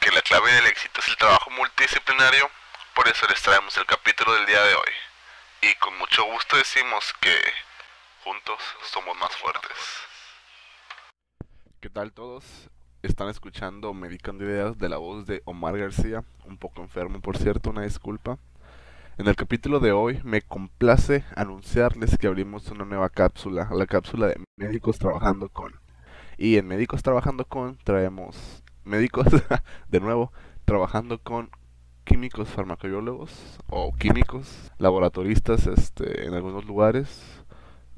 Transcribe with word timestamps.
que 0.00 0.10
la 0.10 0.22
clave 0.22 0.52
del 0.52 0.66
éxito 0.66 1.00
es 1.00 1.08
el 1.08 1.16
trabajo 1.16 1.50
multidisciplinario, 1.50 2.50
por 2.94 3.06
eso 3.06 3.26
les 3.28 3.40
traemos 3.40 3.76
el 3.76 3.86
capítulo 3.86 4.34
del 4.34 4.46
día 4.46 4.60
de 4.62 4.74
hoy. 4.74 4.92
Y 5.62 5.74
con 5.76 5.96
mucho 5.98 6.24
gusto 6.24 6.56
decimos 6.56 7.14
que 7.20 7.34
juntos 8.24 8.58
somos 8.90 9.16
más 9.18 9.36
fuertes. 9.36 9.70
¿Qué 11.80 11.90
tal 11.90 12.12
todos? 12.12 12.44
Están 13.02 13.28
escuchando 13.28 13.94
Medicando 13.94 14.44
Ideas 14.44 14.78
de 14.78 14.88
la 14.88 14.96
voz 14.96 15.26
de 15.26 15.42
Omar 15.44 15.78
García, 15.78 16.24
un 16.44 16.58
poco 16.58 16.82
enfermo 16.82 17.20
por 17.20 17.38
cierto, 17.38 17.70
una 17.70 17.82
disculpa. 17.82 18.38
En 19.16 19.28
el 19.28 19.36
capítulo 19.36 19.78
de 19.78 19.92
hoy 19.92 20.20
me 20.24 20.42
complace 20.42 21.24
anunciarles 21.36 22.18
que 22.18 22.26
abrimos 22.26 22.68
una 22.68 22.84
nueva 22.84 23.10
cápsula, 23.10 23.68
la 23.72 23.86
cápsula 23.86 24.26
de 24.26 24.42
médicos 24.56 24.98
trabajando 24.98 25.48
con. 25.48 25.78
Y 26.36 26.56
en 26.56 26.66
médicos 26.66 27.04
trabajando 27.04 27.44
con 27.44 27.78
traemos 27.78 28.64
médicos 28.88 29.26
de 29.88 30.00
nuevo 30.00 30.32
trabajando 30.64 31.18
con 31.18 31.50
químicos 32.04 32.48
farmacobiólogos 32.48 33.58
o 33.68 33.92
químicos 33.92 34.72
laboratoristas 34.78 35.66
este, 35.66 36.26
en 36.26 36.34
algunos 36.34 36.64
lugares. 36.64 37.22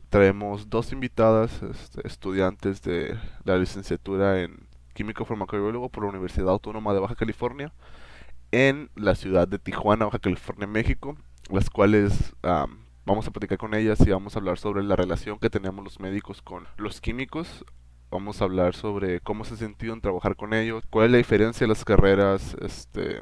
Traemos 0.09 0.69
dos 0.69 0.93
invitadas, 0.93 1.62
este, 1.62 2.07
estudiantes 2.07 2.83
de 2.83 3.17
la 3.45 3.57
licenciatura 3.57 4.43
en 4.43 4.67
químico 4.95 5.25
farmacobiólogo 5.25 5.89
por 5.89 6.05
la 6.05 6.11
Universidad 6.11 6.51
Autónoma 6.51 6.93
de 6.93 7.01
Baja 7.01 7.15
California 7.15 7.73
en 8.53 8.91
la 8.97 9.15
ciudad 9.15 9.47
de 9.47 9.59
Tijuana, 9.59 10.07
Baja 10.07 10.19
California, 10.19 10.67
México, 10.67 11.17
las 11.51 11.70
cuales 11.70 12.34
vamos 13.05 13.27
a 13.27 13.31
platicar 13.31 13.59
con 13.59 13.75
ellas 13.75 14.01
y 14.07 14.11
vamos 14.11 14.34
a 14.34 14.41
hablar 14.41 14.59
sobre 14.59 14.83
la 14.83 14.97
relación 14.97 15.39
que 15.39 15.51
tenemos 15.51 15.84
los 15.84 16.01
médicos 16.01 16.43
con 16.43 16.67
los 16.77 17.01
químicos. 17.01 17.65
Vamos 18.10 18.41
a 18.41 18.45
hablar 18.45 18.74
sobre 18.74 19.20
cómo 19.20 19.45
se 19.45 19.56
sentido 19.56 19.95
en 19.95 20.00
trabajar 20.00 20.34
con 20.34 20.52
ellos, 20.52 20.82
cuál 20.91 21.06
es 21.06 21.12
la 21.12 21.19
diferencia 21.19 21.64
de 21.64 21.69
las 21.69 21.84
carreras, 21.84 22.56
este 22.60 23.20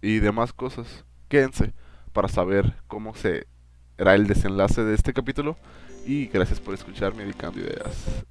y 0.00 0.20
demás 0.20 0.54
cosas. 0.54 1.04
Quédense 1.28 1.74
para 2.14 2.28
saber 2.28 2.74
cómo 2.86 3.14
será 3.14 3.44
el 4.14 4.26
desenlace 4.26 4.84
de 4.84 4.94
este 4.94 5.12
capítulo 5.12 5.56
y 6.06 6.26
gracias 6.26 6.60
por 6.60 6.72
escuchar 6.72 7.14
Medicando 7.14 7.60
Ideas. 7.60 8.24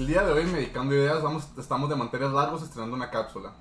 El 0.00 0.06
día 0.06 0.22
de 0.22 0.32
hoy 0.32 0.44
en 0.44 0.52
Medicando 0.52 0.94
Ideas 0.94 1.22
estamos 1.58 1.90
de 1.90 1.94
manteles 1.94 2.32
largos 2.32 2.62
estrenando 2.62 2.96
una 2.96 3.10
cápsula. 3.10 3.52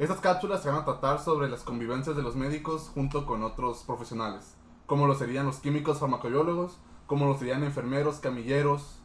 Estas 0.00 0.18
cápsulas 0.18 0.60
se 0.60 0.68
van 0.68 0.80
a 0.80 0.84
tratar 0.84 1.20
sobre 1.20 1.48
las 1.48 1.62
convivencias 1.62 2.16
de 2.16 2.24
los 2.24 2.34
médicos 2.34 2.90
junto 2.92 3.24
con 3.24 3.44
otros 3.44 3.84
profesionales, 3.84 4.56
como 4.86 5.06
lo 5.06 5.14
serían 5.14 5.46
los 5.46 5.58
químicos 5.58 6.00
farmacobiólogos, 6.00 6.76
como 7.06 7.26
lo 7.26 7.38
serían 7.38 7.62
enfermeros, 7.62 8.18
camilleros, 8.18 8.98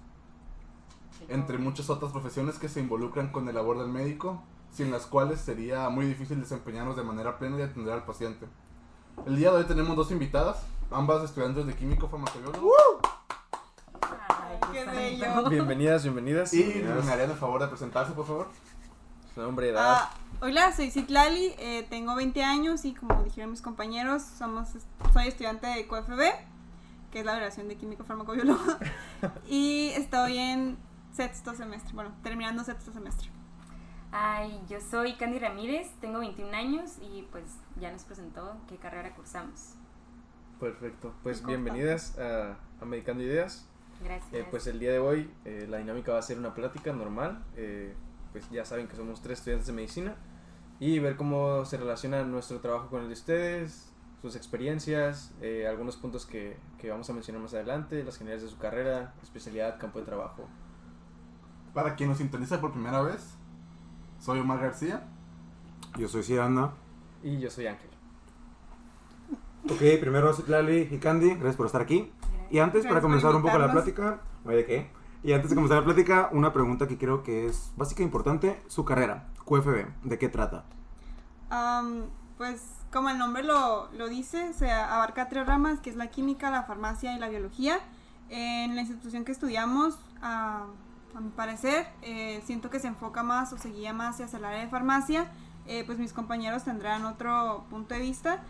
entre 1.30 1.60
muchas 1.60 1.92
otras 1.92 2.12
profesiones 2.14 2.58
que 2.58 2.68
se 2.68 2.80
involucran 2.80 3.32
con 3.32 3.48
el 3.48 3.54
labor 3.54 3.78
del 3.78 3.90
médico, 3.90 4.42
sin 4.72 4.90
las 4.90 5.06
cuales 5.06 5.40
sería 5.40 5.88
muy 5.90 6.08
difícil 6.08 6.40
desempeñarnos 6.40 6.96
de 6.96 7.04
manera 7.04 7.38
plena 7.38 7.60
y 7.60 7.62
atender 7.62 7.94
al 7.94 8.06
paciente. 8.06 8.48
El 9.28 9.36
día 9.36 9.52
de 9.52 9.58
hoy 9.58 9.66
tenemos 9.66 9.96
dos 9.96 10.10
invitadas, 10.10 10.64
ambas 10.90 11.24
estudiantes 11.24 11.68
de 11.68 11.76
químico 11.76 12.10
farmacobiólogo. 12.10 13.01
Bienvenidas, 14.72 16.04
bienvenidas. 16.04 16.54
Y 16.54 16.64
me 16.64 17.12
harían 17.12 17.30
el 17.30 17.38
favor 17.38 17.62
de 17.62 17.68
presentarse, 17.68 18.14
por 18.14 18.26
favor. 18.26 18.48
Su 19.34 19.42
nombre, 19.42 19.70
edad. 19.70 19.84
Ah, 19.84 20.14
hola, 20.42 20.72
soy 20.72 20.92
Citlali, 20.92 21.54
eh, 21.58 21.86
tengo 21.90 22.16
20 22.16 22.44
años 22.44 22.86
y 22.86 22.94
como 22.94 23.22
dijeron 23.24 23.52
mis 23.52 23.62
compañeros, 23.62 24.24
somos, 24.24 24.70
soy 25.14 25.28
estudiante 25.28 25.68
de 25.68 25.88
QFB, 25.88 26.22
que 27.12 27.20
es 27.20 27.26
la 27.26 27.36
relación 27.36 27.68
de 27.68 27.76
químico 27.76 28.04
farmacobiólogo, 28.04 28.62
y 29.48 29.90
estoy 29.96 30.38
en 30.38 30.78
sexto 31.14 31.54
semestre, 31.54 31.94
bueno, 31.94 32.14
terminando 32.24 32.64
sexto 32.64 32.92
semestre. 32.92 33.30
Ay, 34.12 34.62
yo 34.70 34.80
soy 34.82 35.16
Candy 35.16 35.40
Ramírez, 35.40 35.90
tengo 36.02 36.20
21 36.20 36.54
años 36.56 36.98
y 37.02 37.24
pues 37.32 37.46
ya 37.80 37.92
nos 37.92 38.04
presentó 38.04 38.58
qué 38.68 38.76
carrera 38.78 39.16
cursamos. 39.16 39.76
Perfecto, 40.60 41.14
pues 41.24 41.46
bienvenidas 41.46 42.18
a, 42.20 42.58
a 42.82 42.86
Medicando 42.86 43.24
Ideas. 43.24 43.71
Gracias. 44.04 44.34
Eh, 44.34 44.46
pues 44.50 44.68
el 44.68 44.80
día 44.80 44.92
de 44.92 45.00
hoy 45.00 45.30
eh, 45.46 45.68
la 45.70 45.78
dinámica 45.78 46.12
va 46.12 46.20
a 46.20 46.22
ser 46.22 46.38
una 46.38 46.54
plática 46.54 46.94
normal. 46.94 47.44
Eh, 47.56 47.94
pues 48.32 48.50
ya 48.50 48.66
saben 48.66 48.88
que 48.88 48.96
somos 48.96 49.22
tres 49.22 49.40
estudiantes 49.40 49.68
de 49.68 49.74
medicina 49.74 50.16
y 50.80 51.00
ver 51.00 51.16
cómo 51.16 51.66
se 51.66 51.78
relaciona 51.78 52.24
nuestro 52.24 52.60
trabajo 52.60 52.90
con 52.90 53.02
el 53.02 53.08
de 53.08 53.14
ustedes, 53.14 53.92
sus 54.22 54.36
experiencias, 54.36 55.34
algunos 55.68 55.98
puntos 55.98 56.26
que, 56.26 56.58
que, 56.80 56.90
vamos 56.90 57.10
a 57.10 57.14
mencionar 57.14 57.42
más 57.42 57.54
adelante, 57.54 58.04
las 58.04 58.18
generalidades 58.18 58.50
de 58.50 58.56
su 58.56 58.60
carrera, 58.60 59.14
especialidad, 59.22 59.78
campo 59.80 60.00
de 60.00 60.06
trabajo. 60.06 60.48
Para 61.74 61.96
quien 61.96 62.10
nos 62.10 62.18
sintoniza 62.18 62.60
por 62.62 62.72
primera 62.72 63.02
vez, 63.02 63.36
soy 64.20 64.40
Omar 64.40 64.60
García. 64.60 65.04
Yo 65.98 66.08
soy 66.08 66.24
Ciana. 66.24 66.72
Y 67.24 67.40
yo 67.40 67.50
soy 67.50 67.68
Ángel. 67.68 67.90
Ok, 69.66 70.00
primero 70.00 70.36
Lali 70.48 70.88
y 70.90 70.98
Candy, 70.98 71.36
gracias 71.36 71.56
por 71.56 71.66
estar 71.68 71.82
aquí. 71.82 72.12
Y 72.52 72.60
antes, 72.60 72.86
para 72.86 73.02
comenzar 73.02 73.34
un 73.34 73.42
poco 73.42 73.58
la 73.58 73.72
plática, 73.72 74.20
¿de 74.44 74.66
qué? 74.66 74.92
Y 75.24 75.32
antes 75.34 75.50
de 75.50 75.56
comenzar 75.56 75.80
la 75.80 75.86
plática, 75.86 76.30
una 76.34 76.52
pregunta 76.52 76.88
que 76.88 76.98
creo 76.98 77.24
que 77.24 77.46
es 77.46 77.72
básica 77.78 78.02
e 78.02 78.06
importante. 78.06 78.62
Su 78.68 78.84
carrera, 78.84 79.30
QFB, 79.46 80.04
¿de 80.04 80.20
qué 80.20 80.30
trata? 80.30 80.66
pues 82.38 82.64
como 82.92 83.10
el 83.10 83.18
nombre 83.18 83.44
lo, 83.44 83.92
lo 83.92 84.08
dice, 84.08 84.54
se 84.54 84.72
abarca 84.72 85.30
tres 85.30 85.46
ramas, 85.46 85.80
que 85.80 85.90
es 85.90 85.96
la 85.96 86.08
química, 86.08 86.50
la 86.50 86.64
farmacia 86.64 87.16
y 87.16 87.20
la 87.20 87.30
biología. 87.30 87.80
En 88.30 88.76
la 88.76 88.82
institución 88.82 89.26
que 89.26 89.32
estudiamos, 89.32 89.98
a 90.22 90.66
mi 91.20 91.30
parecer, 91.30 91.88
eh, 92.02 92.42
siento 92.46 92.70
que 92.70 92.80
se 92.80 92.88
enfoca 92.88 93.22
más 93.22 93.54
o 93.54 93.58
se 93.58 93.70
guía 93.70 93.94
más 93.94 94.20
hacia 94.20 94.38
el 94.38 94.46
área 94.46 94.62
de 94.62 94.70
farmacia. 94.70 95.32
Eh, 95.68 95.84
pues 95.86 96.00
mis 96.00 96.14
compañeros 96.14 96.64
tendrán 96.64 97.06
otro 97.06 97.66
punto 97.70 97.94
de 97.94 98.00
vista. 98.00 98.42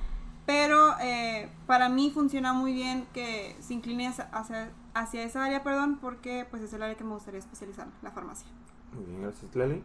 Pero 0.45 0.95
eh, 0.99 1.49
para 1.67 1.89
mí 1.89 2.11
funciona 2.11 2.53
muy 2.53 2.73
bien 2.73 3.05
que 3.13 3.55
se 3.59 3.73
incline 3.73 4.07
hacia, 4.07 4.71
hacia, 4.93 5.23
esa 5.23 5.45
área, 5.45 5.63
perdón, 5.63 5.99
porque 6.01 6.47
pues 6.49 6.63
es 6.63 6.73
el 6.73 6.83
área 6.83 6.95
que 6.95 7.03
me 7.03 7.13
gustaría 7.13 7.39
especializar, 7.39 7.87
la 8.01 8.11
farmacia. 8.11 8.47
Muy 8.93 9.05
bien, 9.05 9.21
gracias, 9.21 9.41
Citlali. 9.41 9.83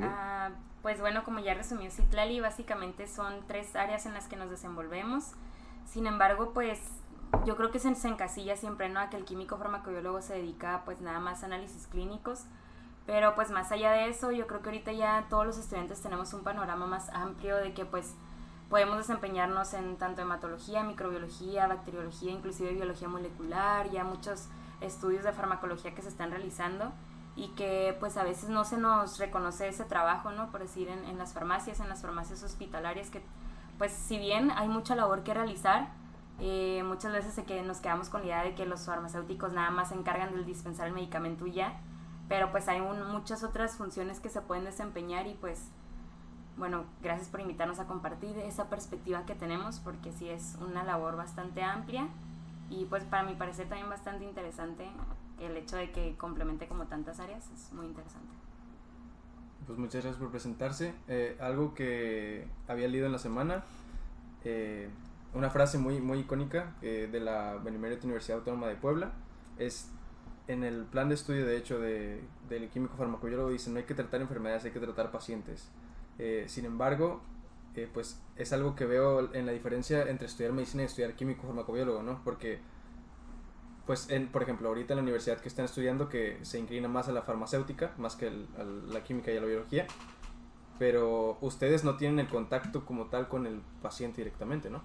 Ah, 0.00 0.50
pues 0.82 1.00
bueno, 1.00 1.24
como 1.24 1.40
ya 1.40 1.54
resumió 1.54 1.90
Citlali, 1.90 2.40
básicamente 2.40 3.06
son 3.06 3.34
tres 3.46 3.76
áreas 3.76 4.06
en 4.06 4.14
las 4.14 4.26
que 4.28 4.36
nos 4.36 4.50
desenvolvemos. 4.50 5.32
Sin 5.86 6.06
embargo, 6.06 6.52
pues 6.54 6.80
yo 7.44 7.56
creo 7.56 7.70
que 7.70 7.78
se, 7.78 7.94
se 7.94 8.08
encasilla 8.08 8.56
siempre, 8.56 8.88
¿no? 8.88 9.00
A 9.00 9.10
que 9.10 9.16
el 9.16 9.24
químico 9.24 9.58
farmacobiólogo 9.58 10.22
se 10.22 10.34
dedica 10.34 10.82
pues 10.84 11.00
nada 11.00 11.20
más 11.20 11.42
a 11.42 11.46
análisis 11.46 11.86
clínicos. 11.86 12.46
Pero 13.06 13.34
pues 13.34 13.50
más 13.50 13.70
allá 13.70 13.92
de 13.92 14.08
eso, 14.08 14.30
yo 14.30 14.46
creo 14.46 14.62
que 14.62 14.70
ahorita 14.70 14.92
ya 14.92 15.26
todos 15.28 15.44
los 15.44 15.58
estudiantes 15.58 16.00
tenemos 16.00 16.32
un 16.32 16.42
panorama 16.42 16.86
más 16.86 17.10
amplio 17.10 17.56
de 17.56 17.74
que 17.74 17.84
pues 17.84 18.14
podemos 18.68 18.96
desempeñarnos 18.96 19.74
en 19.74 19.96
tanto 19.96 20.22
hematología, 20.22 20.82
microbiología, 20.82 21.66
bacteriología, 21.66 22.32
inclusive 22.32 22.72
biología 22.72 23.08
molecular, 23.08 23.90
ya 23.90 24.04
muchos 24.04 24.48
estudios 24.80 25.24
de 25.24 25.32
farmacología 25.32 25.94
que 25.94 26.02
se 26.02 26.08
están 26.08 26.30
realizando 26.30 26.92
y 27.36 27.48
que 27.48 27.96
pues 28.00 28.16
a 28.16 28.24
veces 28.24 28.48
no 28.48 28.64
se 28.64 28.78
nos 28.78 29.18
reconoce 29.18 29.68
ese 29.68 29.84
trabajo, 29.84 30.30
¿no? 30.30 30.50
Por 30.50 30.60
decir, 30.60 30.88
en, 30.88 31.04
en 31.04 31.18
las 31.18 31.32
farmacias, 31.32 31.80
en 31.80 31.88
las 31.88 32.02
farmacias 32.02 32.42
hospitalarias, 32.42 33.10
que 33.10 33.22
pues 33.78 33.92
si 33.92 34.18
bien 34.18 34.50
hay 34.52 34.68
mucha 34.68 34.94
labor 34.94 35.24
que 35.24 35.34
realizar, 35.34 35.88
eh, 36.40 36.82
muchas 36.84 37.12
veces 37.12 37.44
que 37.44 37.62
nos 37.62 37.78
quedamos 37.78 38.08
con 38.08 38.20
la 38.20 38.26
idea 38.26 38.42
de 38.42 38.54
que 38.54 38.66
los 38.66 38.86
farmacéuticos 38.86 39.52
nada 39.52 39.70
más 39.70 39.90
se 39.90 39.94
encargan 39.94 40.32
del 40.32 40.44
dispensar 40.44 40.88
el 40.88 40.94
medicamento 40.94 41.46
y 41.46 41.52
ya, 41.52 41.80
pero 42.28 42.50
pues 42.50 42.68
hay 42.68 42.80
muchas 42.80 43.44
otras 43.44 43.76
funciones 43.76 44.20
que 44.20 44.28
se 44.28 44.40
pueden 44.40 44.64
desempeñar 44.64 45.26
y 45.26 45.34
pues 45.34 45.70
bueno, 46.56 46.84
gracias 47.02 47.28
por 47.28 47.40
invitarnos 47.40 47.78
a 47.78 47.86
compartir 47.86 48.38
esa 48.38 48.68
perspectiva 48.68 49.26
que 49.26 49.34
tenemos, 49.34 49.80
porque 49.80 50.12
sí 50.12 50.28
es 50.28 50.56
una 50.60 50.84
labor 50.84 51.16
bastante 51.16 51.62
amplia 51.62 52.08
y 52.70 52.84
pues 52.86 53.04
para 53.04 53.24
mi 53.24 53.34
parecer 53.34 53.68
también 53.68 53.90
bastante 53.90 54.24
interesante 54.24 54.86
el 55.40 55.56
hecho 55.56 55.76
de 55.76 55.90
que 55.90 56.14
complemente 56.16 56.68
como 56.68 56.86
tantas 56.86 57.20
áreas, 57.20 57.50
es 57.50 57.72
muy 57.72 57.86
interesante. 57.86 58.32
Pues 59.66 59.78
muchas 59.78 60.02
gracias 60.02 60.16
por 60.16 60.30
presentarse. 60.30 60.94
Eh, 61.08 61.36
algo 61.40 61.74
que 61.74 62.46
había 62.68 62.86
leído 62.86 63.06
en 63.06 63.12
la 63.12 63.18
semana, 63.18 63.64
eh, 64.44 64.88
una 65.32 65.50
frase 65.50 65.78
muy, 65.78 66.00
muy 66.00 66.20
icónica 66.20 66.74
eh, 66.82 67.08
de 67.10 67.20
la 67.20 67.56
Benemérita 67.56 68.04
Universidad 68.04 68.38
Autónoma 68.38 68.68
de 68.68 68.76
Puebla, 68.76 69.12
es 69.58 69.90
en 70.46 70.62
el 70.62 70.84
plan 70.84 71.08
de 71.08 71.14
estudio, 71.14 71.46
de 71.46 71.56
hecho, 71.56 71.78
de, 71.78 72.22
del 72.48 72.68
químico 72.68 72.96
farmacobiólogo, 72.96 73.50
dice, 73.50 73.70
no 73.70 73.78
hay 73.78 73.84
que 73.84 73.94
tratar 73.94 74.20
enfermedades, 74.20 74.64
hay 74.64 74.70
que 74.70 74.80
tratar 74.80 75.10
pacientes. 75.10 75.70
Eh, 76.18 76.44
sin 76.48 76.64
embargo, 76.64 77.20
eh, 77.74 77.88
pues 77.92 78.20
es 78.36 78.52
algo 78.52 78.74
que 78.76 78.86
veo 78.86 79.34
en 79.34 79.46
la 79.46 79.52
diferencia 79.52 80.02
entre 80.08 80.26
estudiar 80.26 80.52
medicina 80.52 80.82
y 80.82 80.86
estudiar 80.86 81.14
químico 81.14 81.46
farmacobiólogo, 81.46 82.02
¿no? 82.02 82.20
Porque, 82.24 82.60
pues, 83.86 84.08
por 84.32 84.42
ejemplo, 84.42 84.68
ahorita 84.68 84.92
en 84.92 84.98
la 84.98 85.02
universidad 85.02 85.40
que 85.40 85.48
están 85.48 85.64
estudiando 85.64 86.08
que 86.08 86.38
se 86.42 86.58
inclina 86.58 86.88
más 86.88 87.08
a 87.08 87.12
la 87.12 87.22
farmacéutica, 87.22 87.92
más 87.98 88.16
que 88.16 88.28
a 88.28 88.62
la 88.62 89.02
química 89.02 89.32
y 89.32 89.36
a 89.36 89.40
la 89.40 89.46
biología, 89.46 89.86
pero 90.78 91.38
ustedes 91.40 91.84
no 91.84 91.96
tienen 91.96 92.18
el 92.20 92.28
contacto 92.28 92.84
como 92.84 93.06
tal 93.06 93.28
con 93.28 93.46
el 93.46 93.60
paciente 93.82 94.18
directamente, 94.18 94.70
¿no? 94.70 94.82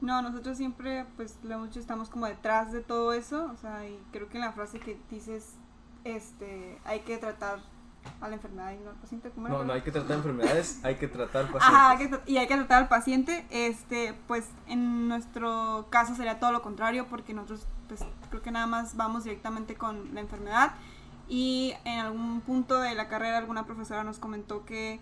No, 0.00 0.22
nosotros 0.22 0.56
siempre, 0.56 1.06
pues, 1.16 1.38
lo 1.42 1.64
dicho, 1.64 1.80
estamos 1.80 2.08
como 2.08 2.26
detrás 2.26 2.72
de 2.72 2.80
todo 2.80 3.12
eso, 3.12 3.50
o 3.52 3.56
sea, 3.56 3.88
y 3.88 3.98
creo 4.12 4.28
que 4.28 4.38
en 4.38 4.42
la 4.44 4.52
frase 4.52 4.78
que 4.78 4.96
dices, 5.10 5.56
este, 6.04 6.78
hay 6.84 7.00
que 7.00 7.18
tratar 7.18 7.60
a 8.20 8.28
la 8.28 8.34
enfermedad 8.34 8.72
y 8.72 8.78
no 8.78 8.90
al 8.90 8.96
paciente, 8.96 9.30
¿cómo 9.30 9.48
era? 9.48 9.58
No, 9.58 9.64
no 9.64 9.72
hay 9.72 9.82
que 9.82 9.90
tratar 9.90 10.16
enfermedades, 10.16 10.80
hay 10.82 10.96
que 10.96 11.08
tratar 11.08 11.44
pacientes. 11.50 11.68
Ajá, 11.68 11.90
hay 11.90 11.98
que 11.98 12.20
y 12.26 12.36
hay 12.36 12.46
que 12.46 12.56
tratar 12.56 12.82
al 12.82 12.88
paciente, 12.88 13.46
este, 13.50 14.14
pues 14.26 14.48
en 14.66 15.08
nuestro 15.08 15.86
caso 15.90 16.14
sería 16.14 16.38
todo 16.40 16.52
lo 16.52 16.62
contrario, 16.62 17.06
porque 17.08 17.34
nosotros, 17.34 17.66
pues 17.88 18.00
creo 18.30 18.42
que 18.42 18.50
nada 18.50 18.66
más 18.66 18.96
vamos 18.96 19.24
directamente 19.24 19.74
con 19.74 20.14
la 20.14 20.20
enfermedad 20.20 20.74
y 21.28 21.74
en 21.84 22.00
algún 22.00 22.40
punto 22.40 22.80
de 22.80 22.94
la 22.94 23.08
carrera 23.08 23.38
alguna 23.38 23.66
profesora 23.66 24.02
nos 24.02 24.18
comentó 24.18 24.64
que 24.64 25.00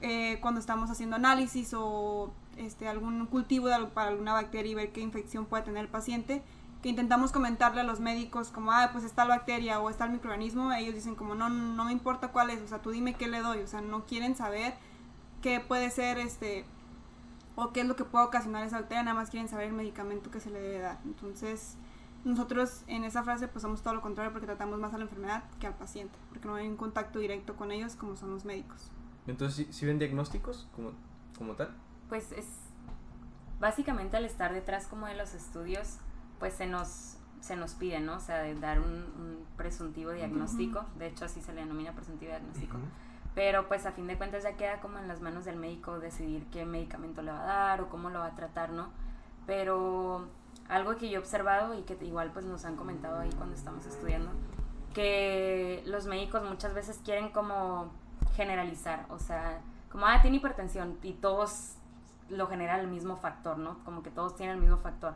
eh, 0.00 0.38
cuando 0.40 0.60
estamos 0.60 0.90
haciendo 0.90 1.16
análisis 1.16 1.72
o 1.74 2.32
este, 2.56 2.88
algún 2.88 3.26
cultivo 3.26 3.68
de, 3.68 3.86
para 3.86 4.10
alguna 4.10 4.32
bacteria 4.32 4.72
y 4.72 4.74
ver 4.74 4.92
qué 4.92 5.00
infección 5.00 5.46
puede 5.46 5.62
tener 5.62 5.84
el 5.84 5.90
paciente, 5.90 6.42
que 6.84 6.90
intentamos 6.90 7.32
comentarle 7.32 7.80
a 7.80 7.84
los 7.84 7.98
médicos 7.98 8.50
como, 8.50 8.70
ah, 8.70 8.90
pues 8.92 9.04
está 9.04 9.24
la 9.24 9.36
bacteria 9.36 9.80
o 9.80 9.88
está 9.88 10.04
el 10.04 10.10
microorganismo, 10.10 10.70
ellos 10.74 10.94
dicen 10.94 11.14
como, 11.14 11.34
no, 11.34 11.48
no 11.48 11.86
me 11.86 11.92
importa 11.92 12.28
cuál 12.28 12.50
es, 12.50 12.60
o 12.60 12.68
sea, 12.68 12.82
tú 12.82 12.90
dime 12.90 13.14
qué 13.14 13.26
le 13.26 13.40
doy, 13.40 13.60
o 13.60 13.66
sea, 13.66 13.80
no 13.80 14.04
quieren 14.04 14.36
saber 14.36 14.74
qué 15.40 15.60
puede 15.60 15.88
ser, 15.88 16.18
este, 16.18 16.66
o 17.56 17.72
qué 17.72 17.80
es 17.80 17.86
lo 17.86 17.96
que 17.96 18.04
puede 18.04 18.26
ocasionar 18.26 18.64
esa 18.64 18.80
bacteria, 18.80 19.02
nada 19.02 19.14
más 19.18 19.30
quieren 19.30 19.48
saber 19.48 19.68
el 19.68 19.72
medicamento 19.72 20.30
que 20.30 20.40
se 20.40 20.50
le 20.50 20.60
debe 20.60 20.80
dar. 20.80 20.98
Entonces, 21.06 21.78
nosotros 22.22 22.82
en 22.86 23.04
esa 23.04 23.22
frase 23.22 23.48
pues 23.48 23.62
somos 23.62 23.80
todo 23.80 23.94
lo 23.94 24.02
contrario 24.02 24.30
porque 24.30 24.46
tratamos 24.46 24.78
más 24.78 24.92
a 24.92 24.98
la 24.98 25.04
enfermedad 25.04 25.44
que 25.60 25.66
al 25.66 25.74
paciente, 25.76 26.18
porque 26.28 26.46
no 26.46 26.54
hay 26.56 26.68
un 26.68 26.76
contacto 26.76 27.18
directo 27.18 27.56
con 27.56 27.72
ellos 27.72 27.96
como 27.96 28.14
son 28.14 28.30
los 28.30 28.44
médicos. 28.44 28.90
Entonces, 29.26 29.68
¿sí, 29.68 29.72
sí 29.72 29.86
ven 29.86 29.98
diagnósticos 29.98 30.68
como, 30.76 30.90
como 31.38 31.54
tal? 31.54 31.74
Pues 32.10 32.30
es 32.32 32.44
básicamente 33.58 34.18
al 34.18 34.26
estar 34.26 34.52
detrás 34.52 34.86
como 34.86 35.06
de 35.06 35.14
los 35.14 35.32
estudios, 35.32 35.96
pues 36.38 36.54
se 36.54 36.66
nos 36.66 37.16
se 37.40 37.56
nos 37.56 37.74
pide, 37.74 38.00
¿no? 38.00 38.16
O 38.16 38.20
sea, 38.20 38.38
de 38.38 38.54
dar 38.54 38.80
un, 38.80 38.86
un 38.86 39.46
presuntivo 39.58 40.12
diagnóstico, 40.12 40.86
de 40.98 41.08
hecho 41.08 41.26
así 41.26 41.42
se 41.42 41.52
le 41.52 41.60
denomina 41.60 41.92
presuntivo 41.92 42.30
diagnóstico. 42.30 42.78
Pero 43.34 43.68
pues 43.68 43.84
a 43.84 43.92
fin 43.92 44.06
de 44.06 44.16
cuentas 44.16 44.44
ya 44.44 44.56
queda 44.56 44.80
como 44.80 44.98
en 44.98 45.08
las 45.08 45.20
manos 45.20 45.44
del 45.44 45.56
médico 45.56 45.98
decidir 45.98 46.46
qué 46.50 46.64
medicamento 46.64 47.20
le 47.20 47.32
va 47.32 47.42
a 47.42 47.46
dar 47.46 47.80
o 47.82 47.90
cómo 47.90 48.08
lo 48.08 48.20
va 48.20 48.26
a 48.26 48.34
tratar, 48.34 48.70
¿no? 48.70 48.88
Pero 49.46 50.26
algo 50.68 50.96
que 50.96 51.10
yo 51.10 51.16
he 51.16 51.18
observado 51.18 51.78
y 51.78 51.82
que 51.82 51.98
igual 52.04 52.30
pues 52.32 52.46
nos 52.46 52.64
han 52.64 52.76
comentado 52.76 53.20
ahí 53.20 53.30
cuando 53.36 53.54
estamos 53.54 53.84
estudiando, 53.84 54.30
que 54.94 55.82
los 55.86 56.06
médicos 56.06 56.42
muchas 56.48 56.72
veces 56.72 57.00
quieren 57.04 57.30
como 57.30 57.90
generalizar, 58.36 59.06
o 59.10 59.18
sea, 59.18 59.60
como, 59.90 60.06
ah, 60.06 60.20
tiene 60.22 60.38
hipertensión 60.38 60.98
y 61.02 61.12
todos 61.12 61.74
lo 62.28 62.46
genera 62.46 62.80
el 62.80 62.88
mismo 62.88 63.16
factor, 63.16 63.58
¿no? 63.58 63.78
Como 63.84 64.02
que 64.02 64.10
todos 64.10 64.34
tienen 64.36 64.56
el 64.56 64.60
mismo 64.60 64.78
factor. 64.78 65.14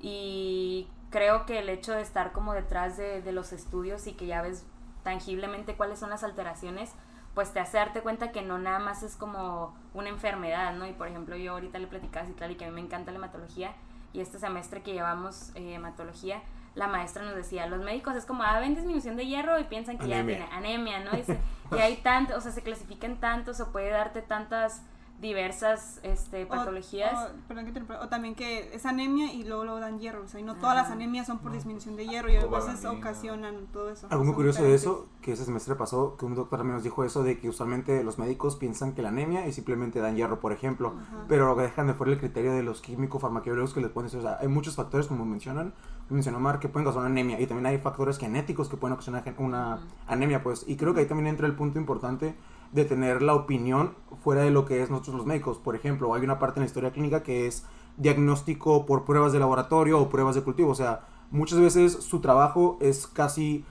Y 0.00 0.88
creo 1.10 1.46
que 1.46 1.58
el 1.58 1.68
hecho 1.68 1.92
de 1.92 2.02
estar 2.02 2.32
como 2.32 2.52
detrás 2.52 2.96
de, 2.96 3.22
de 3.22 3.32
los 3.32 3.52
estudios 3.52 4.06
y 4.06 4.12
que 4.12 4.26
ya 4.26 4.42
ves 4.42 4.64
tangiblemente 5.02 5.76
cuáles 5.76 5.98
son 5.98 6.10
las 6.10 6.24
alteraciones, 6.24 6.92
pues 7.34 7.52
te 7.52 7.60
hace 7.60 7.76
darte 7.76 8.00
cuenta 8.00 8.32
que 8.32 8.42
no 8.42 8.58
nada 8.58 8.78
más 8.78 9.02
es 9.02 9.14
como 9.14 9.76
una 9.94 10.08
enfermedad, 10.08 10.74
¿no? 10.74 10.86
Y 10.86 10.92
por 10.92 11.06
ejemplo, 11.06 11.36
yo 11.36 11.52
ahorita 11.52 11.78
le 11.78 11.86
platicaba 11.86 12.24
a 12.24 12.28
Citlali 12.28 12.56
que 12.56 12.64
a 12.64 12.68
mí 12.68 12.74
me 12.74 12.80
encanta 12.80 13.10
la 13.10 13.18
hematología 13.18 13.74
y 14.12 14.20
este 14.20 14.38
semestre 14.38 14.82
que 14.82 14.94
llevamos 14.94 15.50
eh, 15.54 15.74
hematología, 15.74 16.42
la 16.74 16.88
maestra 16.88 17.24
nos 17.24 17.34
decía, 17.34 17.66
los 17.66 17.82
médicos 17.82 18.16
es 18.16 18.24
como, 18.24 18.42
ah, 18.42 18.58
ven 18.60 18.74
disminución 18.74 19.16
de 19.16 19.26
hierro 19.26 19.58
y 19.58 19.64
piensan 19.64 19.98
que 19.98 20.04
Anemia. 20.04 20.38
ya 20.38 20.46
tiene 20.46 20.56
anemia, 20.56 21.00
¿no? 21.00 21.10
Dice, 21.12 21.38
y 21.72 21.78
hay 21.78 21.96
tantos, 21.96 22.38
o 22.38 22.40
sea, 22.40 22.52
se 22.52 22.62
clasifican 22.62 23.16
tantos 23.20 23.60
o 23.60 23.70
puede 23.70 23.90
darte 23.90 24.22
tantas 24.22 24.82
diversas 25.20 26.00
este, 26.02 26.44
patologías. 26.46 27.30
O, 27.30 27.48
perdón 27.48 27.64
que 27.66 27.72
te 27.72 27.80
o 27.80 28.08
también 28.08 28.34
que 28.34 28.74
es 28.74 28.84
anemia 28.84 29.32
y 29.32 29.44
luego 29.44 29.64
luego 29.64 29.80
dan 29.80 29.98
hierro, 29.98 30.22
o 30.24 30.28
sea, 30.28 30.40
y 30.40 30.42
no 30.42 30.56
todas 30.56 30.76
las 30.76 30.90
anemias 30.90 31.26
son 31.26 31.38
por 31.38 31.52
disminución 31.52 31.96
de 31.96 32.06
hierro 32.06 32.30
y 32.30 32.36
a 32.36 32.46
veces 32.46 32.84
ocasionan 32.84 33.66
todo 33.72 33.90
eso. 33.90 34.06
Algo 34.10 34.24
muy 34.24 34.34
curioso 34.34 34.62
de 34.62 34.74
eso, 34.74 35.08
que 35.22 35.32
ese 35.32 35.44
semestre 35.44 35.74
pasó, 35.74 36.16
que 36.16 36.26
un 36.26 36.34
doctor 36.34 36.58
también 36.58 36.74
nos 36.74 36.84
dijo 36.84 37.04
eso, 37.04 37.22
de 37.22 37.38
que 37.38 37.48
usualmente 37.48 38.04
los 38.04 38.18
médicos 38.18 38.56
piensan 38.56 38.92
que 38.92 39.02
la 39.02 39.08
anemia 39.08 39.46
y 39.46 39.52
simplemente 39.52 40.00
dan 40.00 40.16
hierro, 40.16 40.38
por 40.40 40.52
ejemplo, 40.52 40.94
Ajá. 40.96 41.24
pero 41.28 41.54
dejan 41.54 41.86
de 41.86 41.94
fuera 41.94 42.12
el 42.12 42.18
criterio 42.18 42.52
de 42.52 42.62
los 42.62 42.80
químicos 42.82 43.22
farmacobiólogos 43.22 43.72
que 43.72 43.80
les 43.80 43.90
ponen, 43.90 44.14
o 44.16 44.22
sea, 44.22 44.38
hay 44.40 44.48
muchos 44.48 44.76
factores, 44.76 45.06
como 45.06 45.24
mencionan, 45.24 45.72
mencionó 46.10 46.38
Mar, 46.40 46.60
que 46.60 46.68
pueden 46.68 46.84
causar 46.84 47.00
una 47.00 47.10
anemia, 47.10 47.40
y 47.40 47.46
también 47.46 47.66
hay 47.66 47.78
factores 47.78 48.18
genéticos 48.18 48.68
que 48.68 48.76
pueden 48.76 48.92
ocasionar 48.94 49.24
gen- 49.24 49.34
una 49.38 49.80
anemia, 50.06 50.42
pues, 50.42 50.64
y 50.68 50.76
creo 50.76 50.94
que 50.94 51.00
ahí 51.00 51.06
también 51.06 51.26
entra 51.26 51.46
el 51.46 51.54
punto 51.54 51.78
importante 51.78 52.34
de 52.72 52.84
tener 52.84 53.22
la 53.22 53.34
opinión 53.34 53.94
fuera 54.22 54.42
de 54.42 54.50
lo 54.50 54.64
que 54.64 54.82
es 54.82 54.90
nosotros 54.90 55.16
los 55.16 55.26
médicos. 55.26 55.58
Por 55.58 55.76
ejemplo, 55.76 56.12
hay 56.14 56.22
una 56.22 56.38
parte 56.38 56.58
en 56.60 56.62
la 56.62 56.66
historia 56.66 56.92
clínica 56.92 57.22
que 57.22 57.46
es 57.46 57.64
diagnóstico 57.96 58.86
por 58.86 59.04
pruebas 59.04 59.32
de 59.32 59.38
laboratorio 59.38 60.00
o 60.00 60.08
pruebas 60.08 60.34
de 60.34 60.42
cultivo. 60.42 60.70
O 60.70 60.74
sea, 60.74 61.06
muchas 61.30 61.58
veces 61.60 61.92
su 61.92 62.20
trabajo 62.20 62.78
es 62.80 63.06
casi 63.06 63.64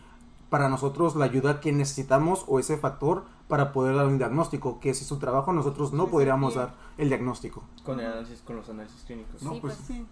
para 0.50 0.70
nosotros 0.70 1.16
la 1.16 1.26
ayuda 1.26 1.60
que 1.60 1.72
necesitamos 1.72 2.46
o 2.48 2.60
ese 2.60 2.78
factor 2.78 3.26
para 3.48 3.72
poder 3.72 3.96
dar 3.96 4.08
un 4.08 4.18
diagnóstico, 4.18 4.80
que 4.80 4.94
si 4.94 5.06
su 5.06 5.18
trabajo 5.18 5.54
nosotros 5.54 5.94
no 5.94 6.06
Sí, 6.06 6.12
podríamos 6.12 6.54
sí. 6.54 6.60
dar 6.60 6.74
el 6.98 7.10
diagnóstico. 7.10 7.64
Con, 7.84 8.00
el 8.00 8.08
análisis, 8.08 8.42
con 8.42 8.56
los 8.56 8.70
análisis 8.70 9.04
clínicos. 9.04 9.42
No, 9.44 9.54
Sí, 9.54 9.60
pues, 9.62 9.76
pues. 9.76 9.88
Sí. 9.88 10.06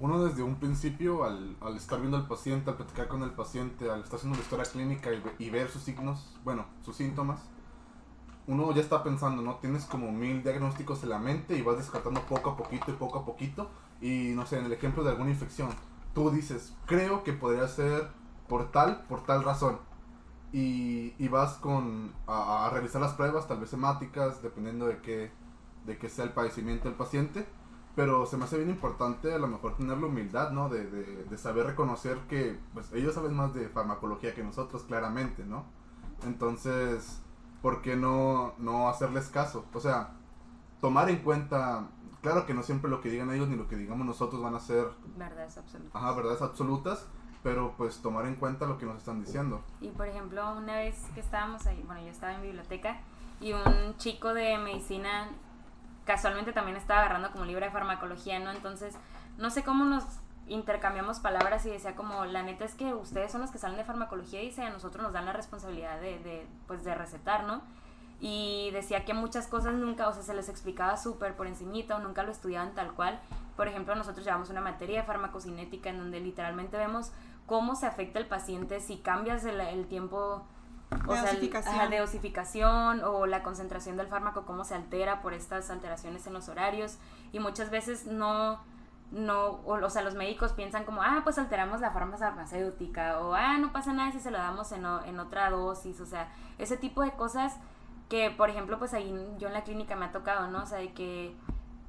Uno 0.00 0.24
desde 0.24 0.44
un 0.44 0.54
principio, 0.56 1.24
al, 1.24 1.56
al 1.60 1.76
estar 1.76 1.98
viendo 1.98 2.16
al 2.16 2.28
paciente, 2.28 2.70
al 2.70 2.76
platicar 2.76 3.08
con 3.08 3.22
el 3.24 3.32
paciente, 3.32 3.90
al 3.90 4.00
estar 4.02 4.16
haciendo 4.16 4.38
la 4.38 4.42
historia 4.44 4.64
clínica 4.64 5.10
y 5.40 5.50
ver 5.50 5.68
sus 5.68 5.82
signos, 5.82 6.38
bueno, 6.44 6.66
sus 6.84 6.94
síntomas, 6.96 7.40
uno 8.48 8.72
ya 8.72 8.80
está 8.80 9.04
pensando, 9.04 9.42
¿no? 9.42 9.56
Tienes 9.56 9.84
como 9.84 10.10
mil 10.10 10.42
diagnósticos 10.42 11.02
en 11.04 11.10
la 11.10 11.18
mente 11.18 11.56
y 11.56 11.62
vas 11.62 11.76
descartando 11.76 12.22
poco 12.22 12.50
a 12.50 12.56
poquito 12.56 12.90
y 12.90 12.94
poco 12.94 13.20
a 13.20 13.24
poquito. 13.24 13.70
Y 14.00 14.32
no 14.34 14.46
sé, 14.46 14.58
en 14.58 14.64
el 14.64 14.72
ejemplo 14.72 15.04
de 15.04 15.10
alguna 15.10 15.30
infección, 15.30 15.68
tú 16.14 16.30
dices, 16.30 16.74
creo 16.86 17.22
que 17.24 17.34
podría 17.34 17.68
ser 17.68 18.08
por 18.48 18.72
tal, 18.72 19.04
por 19.06 19.24
tal 19.24 19.44
razón. 19.44 19.78
Y, 20.50 21.14
y 21.18 21.28
vas 21.28 21.54
con, 21.54 22.12
a, 22.26 22.66
a 22.66 22.70
revisar 22.70 23.02
las 23.02 23.12
pruebas, 23.12 23.46
tal 23.46 23.60
vez 23.60 23.72
hemáticas, 23.74 24.42
dependiendo 24.42 24.86
de 24.86 25.02
qué, 25.02 25.30
de 25.84 25.98
qué 25.98 26.08
sea 26.08 26.24
el 26.24 26.32
padecimiento 26.32 26.88
del 26.88 26.96
paciente. 26.96 27.46
Pero 27.94 28.24
se 28.24 28.38
me 28.38 28.44
hace 28.44 28.56
bien 28.56 28.70
importante 28.70 29.34
a 29.34 29.38
lo 29.38 29.48
mejor 29.48 29.76
tener 29.76 29.98
la 29.98 30.06
humildad, 30.06 30.52
¿no? 30.52 30.70
De, 30.70 30.86
de, 30.86 31.24
de 31.24 31.36
saber 31.36 31.66
reconocer 31.66 32.16
que 32.28 32.58
pues, 32.72 32.90
ellos 32.94 33.14
saben 33.14 33.34
más 33.34 33.52
de 33.52 33.68
farmacología 33.68 34.34
que 34.34 34.42
nosotros, 34.42 34.84
claramente, 34.84 35.44
¿no? 35.44 35.64
Entonces, 36.24 37.20
¿por 37.62 37.82
qué 37.82 37.96
no, 37.96 38.54
no 38.58 38.88
hacerles 38.88 39.28
caso? 39.28 39.64
O 39.74 39.80
sea, 39.80 40.10
tomar 40.80 41.10
en 41.10 41.18
cuenta, 41.18 41.88
claro 42.22 42.46
que 42.46 42.54
no 42.54 42.62
siempre 42.62 42.90
lo 42.90 43.00
que 43.00 43.10
digan 43.10 43.30
ellos 43.30 43.48
ni 43.48 43.56
lo 43.56 43.68
que 43.68 43.76
digamos 43.76 44.06
nosotros 44.06 44.42
van 44.42 44.54
a 44.54 44.60
ser, 44.60 44.86
Verdad 45.16 45.44
es 45.46 45.58
absoluta. 45.58 45.98
ajá, 45.98 46.12
verdades 46.12 46.42
absolutas, 46.42 47.06
pero 47.42 47.74
pues 47.76 48.00
tomar 48.00 48.26
en 48.26 48.34
cuenta 48.36 48.66
lo 48.66 48.78
que 48.78 48.86
nos 48.86 48.96
están 48.98 49.20
diciendo. 49.20 49.62
Y 49.80 49.90
por 49.90 50.06
ejemplo, 50.08 50.52
una 50.56 50.76
vez 50.76 51.06
que 51.14 51.20
estábamos 51.20 51.66
ahí, 51.66 51.82
bueno, 51.86 52.02
yo 52.02 52.08
estaba 52.08 52.34
en 52.34 52.42
biblioteca 52.42 53.00
y 53.40 53.52
un 53.52 53.96
chico 53.98 54.34
de 54.34 54.58
medicina 54.58 55.28
casualmente 56.04 56.52
también 56.52 56.76
estaba 56.76 57.00
agarrando 57.00 57.30
como 57.32 57.44
libro 57.44 57.64
de 57.64 57.70
farmacología, 57.70 58.38
¿no? 58.40 58.50
Entonces, 58.50 58.94
no 59.36 59.50
sé 59.50 59.62
cómo 59.62 59.84
nos 59.84 60.04
intercambiamos 60.48 61.20
palabras 61.20 61.64
y 61.66 61.70
decía 61.70 61.94
como, 61.94 62.24
la 62.24 62.42
neta 62.42 62.64
es 62.64 62.74
que 62.74 62.94
ustedes 62.94 63.30
son 63.32 63.40
los 63.40 63.50
que 63.50 63.58
salen 63.58 63.76
de 63.76 63.84
farmacología 63.84 64.42
y 64.42 64.46
dice, 64.46 64.62
a 64.62 64.70
nosotros 64.70 65.02
nos 65.02 65.12
dan 65.12 65.26
la 65.26 65.32
responsabilidad 65.32 66.00
de, 66.00 66.18
de, 66.20 66.46
pues, 66.66 66.84
de 66.84 66.94
recetar, 66.94 67.44
¿no? 67.44 67.62
Y 68.20 68.70
decía 68.72 69.04
que 69.04 69.14
muchas 69.14 69.46
cosas 69.46 69.74
nunca, 69.74 70.08
o 70.08 70.12
sea, 70.12 70.22
se 70.22 70.34
les 70.34 70.48
explicaba 70.48 70.96
súper 70.96 71.36
por 71.36 71.46
encimita 71.46 71.94
o 71.96 72.00
nunca 72.00 72.24
lo 72.24 72.32
estudiaban 72.32 72.74
tal 72.74 72.92
cual. 72.94 73.20
Por 73.56 73.68
ejemplo, 73.68 73.94
nosotros 73.94 74.24
llevamos 74.24 74.50
una 74.50 74.60
materia 74.60 75.00
de 75.02 75.06
farmacocinética 75.06 75.90
en 75.90 75.98
donde 75.98 76.18
literalmente 76.20 76.76
vemos 76.76 77.12
cómo 77.46 77.76
se 77.76 77.86
afecta 77.86 78.18
el 78.18 78.26
paciente 78.26 78.80
si 78.80 78.96
cambias 78.98 79.44
el, 79.44 79.60
el 79.60 79.86
tiempo 79.86 80.44
o 81.06 81.12
De 81.12 81.20
sea, 81.20 81.30
el- 81.30 81.36
dosificación. 81.36 81.74
ajá, 81.76 81.88
de 81.88 81.98
dosificación 81.98 83.04
o 83.04 83.26
la 83.26 83.42
concentración 83.44 83.96
del 83.96 84.08
fármaco, 84.08 84.44
cómo 84.46 84.64
se 84.64 84.74
altera 84.74 85.22
por 85.22 85.32
estas 85.32 85.70
alteraciones 85.70 86.26
en 86.26 86.32
los 86.32 86.48
horarios. 86.48 86.98
Y 87.30 87.38
muchas 87.38 87.70
veces 87.70 88.06
no, 88.06 88.58
no, 89.10 89.60
o, 89.64 89.74
o 89.74 89.90
sea, 89.90 90.02
los 90.02 90.14
médicos 90.14 90.52
piensan 90.52 90.84
como, 90.84 91.02
ah, 91.02 91.20
pues 91.24 91.38
alteramos 91.38 91.80
la 91.80 91.90
farmacéutica, 91.90 93.20
o 93.20 93.34
ah, 93.34 93.56
no 93.58 93.72
pasa 93.72 93.92
nada 93.92 94.12
si 94.12 94.20
se 94.20 94.30
lo 94.30 94.38
damos 94.38 94.72
en, 94.72 94.84
en 95.06 95.20
otra 95.20 95.50
dosis, 95.50 96.00
o 96.00 96.06
sea, 96.06 96.30
ese 96.58 96.76
tipo 96.76 97.02
de 97.02 97.12
cosas 97.12 97.56
que, 98.08 98.30
por 98.30 98.50
ejemplo, 98.50 98.78
pues 98.78 98.94
ahí 98.94 99.14
yo 99.38 99.48
en 99.48 99.54
la 99.54 99.64
clínica 99.64 99.96
me 99.96 100.06
ha 100.06 100.12
tocado, 100.12 100.48
¿no? 100.48 100.62
O 100.62 100.66
sea, 100.66 100.78
de 100.78 100.92
que 100.92 101.34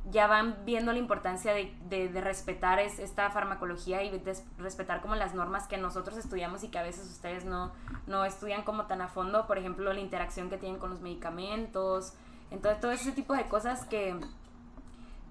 ya 0.10 0.28
van 0.28 0.58
viendo 0.66 0.92
la 0.92 1.00
importancia 1.00 1.54
de, 1.54 1.76
de, 1.88 2.10
de 2.10 2.22
respetar 2.22 2.80
es, 2.80 3.00
esta 3.00 3.30
farmacología 3.30 4.02
y 4.04 4.24
respetar 4.58 5.02
como 5.02 5.16
las 5.16 5.34
normas 5.36 5.68
que 5.68 5.78
nosotros 5.78 6.18
estudiamos 6.18 6.64
y 6.64 6.70
que 6.70 6.80
a 6.80 6.84
veces 6.84 7.10
ustedes 7.10 7.46
no, 7.46 7.72
no 8.08 8.26
estudian 8.26 8.64
como 8.64 8.86
tan 8.86 9.02
a 9.02 9.08
fondo, 9.08 9.46
por 9.46 9.58
ejemplo, 9.58 9.92
la 9.94 10.00
interacción 10.00 10.50
que 10.50 10.58
tienen 10.58 10.80
con 10.80 10.90
los 10.90 11.02
medicamentos, 11.02 12.14
Entonces, 12.50 12.80
todo 12.82 12.92
ese 12.92 13.12
tipo 13.12 13.34
de 13.34 13.46
cosas 13.46 13.86
que, 13.86 14.20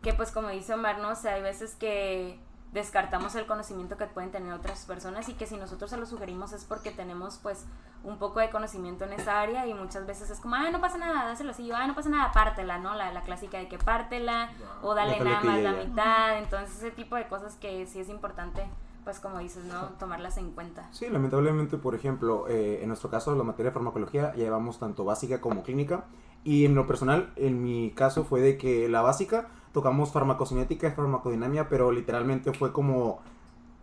que 0.02 0.14
pues 0.14 0.30
como 0.30 0.48
dice 0.48 0.74
Omar, 0.74 0.98
¿no? 0.98 1.10
O 1.10 1.14
sea, 1.14 1.34
hay 1.34 1.42
veces 1.42 1.74
que 1.74 2.38
descartamos 2.72 3.34
el 3.34 3.46
conocimiento 3.46 3.96
que 3.96 4.06
pueden 4.06 4.30
tener 4.30 4.52
otras 4.52 4.84
personas 4.84 5.28
y 5.28 5.34
que 5.34 5.46
si 5.46 5.56
nosotros 5.56 5.90
se 5.90 5.96
lo 5.96 6.04
sugerimos 6.06 6.52
es 6.52 6.64
porque 6.64 6.90
tenemos 6.90 7.38
pues 7.42 7.64
un 8.04 8.18
poco 8.18 8.40
de 8.40 8.50
conocimiento 8.50 9.04
en 9.04 9.14
esa 9.14 9.40
área 9.40 9.66
y 9.66 9.74
muchas 9.74 10.06
veces 10.06 10.30
es 10.30 10.38
como, 10.38 10.54
ah, 10.54 10.70
no 10.70 10.80
pasa 10.80 10.98
nada, 10.98 11.26
dáselo 11.26 11.50
así, 11.50 11.70
ah, 11.72 11.86
no 11.86 11.94
pasa 11.94 12.10
nada, 12.10 12.30
pártela, 12.32 12.78
¿no? 12.78 12.94
La, 12.94 13.12
la 13.12 13.22
clásica 13.22 13.58
de 13.58 13.68
que 13.68 13.78
pártela 13.78 14.50
o 14.82 14.94
dale 14.94 15.18
nada 15.20 15.40
más 15.42 15.60
la 15.60 15.72
mitad, 15.72 16.38
entonces 16.38 16.76
ese 16.76 16.90
tipo 16.90 17.16
de 17.16 17.26
cosas 17.26 17.56
que 17.56 17.86
sí 17.86 18.00
es 18.00 18.08
importante, 18.08 18.68
pues 19.02 19.18
como 19.18 19.38
dices, 19.38 19.64
¿no? 19.64 19.88
Tomarlas 19.98 20.36
en 20.36 20.52
cuenta. 20.52 20.86
Sí, 20.92 21.08
lamentablemente, 21.08 21.78
por 21.78 21.94
ejemplo, 21.94 22.46
eh, 22.48 22.80
en 22.82 22.88
nuestro 22.88 23.08
caso, 23.08 23.34
la 23.34 23.42
materia 23.42 23.70
de 23.70 23.74
farmacología 23.74 24.34
ya 24.34 24.44
llevamos 24.44 24.78
tanto 24.78 25.04
básica 25.04 25.40
como 25.40 25.62
clínica. 25.62 26.04
Y 26.44 26.66
en 26.66 26.74
lo 26.74 26.86
personal, 26.86 27.32
en 27.36 27.62
mi 27.62 27.90
caso 27.92 28.24
fue 28.24 28.40
de 28.40 28.58
que 28.58 28.88
la 28.88 29.00
básica 29.00 29.48
tocamos 29.72 30.12
farmacocinética 30.12 30.88
y 30.88 30.90
farmacodinamia, 30.92 31.68
pero 31.68 31.92
literalmente 31.92 32.52
fue 32.52 32.72
como 32.72 33.20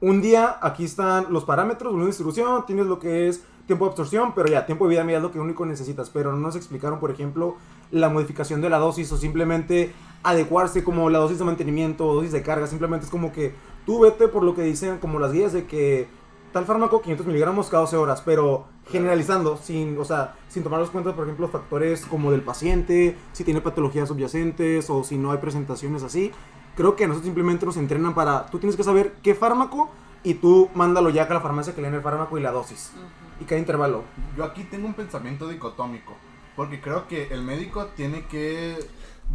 un 0.02 0.22
día, 0.22 0.58
aquí 0.62 0.84
están 0.84 1.28
los 1.32 1.46
parámetros, 1.46 1.94
una 1.94 2.06
distribución, 2.06 2.66
tienes 2.66 2.86
lo 2.86 3.00
que 3.00 3.28
es 3.28 3.44
tiempo 3.66 3.86
de 3.86 3.92
absorción, 3.92 4.34
pero 4.36 4.50
ya, 4.50 4.66
tiempo 4.66 4.86
de 4.86 4.92
vida 4.92 5.04
media 5.04 5.18
es 5.18 5.24
lo 5.24 5.32
que 5.32 5.40
único 5.40 5.66
necesitas. 5.66 6.10
Pero 6.10 6.32
no 6.32 6.38
nos 6.38 6.56
explicaron, 6.56 7.00
por 7.00 7.12
ejemplo, 7.12 7.56
la 7.92 8.10
modificación 8.10 8.62
de 8.62 8.70
la 8.70 8.78
dosis 8.78 9.12
o 9.12 9.18
simplemente 9.18 9.94
adecuarse 10.24 10.84
como 10.84 11.10
la 11.10 11.20
dosis 11.20 11.40
de 11.40 11.46
mantenimiento 11.46 12.08
o 12.08 12.16
dosis 12.16 12.32
de 12.32 12.42
carga. 12.42 12.68
Simplemente 12.68 13.06
es 13.06 13.12
como 13.12 13.32
que 13.32 13.56
tú 13.86 14.02
vete 14.02 14.28
por 14.28 14.44
lo 14.44 14.54
que 14.54 14.64
dicen 14.64 14.98
como 15.00 15.20
las 15.20 15.32
guías 15.32 15.54
de 15.54 15.66
que 15.66 16.08
tal 16.56 16.66
fármaco 16.66 17.02
500 17.02 17.28
miligramos 17.28 17.68
cada 17.68 17.82
12 17.82 17.98
horas, 17.98 18.22
pero 18.22 18.68
generalizando, 18.90 19.58
sin, 19.58 19.98
o 19.98 20.06
sea, 20.06 20.36
sin 20.48 20.64
tomar 20.64 20.80
en 20.80 20.88
cuenta, 20.88 21.14
por 21.14 21.26
ejemplo, 21.26 21.50
factores 21.50 22.06
como 22.06 22.32
del 22.32 22.44
paciente, 22.44 23.18
si 23.34 23.44
tiene 23.44 23.60
patologías 23.60 24.08
subyacentes 24.08 24.90
o 24.90 25.04
si 25.04 25.18
no 25.18 25.34
hay 25.34 25.40
presentaciones 25.40 26.02
así. 26.02 26.32
Creo 26.78 26.96
que 26.96 27.04
a 27.04 27.08
nosotros 27.08 27.26
simplemente 27.26 27.66
nos 27.66 27.76
entrenan 27.76 28.16
para, 28.16 28.46
tú 28.46 28.60
tienes 28.60 28.78
que 28.78 28.86
saber 28.86 29.18
qué 29.22 29.36
fármaco 29.36 29.90
y 30.24 30.36
tú 30.36 30.70
mándalo 30.76 31.10
ya 31.10 31.24
a 31.24 31.34
la 31.34 31.42
farmacia 31.42 31.76
que 31.76 31.82
le 31.82 31.88
den 31.88 31.96
el 31.96 32.02
fármaco 32.02 32.38
y 32.38 32.42
la 32.42 32.54
dosis. 32.54 32.94
Y 33.42 33.44
cada 33.44 33.60
intervalo. 33.60 34.06
Yo 34.38 34.46
aquí 34.46 34.64
tengo 34.64 34.88
un 34.88 34.94
pensamiento 34.94 35.50
dicotómico, 35.50 36.14
porque 36.56 36.80
creo 36.80 37.06
que 37.10 37.34
el 37.34 37.42
médico 37.42 37.88
tiene 37.98 38.28
que 38.28 38.80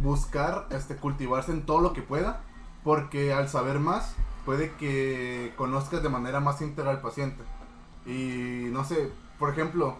buscar 0.01 0.65
este, 0.71 0.95
cultivarse 0.95 1.51
en 1.51 1.67
todo 1.67 1.81
lo 1.81 1.93
que 1.93 2.01
pueda, 2.01 2.41
porque 2.83 3.33
al 3.33 3.49
saber 3.49 3.79
más 3.79 4.15
puede 4.45 4.71
que 4.73 5.53
conozcas 5.55 6.01
de 6.03 6.09
manera 6.09 6.39
más 6.39 6.61
íntegra 6.61 6.91
al 6.91 7.01
paciente. 7.01 7.43
Y 8.05 8.69
no 8.71 8.83
sé, 8.83 9.11
por 9.37 9.49
ejemplo, 9.49 9.95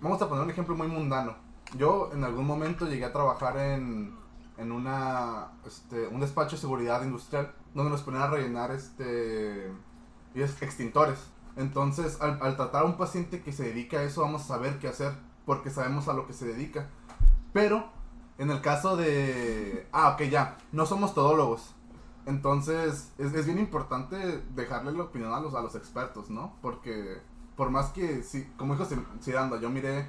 vamos 0.00 0.20
a 0.20 0.28
poner 0.28 0.44
un 0.44 0.50
ejemplo 0.50 0.74
muy 0.74 0.88
mundano. 0.88 1.34
Yo 1.76 2.10
en 2.12 2.24
algún 2.24 2.46
momento 2.46 2.86
llegué 2.86 3.04
a 3.04 3.12
trabajar 3.12 3.56
en, 3.56 4.14
en 4.58 4.72
una, 4.72 5.52
este, 5.66 6.06
un 6.08 6.20
despacho 6.20 6.56
de 6.56 6.60
seguridad 6.60 7.02
industrial 7.02 7.52
donde 7.74 7.90
nos 7.90 8.02
ponían 8.02 8.24
a 8.24 8.26
rellenar 8.28 8.70
este, 8.72 9.72
extintores. 10.34 11.18
Entonces, 11.56 12.20
al, 12.20 12.38
al 12.42 12.56
tratar 12.56 12.82
a 12.82 12.86
un 12.86 12.96
paciente 12.96 13.42
que 13.42 13.52
se 13.52 13.64
dedica 13.64 13.98
a 13.98 14.02
eso, 14.02 14.22
vamos 14.22 14.42
a 14.42 14.46
saber 14.46 14.78
qué 14.78 14.88
hacer, 14.88 15.12
porque 15.44 15.70
sabemos 15.70 16.08
a 16.08 16.14
lo 16.14 16.26
que 16.26 16.32
se 16.32 16.46
dedica. 16.46 16.88
Pero, 17.52 17.90
en 18.38 18.50
el 18.50 18.60
caso 18.60 18.96
de... 18.96 19.86
Ah, 19.92 20.10
ok, 20.10 20.22
ya, 20.22 20.56
no 20.72 20.86
somos 20.86 21.14
todólogos. 21.14 21.74
Entonces, 22.26 23.12
es, 23.18 23.34
es 23.34 23.46
bien 23.46 23.58
importante 23.58 24.42
dejarle 24.54 24.92
la 24.92 25.04
opinión 25.04 25.32
a 25.32 25.40
los, 25.40 25.54
a 25.54 25.60
los 25.60 25.74
expertos, 25.74 26.30
¿no? 26.30 26.54
Porque, 26.62 27.18
por 27.56 27.70
más 27.70 27.90
que, 27.90 28.22
sí, 28.22 28.48
como 28.56 28.74
dijo 28.76 28.88
Cir- 28.88 29.20
Ciranda, 29.20 29.60
yo 29.60 29.70
miré 29.70 30.06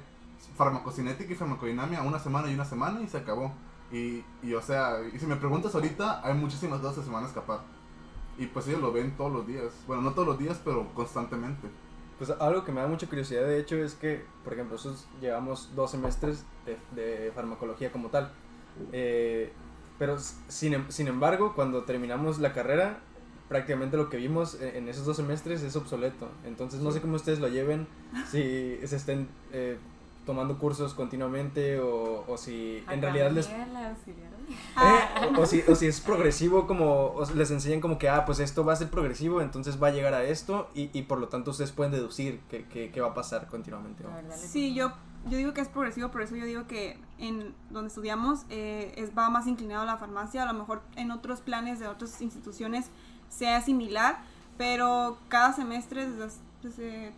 farmacocinética 0.56 1.32
y 1.32 1.36
farmacodinamia 1.36 2.02
una 2.02 2.18
semana 2.18 2.50
y 2.50 2.54
una 2.54 2.64
semana 2.64 3.00
y 3.00 3.08
se 3.08 3.18
acabó. 3.18 3.52
Y, 3.90 4.24
y, 4.42 4.54
o 4.54 4.62
sea, 4.62 4.98
y 5.12 5.18
si 5.18 5.26
me 5.26 5.36
preguntas 5.36 5.74
ahorita, 5.74 6.26
hay 6.26 6.34
muchísimas 6.34 6.80
cosas 6.80 6.98
que 6.98 7.04
se 7.04 7.10
van 7.10 7.24
a 7.24 7.26
escapar. 7.26 7.60
Y 8.38 8.46
pues 8.46 8.66
ellos 8.68 8.80
lo 8.80 8.92
ven 8.92 9.16
todos 9.16 9.32
los 9.32 9.46
días. 9.46 9.72
Bueno, 9.86 10.02
no 10.02 10.12
todos 10.12 10.26
los 10.28 10.38
días, 10.38 10.60
pero 10.64 10.92
constantemente. 10.94 11.68
Pues 12.18 12.30
algo 12.30 12.64
que 12.64 12.70
me 12.72 12.80
da 12.80 12.86
mucha 12.86 13.08
curiosidad 13.08 13.42
de 13.42 13.58
hecho 13.58 13.76
es 13.76 13.94
que, 13.94 14.24
por 14.44 14.52
ejemplo, 14.52 14.76
nosotros 14.76 15.06
llevamos 15.20 15.70
dos 15.74 15.90
semestres 15.90 16.44
de, 16.64 16.78
de 17.00 17.32
farmacología 17.32 17.90
como 17.90 18.08
tal. 18.08 18.32
Eh, 18.92 19.52
pero 19.98 20.16
s- 20.16 20.34
sin, 20.48 20.74
em- 20.74 20.90
sin 20.90 21.08
embargo, 21.08 21.54
cuando 21.54 21.84
terminamos 21.84 22.38
la 22.38 22.52
carrera, 22.52 23.00
prácticamente 23.48 23.96
lo 23.96 24.08
que 24.10 24.16
vimos 24.16 24.60
e- 24.60 24.78
en 24.78 24.88
esos 24.88 25.04
dos 25.04 25.16
semestres 25.16 25.62
es 25.62 25.76
obsoleto. 25.76 26.28
Entonces 26.44 26.80
no 26.80 26.90
sé 26.92 27.00
cómo 27.00 27.16
ustedes 27.16 27.38
lo 27.40 27.48
lleven, 27.48 27.86
si 28.30 28.78
se 28.84 28.96
estén 28.96 29.28
eh, 29.52 29.78
tomando 30.26 30.58
cursos 30.58 30.94
continuamente 30.94 31.78
o, 31.78 32.24
o 32.26 32.36
si 32.38 32.82
en 32.90 33.02
realidad 33.02 33.30
les... 33.32 33.46
Eh, 34.82 35.32
o, 35.38 35.46
si, 35.46 35.62
o 35.68 35.74
si 35.74 35.86
es 35.86 36.00
progresivo, 36.00 36.66
como 36.66 37.06
o 37.14 37.30
les 37.34 37.50
enseñan 37.50 37.80
como 37.80 37.98
que, 37.98 38.08
ah, 38.08 38.24
pues 38.26 38.40
esto 38.40 38.64
va 38.64 38.72
a 38.72 38.76
ser 38.76 38.90
progresivo, 38.90 39.40
entonces 39.40 39.82
va 39.82 39.88
a 39.88 39.90
llegar 39.90 40.12
a 40.14 40.24
esto 40.24 40.68
y, 40.74 40.90
y 40.98 41.02
por 41.02 41.18
lo 41.18 41.28
tanto 41.28 41.50
ustedes 41.52 41.72
pueden 41.72 41.92
deducir 41.92 42.40
qué 42.50 42.64
que, 42.66 42.90
que 42.90 43.00
va 43.00 43.08
a 43.08 43.14
pasar 43.14 43.46
continuamente. 43.46 44.02
Sí, 44.48 44.74
yo, 44.74 44.92
yo 45.28 45.38
digo 45.38 45.54
que 45.54 45.60
es 45.60 45.68
progresivo, 45.68 46.10
por 46.10 46.22
eso 46.22 46.36
yo 46.36 46.44
digo 46.44 46.66
que 46.66 46.98
en 47.18 47.54
donde 47.70 47.88
estudiamos 47.88 48.44
eh, 48.50 48.92
es, 48.96 49.16
va 49.16 49.30
más 49.30 49.46
inclinado 49.46 49.82
a 49.82 49.86
la 49.86 49.96
farmacia, 49.96 50.42
a 50.42 50.46
lo 50.46 50.54
mejor 50.54 50.82
en 50.96 51.10
otros 51.10 51.40
planes 51.40 51.78
de 51.78 51.88
otras 51.88 52.20
instituciones 52.20 52.86
sea 53.28 53.60
similar, 53.62 54.18
pero 54.58 55.18
cada 55.28 55.52
semestre, 55.52 56.08
desde, 56.08 56.36
desde 56.62 57.12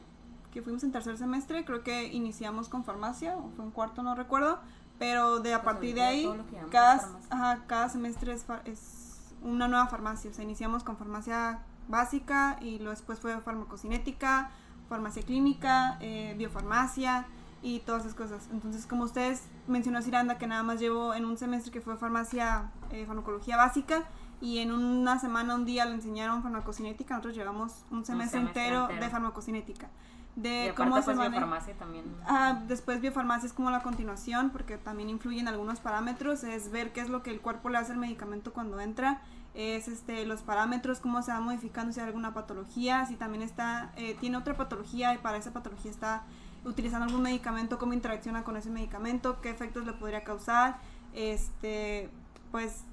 que 0.52 0.62
fuimos 0.62 0.84
en 0.84 0.92
tercer 0.92 1.18
semestre, 1.18 1.64
creo 1.64 1.82
que 1.82 2.06
iniciamos 2.06 2.68
con 2.68 2.84
farmacia, 2.84 3.36
o 3.36 3.50
fue 3.56 3.64
un 3.64 3.70
cuarto, 3.70 4.02
no 4.02 4.14
recuerdo, 4.14 4.60
pero 4.98 5.40
de 5.40 5.54
a 5.54 5.62
Pues 5.62 5.74
partir 5.74 5.94
de 5.94 6.02
ahí, 6.02 6.30
cada, 6.70 7.08
ajá, 7.30 7.64
cada 7.66 7.88
semestre 7.88 8.32
es, 8.32 8.46
es 8.64 9.34
una 9.42 9.68
nueva 9.68 9.88
farmacia, 9.88 10.30
o 10.30 10.34
sea, 10.34 10.44
iniciamos 10.44 10.84
con 10.84 10.96
farmacia 10.96 11.60
básica 11.88 12.56
y 12.60 12.78
luego 12.78 12.92
después 12.92 13.18
fue 13.18 13.38
farmacocinética, 13.40 14.50
farmacia 14.88 15.22
clínica, 15.22 15.98
eh, 16.00 16.34
biofarmacia 16.38 17.26
y 17.66 17.80
todas 17.80 18.02
esas 18.02 18.14
cosas. 18.14 18.48
Entonces, 18.52 18.86
como 18.86 19.02
ustedes 19.02 19.42
mencionó 19.66 20.00
Ciranda, 20.00 20.38
que 20.38 20.46
nada 20.46 20.62
más 20.62 20.78
llevo 20.78 21.14
en 21.14 21.24
un 21.24 21.36
semestre 21.36 21.72
que 21.72 21.80
fue 21.80 21.96
farmacia, 21.96 22.70
eh, 22.92 23.04
farmacología 23.06 23.56
básica, 23.56 24.04
y 24.40 24.58
en 24.58 24.70
una 24.70 25.18
semana, 25.18 25.56
un 25.56 25.64
día 25.64 25.84
le 25.84 25.94
enseñaron 25.94 26.44
farmacocinética, 26.44 27.14
nosotros 27.14 27.34
llevamos 27.34 27.84
un 27.90 28.04
semestre, 28.04 28.38
semestre 28.38 28.62
entero, 28.62 28.82
entero. 28.82 29.04
de 29.04 29.10
farmacocinética. 29.10 29.88
Y 30.36 30.40
De 30.42 30.70
aparte, 30.70 30.76
cómo 30.76 30.96
se 30.98 31.02
pues, 31.06 31.16
maneja. 31.16 31.30
biofarmacia 31.40 31.74
también. 31.74 32.04
Ah, 32.28 32.62
después 32.68 33.00
biofarmacia 33.00 33.48
es 33.48 33.52
como 33.52 33.72
la 33.72 33.82
continuación, 33.82 34.50
porque 34.50 34.78
también 34.78 35.10
influyen 35.10 35.48
algunos 35.48 35.80
parámetros, 35.80 36.44
es 36.44 36.70
ver 36.70 36.92
qué 36.92 37.00
es 37.00 37.08
lo 37.08 37.24
que 37.24 37.30
el 37.30 37.40
cuerpo 37.40 37.68
le 37.68 37.78
hace 37.78 37.90
al 37.90 37.98
medicamento 37.98 38.52
cuando 38.52 38.78
entra, 38.78 39.22
es 39.54 39.88
este 39.88 40.24
los 40.24 40.42
parámetros, 40.42 41.00
cómo 41.00 41.20
se 41.22 41.32
va 41.32 41.40
modificando, 41.40 41.92
si 41.92 41.98
hay 41.98 42.06
alguna 42.06 42.32
patología, 42.32 43.06
si 43.06 43.16
también 43.16 43.42
está, 43.42 43.90
eh, 43.96 44.16
tiene 44.20 44.36
otra 44.36 44.56
patología 44.56 45.14
y 45.14 45.18
para 45.18 45.38
esa 45.38 45.52
patología 45.52 45.90
está 45.90 46.22
utilizando 46.66 47.06
algún 47.06 47.22
medicamento, 47.22 47.78
cómo 47.78 47.92
interacciona 47.92 48.44
con 48.44 48.56
ese 48.56 48.70
medicamento, 48.70 49.40
qué 49.40 49.50
efectos 49.50 49.86
le 49.86 49.92
podría 49.92 50.24
causar, 50.24 50.78
este, 51.14 52.10
pues 52.50 52.84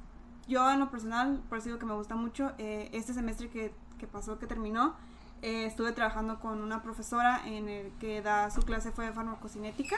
yo 0.47 0.69
en 0.71 0.79
lo 0.79 0.89
personal, 0.91 1.41
por 1.49 1.57
eso 1.57 1.65
digo 1.65 1.79
que 1.79 1.85
me 1.85 1.93
gusta 1.93 2.15
mucho, 2.15 2.53
eh, 2.57 2.89
este 2.93 3.13
semestre 3.13 3.49
que, 3.49 3.73
que 3.97 4.07
pasó, 4.07 4.37
que 4.39 4.47
terminó, 4.47 4.95
eh, 5.41 5.65
estuve 5.65 5.91
trabajando 5.91 6.39
con 6.39 6.61
una 6.61 6.81
profesora 6.81 7.41
en 7.45 7.67
el 7.67 7.91
que 7.99 8.21
da 8.21 8.49
su 8.51 8.61
clase 8.61 8.91
fue 8.91 9.05
de 9.05 9.13
farmacocinética 9.13 9.97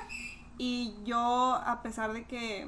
y 0.57 0.95
yo 1.03 1.55
a 1.55 1.81
pesar 1.83 2.13
de 2.13 2.23
que 2.23 2.67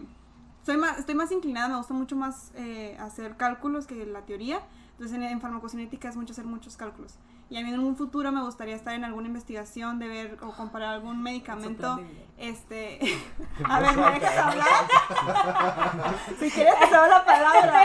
soy 0.64 0.78
más, 0.78 1.00
estoy 1.00 1.16
más 1.16 1.32
inclinada, 1.32 1.70
me 1.70 1.78
gusta 1.78 1.94
mucho 1.94 2.16
más 2.16 2.52
eh, 2.56 2.98
hacer 3.00 3.38
cálculos 3.38 3.88
que 3.88 4.06
la 4.06 4.26
teoría, 4.26 4.62
entonces 4.92 5.16
en, 5.16 5.24
en 5.24 5.40
farmacocinética 5.40 6.10
es 6.10 6.18
mucho 6.18 6.34
hacer 6.34 6.46
muchos 6.46 6.76
cálculos 6.76 7.16
y 7.50 7.58
a 7.58 7.62
mí 7.64 7.74
en 7.74 7.80
un 7.80 7.96
futuro 7.96 8.32
me 8.32 8.42
gustaría 8.42 8.76
estar 8.76 8.94
en 8.94 9.04
alguna 9.06 9.28
investigación 9.28 10.00
de 10.00 10.08
ver 10.08 10.38
o 10.42 10.52
comparar 10.52 10.96
algún 10.96 11.22
medicamento 11.22 12.00
este 12.38 13.00
a 13.70 13.80
ver 13.80 13.96
me 13.96 14.12
dejas 14.12 14.38
hablar 14.38 14.68
si 16.40 16.52
quieres 16.52 16.80
te 16.80 16.88
cedo 16.88 17.08
la 17.08 17.26
palabra 17.26 17.84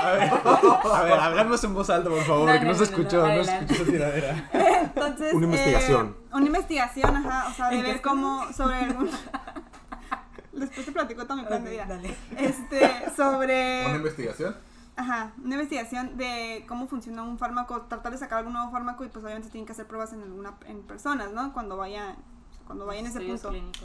A 0.95 1.03
ver, 1.05 1.13
hablamos 1.15 1.63
en 1.65 1.75
voz 1.75 1.91
alta, 1.91 2.11
por 2.11 2.23
favor, 2.25 2.47
No, 2.49 2.53
que 2.59 2.65
no, 2.65 2.73
no, 2.73 2.75
se 2.75 2.91
no, 2.91 2.97
no, 2.97 3.03
escuchó, 3.03 3.27
no, 3.27 3.45
se 3.45 3.53
escuchó 3.53 3.75
esa 3.75 3.85
tiradera. 3.85 4.51
Entonces, 4.53 5.35
Una 5.35 5.47
investigación. 5.47 6.17
eh, 6.19 6.29
una 6.35 6.47
investigación, 6.47 7.17
ajá, 7.17 7.49
o 7.49 7.55
sea, 7.55 7.69
de 7.69 7.77
¿En 7.77 7.83
qué 7.83 7.93
ver 7.93 8.03
cómo, 8.03 8.53
sobre 8.53 8.77
algún... 8.77 9.11
Después 10.53 10.87
te 10.87 10.93
platico 10.93 11.25
todo 11.25 11.37
mi 11.39 11.45
plan 11.45 11.65
de 11.65 11.71
vida. 11.71 11.87
Dale. 11.89 12.15
Este, 12.37 12.79
Una 13.07 13.17
sobre... 13.17 13.97
investigación. 13.97 14.57
Ajá, 15.03 15.33
una 15.43 15.55
investigación 15.57 16.17
de 16.17 16.65
cómo 16.69 16.87
funciona 16.87 17.23
un 17.25 17.37
fármaco, 17.39 17.83
tratar 17.83 18.13
de 18.13 18.19
sacar 18.19 18.39
algún 18.39 18.53
nuevo 18.53 18.71
fármaco 18.71 19.05
y 19.05 19.09
pues 19.09 19.25
obviamente 19.25 19.51
tienen 19.51 19.67
que 19.67 19.73
hacer 19.73 19.87
pruebas 19.87 20.13
en 20.13 20.23
alguna, 20.23 20.55
en 20.67 20.83
personas, 20.83 21.33
¿no? 21.33 21.53
Cuando 21.53 21.77
vayan, 21.77 22.15
cuando 22.67 22.87
vayan 22.87 23.07
a 23.07 23.09
ese 23.09 23.21
punto. 23.21 23.49
clínicos. 23.49 23.85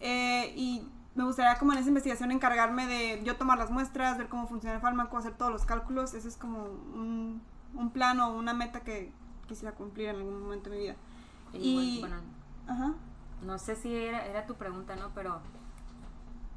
Eh, 0.00 0.52
y 0.56 0.86
me 1.14 1.24
gustaría 1.24 1.58
como 1.58 1.72
en 1.72 1.78
esa 1.78 1.88
investigación 1.88 2.30
encargarme 2.30 2.86
de 2.86 3.22
yo 3.24 3.36
tomar 3.36 3.56
las 3.58 3.70
muestras, 3.70 4.18
ver 4.18 4.28
cómo 4.28 4.46
funciona 4.46 4.74
el 4.76 4.82
fármaco, 4.82 5.16
hacer 5.16 5.32
todos 5.32 5.50
los 5.50 5.64
cálculos. 5.64 6.12
Ese 6.14 6.28
es 6.28 6.36
como 6.36 6.62
un, 6.64 7.40
un 7.74 7.90
plan 7.90 8.20
o 8.20 8.34
una 8.36 8.52
meta 8.52 8.80
que 8.80 9.12
quisiera 9.48 9.74
cumplir 9.74 10.08
en 10.10 10.16
algún 10.16 10.42
momento 10.42 10.68
de 10.68 10.76
mi 10.76 10.82
vida. 10.82 10.96
Y, 11.54 11.58
Y- 11.96 12.00
bueno, 12.00 12.16
Ajá. 12.68 12.92
no 13.42 13.58
sé 13.58 13.76
si 13.76 13.94
era, 13.94 14.26
era 14.26 14.46
tu 14.46 14.56
pregunta, 14.56 14.94
¿no? 14.96 15.10
Pero 15.14 15.40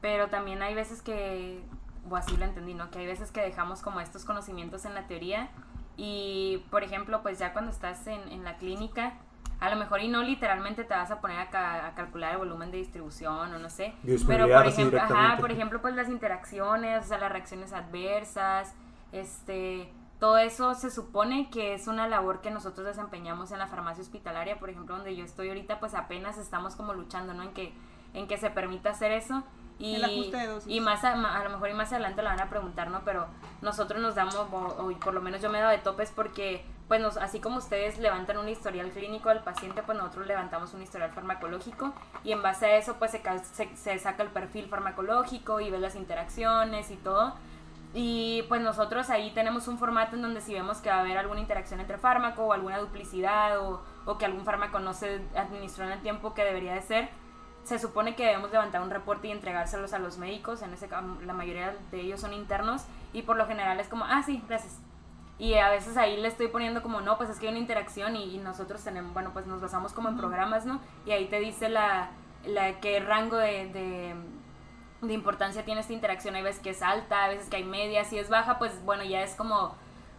pero 0.01 0.27
también 0.29 0.61
hay 0.61 0.75
veces 0.75 1.01
que, 1.01 1.63
o 2.09 2.15
así 2.15 2.35
lo 2.37 2.45
entendí, 2.45 2.73
¿no? 2.73 2.89
Que 2.91 2.99
hay 2.99 3.05
veces 3.05 3.31
que 3.31 3.41
dejamos 3.41 3.81
como 3.81 3.99
estos 3.99 4.25
conocimientos 4.25 4.85
en 4.85 4.93
la 4.93 5.07
teoría 5.07 5.49
y, 5.97 6.63
por 6.71 6.83
ejemplo, 6.83 7.21
pues 7.21 7.39
ya 7.39 7.53
cuando 7.53 7.71
estás 7.71 8.05
en, 8.07 8.21
en 8.31 8.43
la 8.43 8.57
clínica, 8.57 9.13
a 9.59 9.69
lo 9.69 9.77
mejor 9.77 10.01
y 10.01 10.07
no 10.09 10.21
literalmente 10.23 10.83
te 10.83 10.93
vas 10.93 11.11
a 11.11 11.21
poner 11.21 11.39
a, 11.39 11.49
ca- 11.49 11.87
a 11.87 11.93
calcular 11.95 12.33
el 12.33 12.37
volumen 12.39 12.71
de 12.71 12.77
distribución 12.79 13.53
o 13.53 13.59
no 13.59 13.69
sé, 13.69 13.93
pero 14.27 14.45
por 14.47 14.65
ejemplo, 14.73 14.99
ajá, 15.15 15.37
por 15.41 15.51
ejemplo, 15.51 15.81
pues 15.81 15.95
las 15.95 16.09
interacciones, 16.09 17.05
o 17.05 17.07
sea, 17.07 17.17
las 17.19 17.31
reacciones 17.31 17.71
adversas, 17.71 18.75
este, 19.13 19.89
todo 20.19 20.37
eso 20.37 20.73
se 20.73 20.89
supone 20.89 21.49
que 21.49 21.73
es 21.75 21.87
una 21.87 22.07
labor 22.07 22.41
que 22.41 22.51
nosotros 22.51 22.85
desempeñamos 22.87 23.51
en 23.51 23.59
la 23.59 23.67
farmacia 23.67 24.01
hospitalaria, 24.03 24.59
por 24.59 24.69
ejemplo, 24.69 24.95
donde 24.95 25.15
yo 25.15 25.23
estoy 25.23 25.47
ahorita, 25.49 25.79
pues 25.79 25.93
apenas 25.93 26.37
estamos 26.37 26.75
como 26.75 26.93
luchando, 26.93 27.33
¿no? 27.33 27.43
En 27.43 27.53
que, 27.53 27.73
en 28.13 28.27
que 28.27 28.37
se 28.37 28.49
permita 28.49 28.89
hacer 28.89 29.11
eso. 29.11 29.43
Y, 29.79 29.95
El 29.95 30.05
ajuste 30.05 30.37
de 30.37 30.47
dosis. 30.47 30.71
y 30.71 30.79
más 30.79 31.03
a, 31.03 31.13
a 31.13 31.43
lo 31.43 31.49
mejor 31.49 31.69
y 31.69 31.73
más 31.73 31.91
adelante 31.91 32.21
la 32.21 32.29
van 32.31 32.41
a 32.41 32.49
preguntar, 32.49 32.89
¿no? 32.89 33.01
Pero 33.03 33.27
nosotros 33.61 34.01
nos 34.01 34.15
damos, 34.15 34.35
o, 34.35 34.45
o 34.45 34.99
por 34.99 35.13
lo 35.13 35.21
menos 35.21 35.41
yo 35.41 35.49
me 35.49 35.57
he 35.57 35.61
dado 35.61 35.71
de 35.73 35.79
topes 35.79 36.11
porque, 36.15 36.63
pues 36.87 37.01
nos, 37.01 37.17
así 37.17 37.39
como 37.39 37.57
ustedes 37.57 37.97
levantan 37.97 38.37
un 38.37 38.47
historial 38.47 38.91
clínico 38.91 39.29
del 39.29 39.39
paciente, 39.39 39.81
pues 39.83 39.97
nosotros 39.97 40.27
levantamos 40.27 40.73
un 40.73 40.81
historial 40.83 41.11
farmacológico 41.11 41.93
y 42.23 42.31
en 42.31 42.41
base 42.41 42.67
a 42.67 42.77
eso 42.77 42.95
pues 42.99 43.11
se, 43.11 43.21
se, 43.53 43.75
se 43.75 43.99
saca 43.99 44.23
el 44.23 44.29
perfil 44.29 44.67
farmacológico 44.67 45.59
y 45.59 45.69
ves 45.71 45.81
las 45.81 45.95
interacciones 45.95 46.91
y 46.91 46.95
todo. 46.97 47.33
Y 47.95 48.43
pues 48.49 48.59
nosotros 48.61 49.11
ahí 49.11 49.31
tenemos 49.31 49.67
un 49.67 49.77
formato 49.77 50.15
en 50.15 50.23
donde 50.23 50.41
si 50.41 50.53
vemos 50.53 50.79
que 50.79 50.89
va 50.89 50.95
a 50.95 50.99
haber 51.01 51.17
alguna 51.17 51.39
interacción 51.41 51.79
entre 51.79 51.99
fármaco 51.99 52.43
o 52.45 52.53
alguna 52.53 52.79
duplicidad 52.79 53.59
o, 53.59 53.83
o 54.05 54.17
que 54.17 54.25
algún 54.25 54.45
fármaco 54.45 54.79
no 54.79 54.93
se 54.93 55.21
administró 55.35 55.85
en 55.85 55.91
el 55.91 56.01
tiempo 56.01 56.33
que 56.33 56.43
debería 56.43 56.73
de 56.73 56.81
ser, 56.81 57.09
se 57.63 57.79
supone 57.79 58.15
que 58.15 58.25
debemos 58.25 58.51
levantar 58.51 58.81
un 58.81 58.89
reporte 58.89 59.27
y 59.27 59.31
entregárselos 59.31 59.93
a 59.93 59.99
los 59.99 60.17
médicos, 60.17 60.61
en 60.61 60.73
ese 60.73 60.89
la 61.25 61.33
mayoría 61.33 61.75
de 61.91 62.01
ellos 62.01 62.19
son 62.19 62.33
internos 62.33 62.83
y 63.13 63.21
por 63.21 63.37
lo 63.37 63.47
general 63.47 63.79
es 63.79 63.87
como, 63.87 64.05
ah, 64.05 64.21
sí, 64.23 64.43
gracias. 64.47 64.79
Y 65.39 65.55
a 65.55 65.69
veces 65.69 65.97
ahí 65.97 66.17
le 66.17 66.27
estoy 66.27 66.47
poniendo 66.47 66.81
como, 66.83 67.01
no, 67.01 67.17
pues 67.17 67.29
es 67.29 67.39
que 67.39 67.47
hay 67.47 67.51
una 67.53 67.59
interacción 67.59 68.15
y, 68.15 68.35
y 68.35 68.37
nosotros 68.37 68.83
tenemos, 68.83 69.13
bueno, 69.13 69.31
pues 69.33 69.47
nos 69.47 69.61
basamos 69.61 69.93
como 69.93 70.09
en 70.09 70.17
programas, 70.17 70.65
¿no? 70.65 70.79
Y 71.05 71.11
ahí 71.11 71.25
te 71.25 71.39
dice 71.39 71.69
la, 71.69 72.11
la 72.45 72.79
qué 72.79 72.99
rango 72.99 73.37
de, 73.37 73.67
de, 73.69 74.15
de 75.01 75.13
importancia 75.13 75.65
tiene 75.65 75.81
esta 75.81 75.93
interacción. 75.93 76.35
Hay 76.35 76.43
veces 76.43 76.61
que 76.61 76.69
es 76.69 76.81
alta, 76.81 77.25
a 77.25 77.27
veces 77.29 77.49
que 77.49 77.57
hay 77.57 77.63
media, 77.63 78.03
si 78.03 78.19
es 78.19 78.29
baja, 78.29 78.59
pues 78.59 78.83
bueno, 78.85 79.03
ya 79.03 79.21
es 79.23 79.35
como 79.35 79.75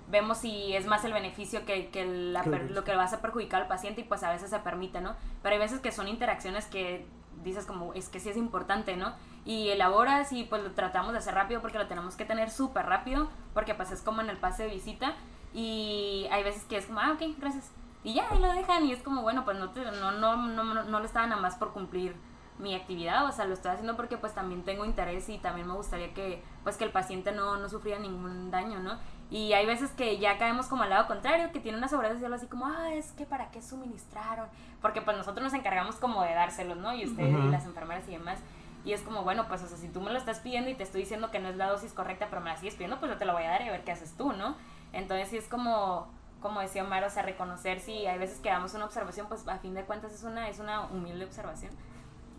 vemos 0.08 0.38
si 0.38 0.74
es 0.76 0.86
más 0.86 1.04
el 1.04 1.12
beneficio 1.14 1.64
que, 1.64 1.88
que 1.88 2.04
la 2.04 2.42
lo 2.44 2.84
que 2.84 2.94
vas 2.94 3.14
a 3.14 3.22
perjudicar 3.22 3.62
al 3.62 3.68
paciente 3.68 4.02
y 4.02 4.04
pues 4.04 4.22
a 4.22 4.30
veces 4.30 4.50
se 4.50 4.58
permite, 4.58 5.00
¿no? 5.00 5.14
Pero 5.42 5.54
hay 5.54 5.60
veces 5.60 5.80
que 5.80 5.92
son 5.92 6.08
interacciones 6.08 6.66
que 6.66 7.06
dices 7.44 7.66
como, 7.66 7.92
es 7.94 8.08
que 8.08 8.20
sí 8.20 8.30
es 8.30 8.36
importante, 8.36 8.96
¿no? 8.96 9.12
Y 9.44 9.68
elaboras 9.68 10.32
y 10.32 10.44
pues 10.44 10.62
lo 10.62 10.72
tratamos 10.72 11.12
de 11.12 11.18
hacer 11.18 11.34
rápido 11.34 11.60
porque 11.60 11.78
lo 11.78 11.86
tenemos 11.86 12.16
que 12.16 12.24
tener 12.24 12.50
súper 12.50 12.86
rápido 12.86 13.28
porque 13.52 13.74
pues 13.74 13.90
es 13.92 14.00
como 14.00 14.22
en 14.22 14.30
el 14.30 14.38
pase 14.38 14.64
de 14.64 14.70
visita 14.70 15.14
y 15.52 16.26
hay 16.32 16.42
veces 16.42 16.64
que 16.64 16.76
es 16.76 16.86
como, 16.86 17.00
ah, 17.00 17.12
ok, 17.12 17.22
gracias. 17.38 17.70
Y 18.02 18.14
ya, 18.14 18.28
ahí 18.30 18.38
lo 18.38 18.52
dejan 18.52 18.84
y 18.84 18.92
es 18.92 19.02
como, 19.02 19.22
bueno, 19.22 19.44
pues 19.44 19.58
no, 19.58 19.70
te, 19.70 19.82
no, 19.82 20.12
no, 20.12 20.36
no, 20.36 20.64
no, 20.64 20.98
lo 20.98 21.04
estaba 21.04 21.26
nada 21.26 21.40
más 21.40 21.54
por 21.54 21.72
cumplir 21.72 22.14
mi 22.58 22.74
actividad, 22.74 23.26
o 23.26 23.32
sea, 23.32 23.46
lo 23.46 23.54
estoy 23.54 23.72
haciendo 23.72 23.96
porque 23.96 24.16
pues 24.16 24.34
también 24.34 24.62
tengo 24.62 24.84
interés 24.84 25.28
y 25.28 25.38
también 25.38 25.66
me 25.66 25.74
gustaría 25.74 26.12
que 26.14 26.42
pues 26.62 26.76
que 26.76 26.84
el 26.84 26.92
paciente 26.92 27.32
no, 27.32 27.56
no 27.56 27.68
sufriera 27.68 27.98
ningún 27.98 28.50
daño, 28.50 28.78
¿no? 28.80 28.98
Y 29.30 29.52
hay 29.54 29.66
veces 29.66 29.90
que 29.92 30.18
ya 30.18 30.38
caemos 30.38 30.66
como 30.66 30.82
al 30.84 30.90
lado 30.90 31.06
contrario, 31.06 31.50
que 31.52 31.58
tiene 31.60 31.78
una 31.78 31.88
sobredosis 31.88 32.22
y 32.22 32.24
algo 32.24 32.36
así 32.36 32.46
como, 32.46 32.66
ah, 32.66 32.92
es 32.94 33.12
que 33.12 33.24
para 33.26 33.50
qué 33.50 33.62
suministraron, 33.62 34.48
porque 34.80 35.00
pues 35.02 35.16
nosotros 35.16 35.42
nos 35.42 35.54
encargamos 35.54 35.96
como 35.96 36.22
de 36.22 36.34
dárselos, 36.34 36.76
¿no? 36.76 36.94
Y 36.94 37.06
ustedes 37.06 37.34
Ujú. 37.34 37.48
y 37.48 37.50
las 37.50 37.64
enfermeras 37.64 38.06
y 38.08 38.12
demás. 38.12 38.38
Y 38.84 38.92
es 38.92 39.00
como, 39.00 39.22
bueno, 39.22 39.48
pues, 39.48 39.62
o 39.62 39.66
sea, 39.66 39.78
si 39.78 39.88
tú 39.88 40.02
me 40.02 40.12
lo 40.12 40.18
estás 40.18 40.40
pidiendo 40.40 40.68
y 40.70 40.74
te 40.74 40.82
estoy 40.82 41.00
diciendo 41.00 41.30
que 41.30 41.38
no 41.40 41.48
es 41.48 41.56
la 41.56 41.68
dosis 41.70 41.92
correcta, 41.94 42.26
pero 42.28 42.42
me 42.42 42.50
la 42.50 42.56
sigues 42.58 42.74
pidiendo, 42.74 43.00
pues 43.00 43.10
yo 43.10 43.18
te 43.18 43.24
la 43.24 43.32
voy 43.32 43.44
a 43.44 43.48
dar 43.48 43.62
y 43.62 43.68
a 43.68 43.72
ver 43.72 43.82
qué 43.82 43.92
haces 43.92 44.14
tú, 44.16 44.34
¿no? 44.34 44.56
Entonces 44.92 45.28
sí 45.30 45.38
es 45.38 45.48
como, 45.48 46.06
como 46.40 46.60
decía 46.60 46.84
Omar, 46.84 47.02
o 47.04 47.08
sea, 47.10 47.22
reconocer 47.22 47.80
si 47.80 48.06
hay 48.06 48.18
veces 48.18 48.40
que 48.40 48.50
damos 48.50 48.74
una 48.74 48.84
observación, 48.84 49.26
pues 49.26 49.48
a 49.48 49.58
fin 49.58 49.72
de 49.74 49.84
cuentas 49.84 50.12
es 50.12 50.22
una, 50.22 50.48
es 50.50 50.58
una 50.58 50.82
humilde 50.82 51.24
observación. 51.24 51.72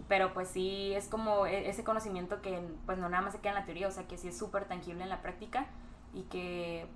Pero 0.08 0.34
pues 0.36 0.48
sí 0.50 0.94
es 0.94 1.08
como 1.08 1.48
e- 1.48 1.68
ese 1.68 1.84
conocimiento 1.84 2.40
que 2.44 2.62
pues 2.86 3.00
no 3.00 3.10
nada 3.10 3.24
más 3.24 3.34
se 3.34 3.40
queda 3.40 3.54
en 3.54 3.60
la 3.60 3.66
teoría, 3.66 3.88
o 3.88 3.92
sea, 3.92 4.08
que 4.08 4.18
sí 4.20 4.28
es 4.28 4.38
súper 4.38 4.66
tangible 4.66 5.02
en 5.04 5.10
la 5.10 5.24
práctica 5.24 5.66
y 6.16 6.24
que 6.24 6.88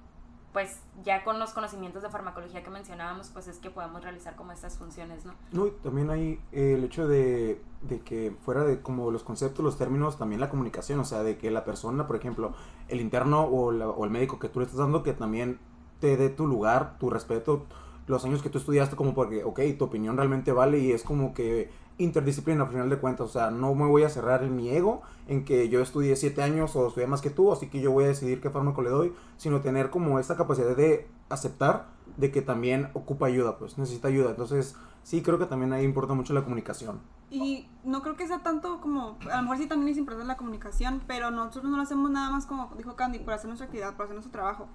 pues 0.54 0.80
ya 1.04 1.24
con 1.24 1.38
los 1.38 1.52
conocimientos 1.54 2.02
de 2.02 2.10
farmacología 2.10 2.64
que 2.64 2.72
mencionábamos, 2.72 3.30
pues 3.30 3.48
es 3.48 3.60
que 3.60 3.70
podemos 3.70 4.02
realizar 4.04 4.36
como 4.36 4.52
estas 4.52 4.80
funciones, 4.80 5.24
¿no? 5.24 5.34
No, 5.52 5.68
y 5.68 5.72
también 5.84 6.10
hay 6.10 6.40
eh, 6.52 6.74
el 6.76 6.84
hecho 6.84 7.08
de, 7.08 7.62
de 7.84 8.00
que 8.00 8.36
fuera 8.42 8.64
de 8.64 8.82
como 8.82 9.12
los 9.12 9.22
conceptos, 9.24 9.64
los 9.64 9.78
términos, 9.78 10.18
también 10.18 10.42
la 10.42 10.50
comunicación, 10.50 11.00
o 11.02 11.06
sea, 11.06 11.22
de 11.22 11.38
que 11.38 11.52
la 11.52 11.66
persona, 11.66 12.08
por 12.08 12.16
ejemplo, 12.16 12.54
el 12.88 13.00
interno 13.00 13.44
o, 13.44 13.72
la- 13.72 13.90
o 13.90 14.04
el 14.06 14.10
médico 14.10 14.40
que 14.40 14.50
tú 14.50 14.60
le 14.60 14.66
estás 14.66 14.80
dando, 14.80 15.04
que 15.04 15.14
también 15.14 15.60
te 16.00 16.18
dé 16.18 16.30
tu 16.30 16.48
lugar, 16.48 16.98
tu 16.98 17.12
respeto, 17.12 17.68
los 18.08 18.26
años 18.26 18.42
que 18.42 18.50
tú 18.50 18.58
estudiaste, 18.58 18.96
como 18.96 19.14
porque, 19.14 19.44
ok, 19.44 19.60
tu 19.78 19.86
opinión 19.86 20.18
realmente 20.18 20.52
vale 20.52 20.80
y 20.80 20.94
es 20.94 21.04
como 21.04 21.36
que 21.36 21.70
interdisciplina 22.00 22.64
al 22.64 22.70
final 22.70 22.90
de 22.90 22.98
cuentas, 22.98 23.28
o 23.28 23.30
sea, 23.30 23.52
no 23.52 23.76
me 23.76 23.86
voy 23.86 24.04
a 24.04 24.10
cerrar 24.10 24.44
en 24.44 24.56
mi 24.56 24.70
ego 24.70 25.04
en 25.28 25.46
que 25.46 25.70
yo 25.70 25.82
estudié 25.82 26.16
siete 26.16 26.42
años 26.42 26.76
o 26.76 26.88
estudié 26.88 27.06
más 27.06 27.22
que 27.22 27.30
tú, 27.30 27.52
así 27.52 27.70
que 27.70 27.82
yo 27.82 27.92
voy 27.92 28.06
a 28.06 28.08
decidir 28.08 28.42
qué 28.42 28.50
fármaco 28.50 28.82
le 28.82 28.90
doy, 28.90 29.14
sino 29.38 29.62
tener 29.62 29.90
como 29.92 30.18
esta 30.18 30.36
capacidad 30.36 30.76
de 30.76 31.08
aceptar 31.30 31.88
de 32.18 32.32
que 32.32 32.42
también 32.42 32.90
ocupa 32.94 33.28
ayuda, 33.28 33.58
pues 33.58 33.78
necesita 33.78 34.08
ayuda, 34.08 34.32
entonces 34.32 34.76
sí 35.04 35.22
creo 35.22 35.38
que 35.38 35.46
también 35.46 35.74
ahí 35.74 35.84
importa 35.84 36.14
mucho 36.14 36.34
la 36.34 36.44
comunicación. 36.44 37.00
Y 37.30 37.68
no 37.84 38.02
creo 38.02 38.16
que 38.16 38.28
sea 38.28 38.40
tanto 38.40 38.82
como, 38.82 39.18
a 39.32 39.36
lo 39.38 39.42
mejor 39.44 39.58
sí 39.58 39.68
también 39.68 39.90
es 39.90 39.98
importante 39.98 40.28
la 40.28 40.38
comunicación, 40.38 41.02
pero 41.06 41.30
nosotros 41.30 41.66
no 41.66 41.78
lo 41.78 41.84
hacemos 41.84 42.10
nada 42.10 42.32
más 42.32 42.46
como 42.46 42.72
dijo 42.76 42.96
Candy, 42.96 43.20
por 43.20 43.34
hacer 43.34 43.48
nuestra 43.48 43.66
actividad, 43.66 43.96
por 43.96 44.06
hacer 44.06 44.16
nuestro 44.16 44.32
trabajo. 44.32 44.68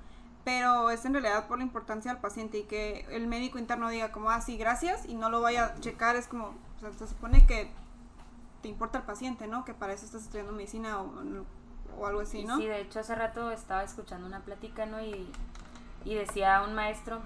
Pero 0.44 0.90
es 0.90 1.04
en 1.04 1.14
realidad 1.14 1.46
por 1.46 1.58
la 1.58 1.64
importancia 1.64 2.12
del 2.12 2.20
paciente 2.20 2.58
y 2.58 2.62
que 2.64 3.06
el 3.10 3.26
médico 3.26 3.58
interno 3.58 3.88
diga 3.88 4.12
como, 4.12 4.30
ah, 4.30 4.40
sí, 4.40 4.58
gracias, 4.58 5.06
y 5.06 5.14
no 5.14 5.30
lo 5.30 5.40
vaya 5.40 5.66
a 5.66 5.80
checar, 5.80 6.16
es 6.16 6.28
como, 6.28 6.54
o 6.76 6.80
sea, 6.80 6.92
se 6.92 7.06
supone 7.06 7.46
que 7.46 7.70
te 8.60 8.68
importa 8.68 8.98
el 8.98 9.04
paciente, 9.04 9.46
¿no? 9.46 9.64
Que 9.64 9.72
para 9.72 9.94
eso 9.94 10.04
estás 10.04 10.22
estudiando 10.22 10.52
medicina 10.52 11.00
o, 11.00 11.10
o 11.98 12.06
algo 12.06 12.20
así, 12.20 12.44
¿no? 12.44 12.58
Sí, 12.58 12.66
de 12.66 12.80
hecho 12.80 13.00
hace 13.00 13.14
rato 13.14 13.50
estaba 13.50 13.82
escuchando 13.82 14.26
una 14.26 14.40
plática, 14.40 14.84
¿no? 14.84 15.02
Y, 15.02 15.30
y 16.04 16.14
decía 16.14 16.62
un 16.66 16.74
maestro 16.74 17.20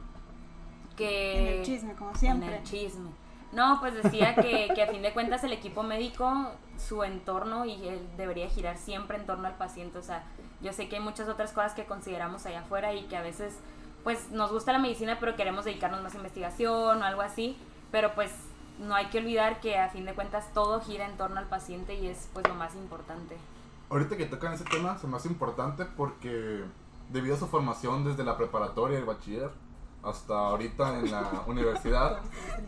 que... 0.96 1.54
En 1.54 1.59
el 1.59 1.64
chisme, 1.64 1.94
como 1.94 2.14
siempre. 2.14 2.48
En 2.48 2.54
el 2.54 2.62
chisme. 2.62 3.11
No, 3.52 3.78
pues 3.80 3.94
decía 3.94 4.34
que, 4.34 4.70
que 4.74 4.82
a 4.82 4.87
fin 4.88 5.02
de 5.02 5.12
cuentas 5.12 5.42
el 5.44 5.52
equipo 5.52 5.82
médico, 5.82 6.52
su 6.76 7.02
entorno 7.02 7.64
y 7.64 7.88
él 7.88 8.06
debería 8.16 8.48
girar 8.48 8.76
siempre 8.76 9.16
en 9.16 9.26
torno 9.26 9.48
al 9.48 9.56
paciente. 9.56 9.98
O 9.98 10.02
sea, 10.02 10.24
yo 10.61 10.72
sé 10.72 10.88
que 10.88 10.96
hay 10.96 11.02
muchas 11.02 11.28
otras 11.28 11.52
cosas 11.52 11.72
que 11.72 11.87
consideramos 11.87 12.44
allá 12.46 12.61
afuera 12.61 12.92
y 12.92 13.04
que 13.04 13.16
a 13.16 13.22
veces, 13.22 13.58
pues 14.04 14.30
nos 14.30 14.52
gusta 14.52 14.72
la 14.72 14.78
medicina, 14.78 15.16
pero 15.18 15.34
queremos 15.34 15.64
dedicarnos 15.64 16.02
más 16.02 16.14
a 16.14 16.18
investigación 16.18 17.00
o 17.00 17.04
algo 17.04 17.22
así. 17.22 17.56
Pero 17.90 18.14
pues 18.14 18.32
no 18.78 18.94
hay 18.94 19.06
que 19.06 19.18
olvidar 19.18 19.61
que 19.61 19.78
a 19.78 19.88
fin 19.88 20.04
de 20.04 20.14
cuentas 20.14 20.52
todo 20.52 20.80
gira 20.80 21.06
en 21.06 21.16
torno 21.16 21.38
al 21.38 21.46
paciente 21.46 21.94
y 21.94 22.06
es 22.06 22.28
pues 22.32 22.46
lo 22.46 22.54
más 22.54 22.74
importante. 22.74 23.37
Ahorita 23.90 24.16
que 24.16 24.26
tocan 24.26 24.52
ese 24.52 24.64
tema 24.64 24.98
se 24.98 25.06
me 25.06 25.16
hace 25.16 25.28
importante 25.28 25.87
porque 25.87 26.64
debido 27.11 27.34
a 27.34 27.38
su 27.38 27.46
formación 27.46 28.04
desde 28.04 28.24
la 28.24 28.37
preparatoria 28.37 28.98
el 28.98 29.06
bachiller 29.06 29.50
hasta 30.09 30.35
ahorita 30.35 30.99
en 30.99 31.11
la 31.11 31.42
universidad, 31.47 32.18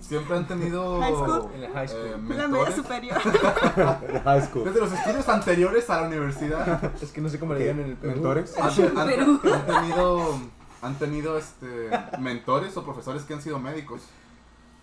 siempre 0.01 0.37
han 0.37 0.47
tenido 0.47 1.01
High 1.01 1.15
school. 1.15 1.51
En 1.55 1.61
la 1.63 1.71
high 1.71 1.89
school. 1.89 2.01
eh, 2.07 2.11
la 2.11 2.17
media 2.19 2.49
mentores. 2.49 2.75
superior. 2.77 3.19
High 4.25 4.43
school. 4.47 4.65
Desde 4.65 4.81
los 4.81 4.93
estudios 4.93 5.29
anteriores 5.29 5.91
a 5.91 6.01
la 6.03 6.07
universidad 6.09 6.93
Es 7.03 7.11
que 7.13 7.21
no 7.21 7.29
sé 7.29 7.39
cómo 7.39 7.55
le 7.55 7.61
digan 7.61 7.81
en 7.81 7.87
el 7.91 7.97
Perú. 7.97 8.13
Mentores. 8.15 8.57
han, 8.59 8.99
han- 8.99 9.41
han 9.43 9.67
tenido, 9.67 10.39
han 10.83 10.95
tenido 10.99 11.39
este, 11.39 11.91
mentores 12.19 12.77
o 12.77 12.85
profesores 12.85 13.23
que 13.25 13.35
han 13.35 13.43
sido 13.43 13.59
médicos. 13.59 14.03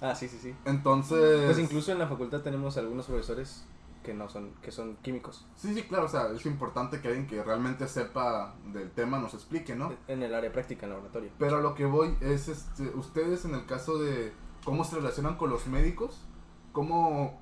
Ah, 0.02 0.14
sí, 0.14 0.28
sí, 0.28 0.38
sí. 0.42 0.54
Entonces, 0.66 1.46
Pues 1.46 1.58
incluso 1.60 1.92
en 1.92 2.00
la 2.00 2.08
facultad 2.08 2.42
tenemos 2.42 2.78
algunos 2.78 3.08
profesores 3.08 3.66
que 4.08 4.14
no 4.14 4.30
son, 4.30 4.54
que 4.62 4.72
son 4.72 4.96
químicos. 5.02 5.46
sí, 5.58 5.74
sí, 5.74 5.84
claro, 5.84 6.06
o 6.06 6.08
sea, 6.08 6.32
es 6.32 6.46
importante 6.46 7.02
que 7.02 7.10
alguien 7.10 7.28
que 7.28 7.44
realmente 7.44 7.86
sepa 7.90 8.56
del 8.74 8.90
tema 8.92 9.20
nos 9.20 9.34
explique, 9.34 9.76
¿no? 9.76 9.94
En 10.08 10.24
el 10.24 10.34
área 10.34 10.50
práctica, 10.50 10.86
en 10.86 10.94
laboratorio. 10.94 11.30
Pero 11.38 11.58
a 11.58 11.60
lo 11.62 11.76
que 11.76 11.86
voy 11.86 12.16
es, 12.22 12.48
este, 12.48 12.84
ustedes 12.96 13.44
en 13.44 13.54
el 13.54 13.66
caso 13.66 13.98
de 14.00 14.32
cómo 14.64 14.86
se 14.86 14.96
relacionan 14.96 15.36
con 15.36 15.50
los 15.50 15.68
médicos, 15.68 16.22
cómo 16.72 17.42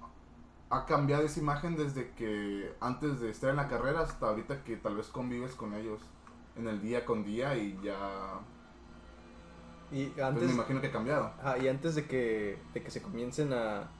ha 0.71 0.87
cambiado 0.87 1.21
esa 1.23 1.39
imagen 1.39 1.75
desde 1.77 2.09
que 2.15 2.73
antes 2.81 3.19
de 3.19 3.29
estar 3.29 3.51
en 3.51 3.57
la 3.57 3.67
carrera 3.67 4.01
hasta 4.01 4.27
ahorita 4.27 4.63
que 4.63 4.75
tal 4.77 4.95
vez 4.95 5.07
convives 5.09 5.53
con 5.53 5.75
ellos 5.75 6.01
en 6.55 6.67
el 6.67 6.81
día 6.81 7.05
con 7.05 7.23
día 7.23 7.55
y 7.55 7.79
ya, 7.83 8.39
Y 9.91 10.07
pues 10.07 10.25
antes, 10.25 10.47
me 10.47 10.53
imagino 10.53 10.81
que 10.81 10.89
cambiaron. 10.89 11.31
ah, 11.43 11.57
y 11.59 11.67
antes 11.67 11.93
de 11.95 12.05
que, 12.05 12.57
de 12.73 12.81
que 12.81 12.89
se 12.89 13.01
comiencen 13.03 13.53
a 13.53 13.91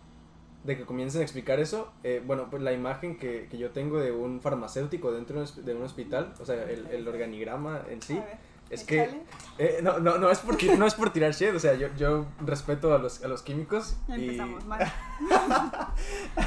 de 0.66 0.78
que 0.78 0.86
comiencen 0.86 1.22
a 1.22 1.24
explicar 1.24 1.60
eso, 1.60 1.92
eh, 2.04 2.22
bueno, 2.26 2.50
pues 2.50 2.64
la 2.64 2.74
imagen 2.74 3.18
que, 3.18 3.48
que 3.50 3.58
yo 3.58 3.72
tengo 3.72 4.00
de 4.00 4.12
un 4.12 4.42
farmacéutico 4.42 5.12
dentro 5.12 5.46
de 5.46 5.76
un 5.76 5.84
hospital, 5.84 6.34
o 6.40 6.46
sea, 6.46 6.64
el, 6.64 6.88
el 6.88 7.08
organigrama 7.08 7.84
en 7.90 8.02
sí, 8.02 8.18
A 8.18 8.26
ver. 8.26 8.56
Es 8.70 8.84
que 8.84 9.22
eh, 9.60 9.80
no, 9.84 10.00
no, 10.00 10.18
no, 10.18 10.32
es 10.32 10.40
por, 10.40 10.62
no 10.78 10.88
es 10.88 10.96
por 10.96 11.14
tirar 11.14 11.34
shit, 11.34 11.54
o 11.54 11.60
sea, 11.60 11.76
yo, 11.76 11.88
yo 11.98 12.26
respeto 12.44 12.96
a 12.96 12.98
los, 12.98 13.24
a 13.24 13.28
los 13.28 13.44
químicos. 13.44 13.96
Ya 14.08 14.18
y... 14.18 14.24
empezamos 14.24 14.66
mal. 14.66 14.92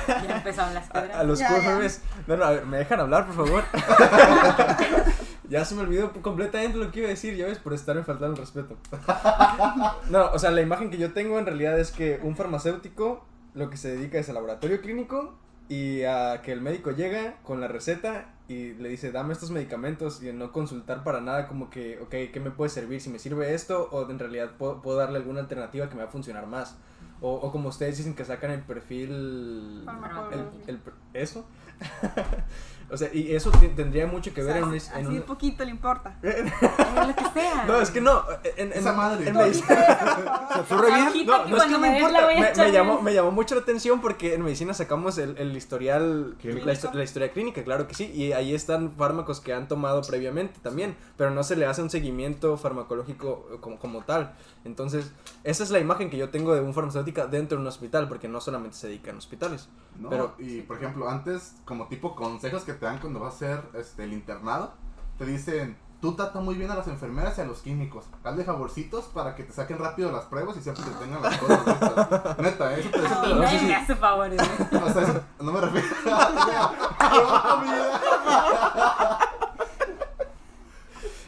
Ya 0.09 0.37
empezaron 0.37 0.75
las 0.75 0.91
A, 0.91 0.93
piedras. 0.93 1.17
a 1.17 1.23
los 1.23 1.39
Ya, 1.39 1.49
QFBs. 1.49 2.01
No, 2.27 2.37
no, 2.37 2.45
a 2.45 2.51
ver, 2.51 2.67
¿me 2.67 2.79
dejan 2.79 3.01
hablar, 3.01 3.27
por 3.27 3.47
favor? 3.47 3.65
ya 5.49 5.65
se 5.65 5.75
me 5.77 5.83
olvidó 5.83 6.13
completamente 6.21 6.77
lo 6.77 6.91
que 6.91 6.99
iba 7.01 7.09
a 7.09 7.11
decir, 7.11 7.37
ya 7.37 7.47
ves, 7.47 7.59
por 7.59 7.73
estarme 7.73 8.03
faltando 8.03 8.35
el 8.35 8.41
respeto. 8.41 8.77
no, 10.11 10.31
o 10.33 10.39
sea, 10.39 10.51
la 10.51 10.61
imagen 10.61 10.91
que 10.91 10.99
yo 10.99 11.13
tengo 11.13 11.39
en 11.39 11.47
realidad 11.47 11.79
es 11.79 11.93
que 11.93 12.19
un 12.23 12.37
farmacéutico 12.37 13.25
lo 13.59 13.71
que 13.71 13.77
se 13.77 13.94
dedica 13.97 14.18
es 14.18 14.29
al 14.29 14.37
laboratorio 14.37 14.81
clínico 14.81 15.35
y 15.68 16.03
a 16.05 16.40
que 16.42 16.53
el 16.53 16.61
médico 16.62 16.92
llega 16.92 17.37
con 17.42 17.61
la 17.61 17.68
receta 17.68 18.35
y 18.49 18.73
le 18.75 18.88
dice, 18.88 19.12
dame 19.12 19.35
estos 19.35 19.51
medicamentos 19.51 20.23
y 20.23 20.33
no 20.33 20.51
consultar 20.53 21.05
para 21.05 21.21
nada 21.21 21.47
como 21.47 21.68
que, 21.68 21.99
ok, 22.01 22.33
¿qué 22.33 22.40
me 22.42 22.51
puede 22.51 22.71
servir? 22.71 23.01
Si 23.03 23.11
me 23.11 23.18
sirve 23.18 23.53
esto 23.53 23.88
o 23.92 24.09
en 24.11 24.18
realidad 24.18 24.53
puedo, 24.57 24.81
puedo 24.81 24.97
darle 24.97 25.18
alguna 25.18 25.40
alternativa 25.40 25.88
que 25.90 25.94
me 25.97 26.03
va 26.03 26.09
a 26.09 26.12
funcionar 26.12 26.47
más. 26.47 26.79
O, 27.21 27.35
o 27.35 27.51
como 27.53 27.68
ustedes 27.68 27.99
dicen 27.99 28.14
que 28.14 28.25
sacan 28.25 28.53
el 28.53 28.62
perfil... 28.62 29.85
El- 30.33 30.75
el- 30.77 30.81
¿Eso? 31.12 31.44
o 32.90 32.96
sea, 32.96 33.09
y 33.12 33.35
eso 33.35 33.51
te- 33.51 33.68
tendría 33.68 34.07
mucho 34.07 34.33
que 34.33 34.42
O 34.42 34.44
ver 34.46 34.55
sea, 34.55 34.62
en, 34.62 34.68
un- 34.68 34.74
así 34.77 34.90
en 34.94 35.03
de 35.05 35.09
un... 35.20 35.22
poquito 35.22 35.64
le 35.64 35.70
importa. 35.70 36.16
Lo 36.22 37.14
que 37.14 37.24
sea. 37.35 37.64
No, 37.66 37.81
es 37.81 37.90
que 37.90 38.01
no. 38.01 38.24
En, 38.57 38.72
en- 38.72 38.79
Esa 38.79 38.92
madre. 38.92 39.29
en 39.29 39.37
medicina- 39.37 39.68
¿Se 40.53 40.59
absorbe 40.61 40.87
bien? 41.12 41.27
No, 41.27 41.46
no 41.46 41.57
es 41.57 41.62
que 41.64 41.79
me 41.79 41.96
importa. 41.98 42.20
la 42.20 42.27
Me, 42.27 42.48
echar 42.51 42.66
me 42.66 42.72
llamó, 42.72 43.01
me 43.03 43.14
llamó 43.14 43.31
mucho 43.31 43.55
la 43.55 43.61
atención 43.61 44.01
porque 44.01 44.35
en 44.35 44.42
medicina 44.42 44.72
sacamos 44.74 45.18
el, 45.18 45.37
el 45.38 45.57
historial, 45.57 46.37
la, 46.42 46.72
histo- 46.72 46.92
la 46.92 47.05
historia 47.05 47.31
clínica, 47.33 47.62
claro 47.64 47.87
que 47.87 47.94
sí. 47.94 48.11
Y 48.14 48.33
ahí 48.33 48.55
están 48.55 48.92
fármacos 48.96 49.40
que 49.40 49.53
han 49.53 49.68
tomado 49.68 50.03
previamente 50.03 50.59
también, 50.62 50.96
pero 51.16 51.31
no 51.31 51.42
se 51.42 51.57
le 51.57 51.66
hace 51.66 51.83
un 51.83 51.90
seguimiento 51.90 52.57
farmacológico 52.57 53.48
eh, 53.53 53.57
como, 53.61 53.79
como 53.79 54.03
tal. 54.05 54.35
Entonces, 54.69 55.11
esa 55.45 55.65
es 55.65 55.71
la 55.71 55.81
imagen 55.81 56.11
que 56.11 56.17
yo 56.17 56.31
tengo 56.31 56.55
de 56.55 56.61
un 56.61 56.73
farmacéutico 56.75 57.27
dentro 57.27 57.57
de 57.59 57.63
un 57.63 57.67
hospital, 57.69 58.07
porque 58.09 58.29
no 58.29 58.41
solamente 58.41 58.77
se 58.77 58.87
dedica 58.87 59.11
en 59.11 59.17
hospitales. 59.17 59.69
No, 59.99 60.11
Pero- 60.11 60.35
y 60.39 60.61
por 60.63 60.77
ejemplo, 60.77 61.09
antes, 61.09 61.55
como 61.65 61.89
tipo 61.89 62.15
consejos 62.15 62.63
que 62.63 62.75
te 62.75 62.87
dan 62.87 62.99
cuando 62.99 63.19
vas 63.21 63.33
a 63.33 63.37
hacer 63.37 63.63
este, 63.75 64.05
el 64.05 64.13
internado, 64.13 64.75
te 65.19 65.25
dicen, 65.27 65.77
tú 66.01 66.15
trata 66.15 66.39
muy 66.41 66.55
bien 66.55 66.71
a 66.71 66.77
las 66.77 66.87
enfermeras 66.87 67.37
y 67.39 67.41
a 67.41 67.45
los 67.45 67.61
químicos. 67.63 68.05
Hazle 68.23 68.45
favorcitos 68.45 69.07
para 69.07 69.35
que 69.35 69.43
te 69.43 69.53
saquen 69.53 69.79
rápido 69.79 70.13
las 70.13 70.27
pruebas 70.27 70.57
y 70.57 70.63
siempre 70.63 70.85
te 70.85 70.91
tengan 70.93 71.21
las 71.23 71.37
cosas 71.39 71.67
listas. 71.67 72.39
Neta, 72.39 72.75
eso 72.77 72.91
te, 72.91 72.99
eso 73.05 73.21
te 73.21 73.27
Y 73.27 73.31
lo 73.31 73.35
no 73.37 73.43
sé 73.43 73.47
nadie 73.47 73.59
si- 73.59 73.67
me 73.67 73.75
hace 73.75 73.97
favores. 73.97 74.41
¿eh? 74.41 74.69
O 74.85 74.93
sea, 74.93 75.03
eso 75.03 75.21
no 75.41 75.53
me 75.53 75.61
refiero 75.61 75.89
a... 76.15 76.69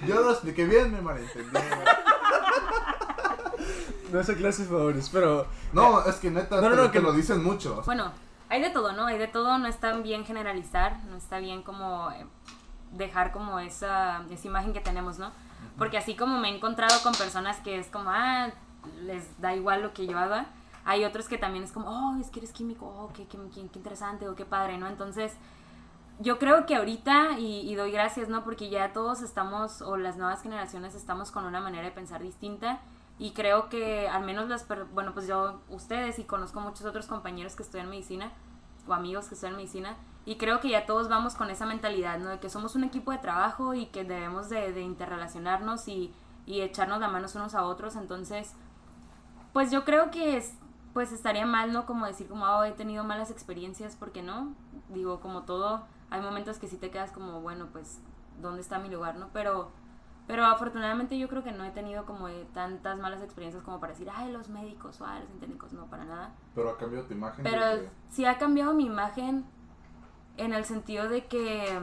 Yo 0.07 0.15
no 0.15 0.21
lo 0.23 0.31
expliqué 0.31 0.65
bien, 0.65 0.93
me 0.93 1.03
malentendí. 1.03 1.51
No 4.13 4.21
esa 4.21 4.35
clase 4.35 4.63
de 4.65 4.69
favores, 4.69 5.09
pero... 5.13 5.47
No, 5.73 6.05
es 6.05 6.17
que 6.17 6.31
neta, 6.31 6.61
No, 6.61 6.69
no, 6.71 6.77
no, 6.77 6.91
que- 6.91 7.01
lo 7.01 7.13
dicen 7.13 7.43
mucho. 7.45 7.83
Bueno, 7.87 8.13
hay 8.49 8.61
de 8.61 8.71
todo, 8.71 8.93
¿no? 8.93 9.07
Hay 9.07 9.19
de 9.19 9.29
todo, 9.29 9.59
no 9.59 9.67
está 9.69 9.93
bien 9.99 10.25
generalizar, 10.25 10.99
no 11.05 11.17
está 11.17 11.39
bien 11.39 11.63
como 11.63 12.11
eh, 12.11 12.27
dejar 12.93 13.33
como 13.33 13.59
esa, 13.61 14.25
esa 14.31 14.47
imagen 14.47 14.73
que 14.73 14.81
tenemos, 14.81 15.19
¿no? 15.19 15.31
Porque 15.79 15.97
así 15.99 16.17
como 16.17 16.39
me 16.39 16.51
he 16.51 16.57
encontrado 16.57 16.95
con 17.03 17.13
personas 17.15 17.59
que 17.59 17.79
es 17.79 17.87
como, 17.89 18.11
ah, 18.11 18.51
les 19.03 19.41
da 19.41 19.55
igual 19.55 19.83
lo 19.83 19.93
que 19.93 20.07
yo 20.07 20.19
haga, 20.19 20.47
hay 20.85 21.05
otros 21.05 21.29
que 21.29 21.39
también 21.39 21.63
es 21.65 21.73
como, 21.73 21.89
oh, 21.89 22.17
es 22.21 22.31
que 22.31 22.41
eres 22.41 22.53
químico, 22.53 22.87
oh, 22.87 23.13
qué, 23.15 23.27
qué, 23.27 23.39
qué- 23.55 23.69
qué 23.69 23.79
interesante 23.79 24.29
o 24.29 24.35
qué 24.35 24.45
padre, 24.45 24.79
¿no? 24.79 24.89
Entonces, 24.89 25.33
yo 26.19 26.39
creo 26.39 26.67
que 26.67 26.75
ahorita, 26.77 27.39
y, 27.39 27.61
y 27.71 27.75
doy 27.77 27.93
gracias, 27.93 28.29
¿no? 28.29 28.43
Porque 28.45 28.69
ya 28.71 28.93
todos 28.93 29.23
estamos, 29.23 29.81
o 29.83 29.97
las 29.97 30.17
nuevas 30.17 30.43
generaciones 30.43 30.95
estamos 30.95 31.31
con 31.31 31.45
una 31.45 31.61
manera 31.61 31.85
de 31.85 31.93
pensar 31.93 32.21
distinta. 32.23 32.81
Y 33.21 33.33
creo 33.33 33.69
que 33.69 34.09
al 34.09 34.25
menos 34.25 34.49
las, 34.49 34.67
bueno, 34.95 35.13
pues 35.13 35.27
yo, 35.29 35.61
ustedes 35.69 36.19
y 36.19 36.25
conozco 36.25 36.59
muchos 36.61 36.87
otros 36.87 37.07
compañeros 37.07 37.55
que 37.55 37.63
estudian 37.63 37.91
medicina, 37.91 38.33
o 38.89 38.95
amigos 38.95 39.29
que 39.29 39.35
estudian 39.35 39.57
medicina, 39.57 39.95
y 40.25 40.37
creo 40.37 40.59
que 40.61 40.71
ya 40.71 40.87
todos 40.87 41.11
vamos 41.11 41.35
con 41.35 41.51
esa 41.51 41.67
mentalidad, 41.67 42.19
¿no? 42.19 42.31
De 42.31 42.41
que 42.41 42.49
somos 42.49 42.77
un 42.77 42.85
equipo 42.85 43.13
de 43.13 43.19
trabajo 43.19 43.75
y 43.75 43.87
que 43.87 44.05
debemos 44.05 44.49
de, 44.49 44.81
interrelacionarnos 44.81 45.87
y, 45.87 46.15
y 46.47 46.63
echarnos 46.63 46.99
la 47.01 47.09
manos 47.09 47.35
unos 47.35 47.55
a 47.55 47.65
otros. 47.65 47.95
Entonces, 47.95 48.55
pues 49.53 49.71
yo 49.71 49.85
creo 49.85 50.11
que 50.11 50.39
es, 50.39 50.55
pues 50.95 51.13
estaría 51.13 51.45
mal, 51.45 51.75
¿no? 51.75 51.85
Como 51.85 52.07
decir 52.07 52.27
como, 52.27 52.47
oh, 52.47 52.65
he 52.65 52.73
tenido 52.73 53.05
malas 53.05 53.31
experiencias, 53.31 53.97
porque 53.97 54.23
no? 54.23 54.55
Digo, 54.89 55.21
como 55.21 55.43
todo, 55.43 55.85
hay 56.09 56.23
momentos 56.23 56.57
que 56.57 56.69
sí 56.69 56.79
te 56.79 56.91
quedas 56.91 57.13
como, 57.13 57.43
bueno, 57.43 57.69
pues, 57.71 58.01
¿dónde 58.41 58.63
está 58.63 58.79
mi 58.79 58.89
lugar, 58.89 59.17
no? 59.17 59.29
Pero, 59.35 59.73
pero 60.31 60.47
afortunadamente 60.47 61.19
yo 61.19 61.29
creo 61.29 61.43
que 61.43 61.51
no 61.51 61.65
he 61.65 61.73
tenido 61.73 62.07
como 62.07 62.29
tantas 62.55 62.97
malas 62.97 63.21
experiencias 63.21 63.65
como 63.65 63.81
para 63.81 63.95
decir, 63.95 64.09
ay, 64.15 64.31
los 64.31 64.49
médicos 64.49 65.01
o 65.01 65.05
ay, 65.05 65.25
los 65.29 65.41
técnicos, 65.41 65.73
no, 65.73 65.87
para 65.87 66.05
nada. 66.05 66.33
Pero 66.55 66.71
ha 66.71 66.79
cambiado 66.79 67.05
tu 67.05 67.15
imagen. 67.15 67.43
Pero 67.43 67.65
sí 68.11 68.25
ha 68.25 68.39
cambiado 68.39 68.73
mi 68.73 68.87
imagen 68.87 69.45
en 70.37 70.53
el 70.53 70.65
sentido 70.65 71.09
de 71.09 71.27
que 71.27 71.81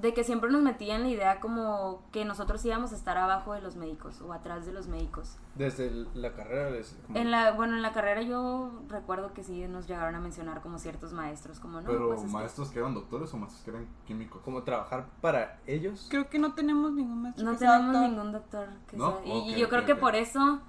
de 0.00 0.12
que 0.12 0.24
siempre 0.24 0.50
nos 0.50 0.60
metía 0.62 0.94
en 0.96 1.02
la 1.04 1.08
idea 1.08 1.40
como 1.40 2.02
que 2.12 2.24
nosotros 2.26 2.62
íbamos 2.66 2.92
a 2.92 2.96
estar 2.96 3.16
abajo 3.16 3.54
de 3.54 3.62
los 3.62 3.76
médicos 3.76 4.20
o 4.20 4.32
atrás 4.34 4.66
de 4.66 4.72
los 4.72 4.88
médicos. 4.88 5.38
Desde 5.54 5.90
la 6.14 6.34
carrera... 6.34 6.70
les- 6.70 6.94
como- 7.06 7.18
En 7.18 7.30
la 7.30 7.52
bueno, 7.52 7.76
en 7.76 7.82
la 7.82 7.92
carrera 7.92 8.20
yo 8.20 8.70
recuerdo 8.88 9.32
que 9.32 9.42
sí 9.42 9.66
nos 9.68 9.86
llegaron 9.88 10.14
a 10.14 10.20
mencionar 10.20 10.60
como 10.60 10.78
ciertos 10.78 11.14
maestros, 11.14 11.60
como 11.60 11.80
no, 11.80 11.88
Pero 11.88 12.08
pues 12.08 12.20
que- 12.20 12.26
maestros 12.26 12.70
que 12.70 12.78
eran 12.78 12.92
doctores 12.92 13.32
o 13.32 13.38
maestros 13.38 13.64
que 13.64 13.70
eran 13.70 13.88
químicos. 14.06 14.42
como 14.42 14.62
trabajar 14.64 15.06
para 15.22 15.58
ellos. 15.66 16.06
Creo 16.10 16.28
que 16.28 16.38
no 16.38 16.52
tenemos 16.54 16.92
ningún 16.92 17.22
maestro. 17.22 17.44
no 17.46 17.52
que 17.52 17.58
sea 17.58 17.72
tenemos 17.78 17.92
doctor. 17.94 18.10
ningún 18.10 18.32
doctor 18.32 18.68
que 18.88 18.96
¿No? 18.98 19.18
sea- 19.22 19.34
y, 19.34 19.54
yo 19.58 19.68
creo 19.70 19.86
que 19.86 19.94
por 19.96 20.14
eso 20.14 20.60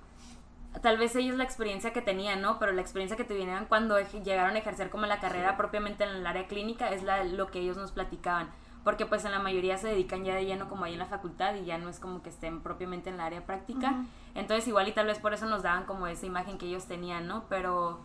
tal 0.81 0.97
vez 0.97 1.15
ellos 1.17 1.35
la 1.35 1.43
experiencia 1.43 1.91
que 1.91 2.01
tenían, 2.01 2.41
¿no? 2.41 2.59
Pero 2.59 2.71
la 2.71 2.81
experiencia 2.81 3.17
que 3.17 3.23
tuvieron 3.25 3.65
cuando 3.65 3.99
llegaron 3.99 4.55
a 4.55 4.59
ejercer 4.59 4.89
como 4.89 5.05
la 5.05 5.19
carrera 5.19 5.57
propiamente 5.57 6.05
en 6.05 6.11
el 6.11 6.25
área 6.27 6.47
clínica 6.47 6.89
es 6.91 7.03
la, 7.03 7.23
lo 7.25 7.47
que 7.47 7.59
ellos 7.59 7.75
nos 7.75 7.91
platicaban. 7.91 8.49
Porque 8.87 9.05
pues 9.05 9.25
en 9.25 9.31
la 9.31 9.39
mayoría 9.39 9.77
se 9.77 9.89
dedican 9.89 10.23
ya 10.23 10.33
de 10.33 10.45
lleno 10.45 10.69
como 10.69 10.85
ahí 10.85 10.93
en 10.93 10.99
la 10.99 11.07
facultad 11.07 11.53
y 11.55 11.65
ya 11.65 11.77
no 11.77 11.89
es 11.89 11.99
como 11.99 12.21
que 12.21 12.29
estén 12.29 12.61
propiamente 12.61 13.09
en 13.09 13.17
la 13.17 13.25
área 13.25 13.45
práctica. 13.45 13.91
Ujú. 13.91 14.05
Entonces 14.33 14.65
igual 14.65 14.87
y 14.87 14.93
tal 14.93 15.07
vez 15.07 15.19
por 15.19 15.33
eso 15.33 15.45
nos 15.45 15.61
daban 15.61 15.83
como 15.83 16.07
esa 16.07 16.25
imagen 16.25 16.57
que 16.57 16.67
ellos 16.67 16.85
tenían, 16.85 17.27
¿no? 17.27 17.43
Pero 17.49 17.99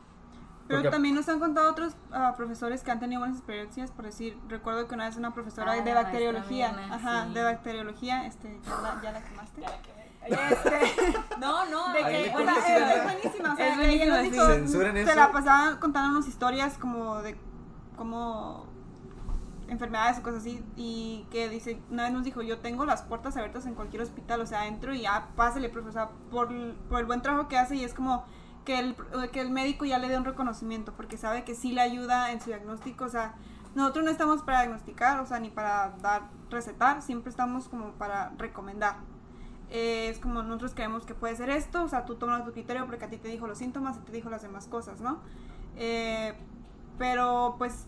Pero 0.66 0.80
Porque- 0.80 0.90
también 0.90 1.14
nos 1.14 1.28
han 1.28 1.38
contado 1.38 1.70
otros 1.70 1.94
ah, 2.10 2.34
profesores 2.36 2.82
que 2.82 2.90
han 2.90 2.98
tenido 2.98 3.20
buenas 3.20 3.36
experiencias, 3.38 3.92
por 3.92 4.06
decir, 4.06 4.36
recuerdo 4.48 4.88
que 4.88 4.96
una 4.96 5.04
vez 5.06 5.16
una 5.16 5.32
profesora 5.32 5.70
Ah, 5.70 5.80
de 5.80 5.94
bacteriología, 5.94 6.72
Mirna, 6.72 6.94
ajá, 6.96 7.26
sí. 7.28 7.34
de 7.34 7.44
bacteriología, 7.44 8.26
este, 8.26 8.58
ya 8.64 8.80
la, 8.82 9.00
ya 9.02 9.12
la 9.12 9.22
quemaste. 9.22 9.62
Este, 10.26 11.14
no, 11.38 11.64
no, 11.66 11.92
de 11.92 11.98
que, 12.04 12.10
le 12.26 12.34
o 12.34 12.38
sea, 12.38 12.54
es, 12.56 12.96
es 12.96 13.02
buenísima, 13.04 13.52
o 13.52 13.56
sea, 13.56 13.68
Es 13.72 13.78
que 13.78 13.92
ella 14.02 14.06
nos 14.22 14.22
dijo, 14.66 15.04
se 15.06 15.14
la 15.14 15.30
pasaban 15.30 15.76
contándonos 15.78 16.26
historias 16.26 16.76
como 16.76 17.22
de, 17.22 17.36
como 17.96 18.71
enfermedades 19.72 20.18
o 20.18 20.22
cosas 20.22 20.40
así, 20.40 20.62
y 20.76 21.26
que 21.30 21.48
dice, 21.48 21.80
una 21.90 22.04
vez 22.04 22.12
nos 22.12 22.24
dijo, 22.24 22.42
yo 22.42 22.58
tengo 22.58 22.84
las 22.84 23.02
puertas 23.02 23.36
abiertas 23.36 23.66
en 23.66 23.74
cualquier 23.74 24.02
hospital, 24.02 24.40
o 24.40 24.46
sea, 24.46 24.66
entro 24.66 24.94
y 24.94 25.02
ya, 25.02 25.28
pásale, 25.36 25.68
profe, 25.68 25.88
o 25.88 25.92
sea, 25.92 26.10
por, 26.30 26.48
por 26.88 27.00
el 27.00 27.06
buen 27.06 27.22
trabajo 27.22 27.48
que 27.48 27.58
hace 27.58 27.76
y 27.76 27.84
es 27.84 27.94
como 27.94 28.24
que 28.64 28.78
el, 28.78 28.96
que 29.32 29.40
el 29.40 29.50
médico 29.50 29.84
ya 29.84 29.98
le 29.98 30.08
dé 30.08 30.16
un 30.16 30.24
reconocimiento, 30.24 30.92
porque 30.92 31.16
sabe 31.16 31.44
que 31.44 31.54
sí 31.54 31.72
le 31.72 31.80
ayuda 31.80 32.32
en 32.32 32.40
su 32.40 32.50
diagnóstico, 32.50 33.04
o 33.04 33.08
sea, 33.08 33.34
nosotros 33.74 34.04
no 34.04 34.10
estamos 34.10 34.42
para 34.42 34.60
diagnosticar, 34.60 35.20
o 35.20 35.26
sea, 35.26 35.40
ni 35.40 35.50
para 35.50 35.94
dar, 36.02 36.28
recetar, 36.50 37.02
siempre 37.02 37.30
estamos 37.30 37.68
como 37.68 37.92
para 37.92 38.30
recomendar. 38.38 38.96
Eh, 39.70 40.10
es 40.10 40.18
como 40.18 40.42
nosotros 40.42 40.74
creemos 40.74 41.06
que 41.06 41.14
puede 41.14 41.34
ser 41.34 41.48
esto, 41.48 41.82
o 41.82 41.88
sea, 41.88 42.04
tú 42.04 42.16
tomas 42.16 42.44
tu 42.44 42.52
criterio 42.52 42.86
porque 42.86 43.06
a 43.06 43.08
ti 43.08 43.16
te 43.16 43.28
dijo 43.28 43.46
los 43.46 43.56
síntomas 43.56 43.96
y 43.96 44.00
te 44.00 44.12
dijo 44.12 44.28
las 44.28 44.42
demás 44.42 44.66
cosas, 44.66 45.00
¿no? 45.00 45.20
Eh, 45.76 46.34
pero 46.98 47.54
pues 47.56 47.86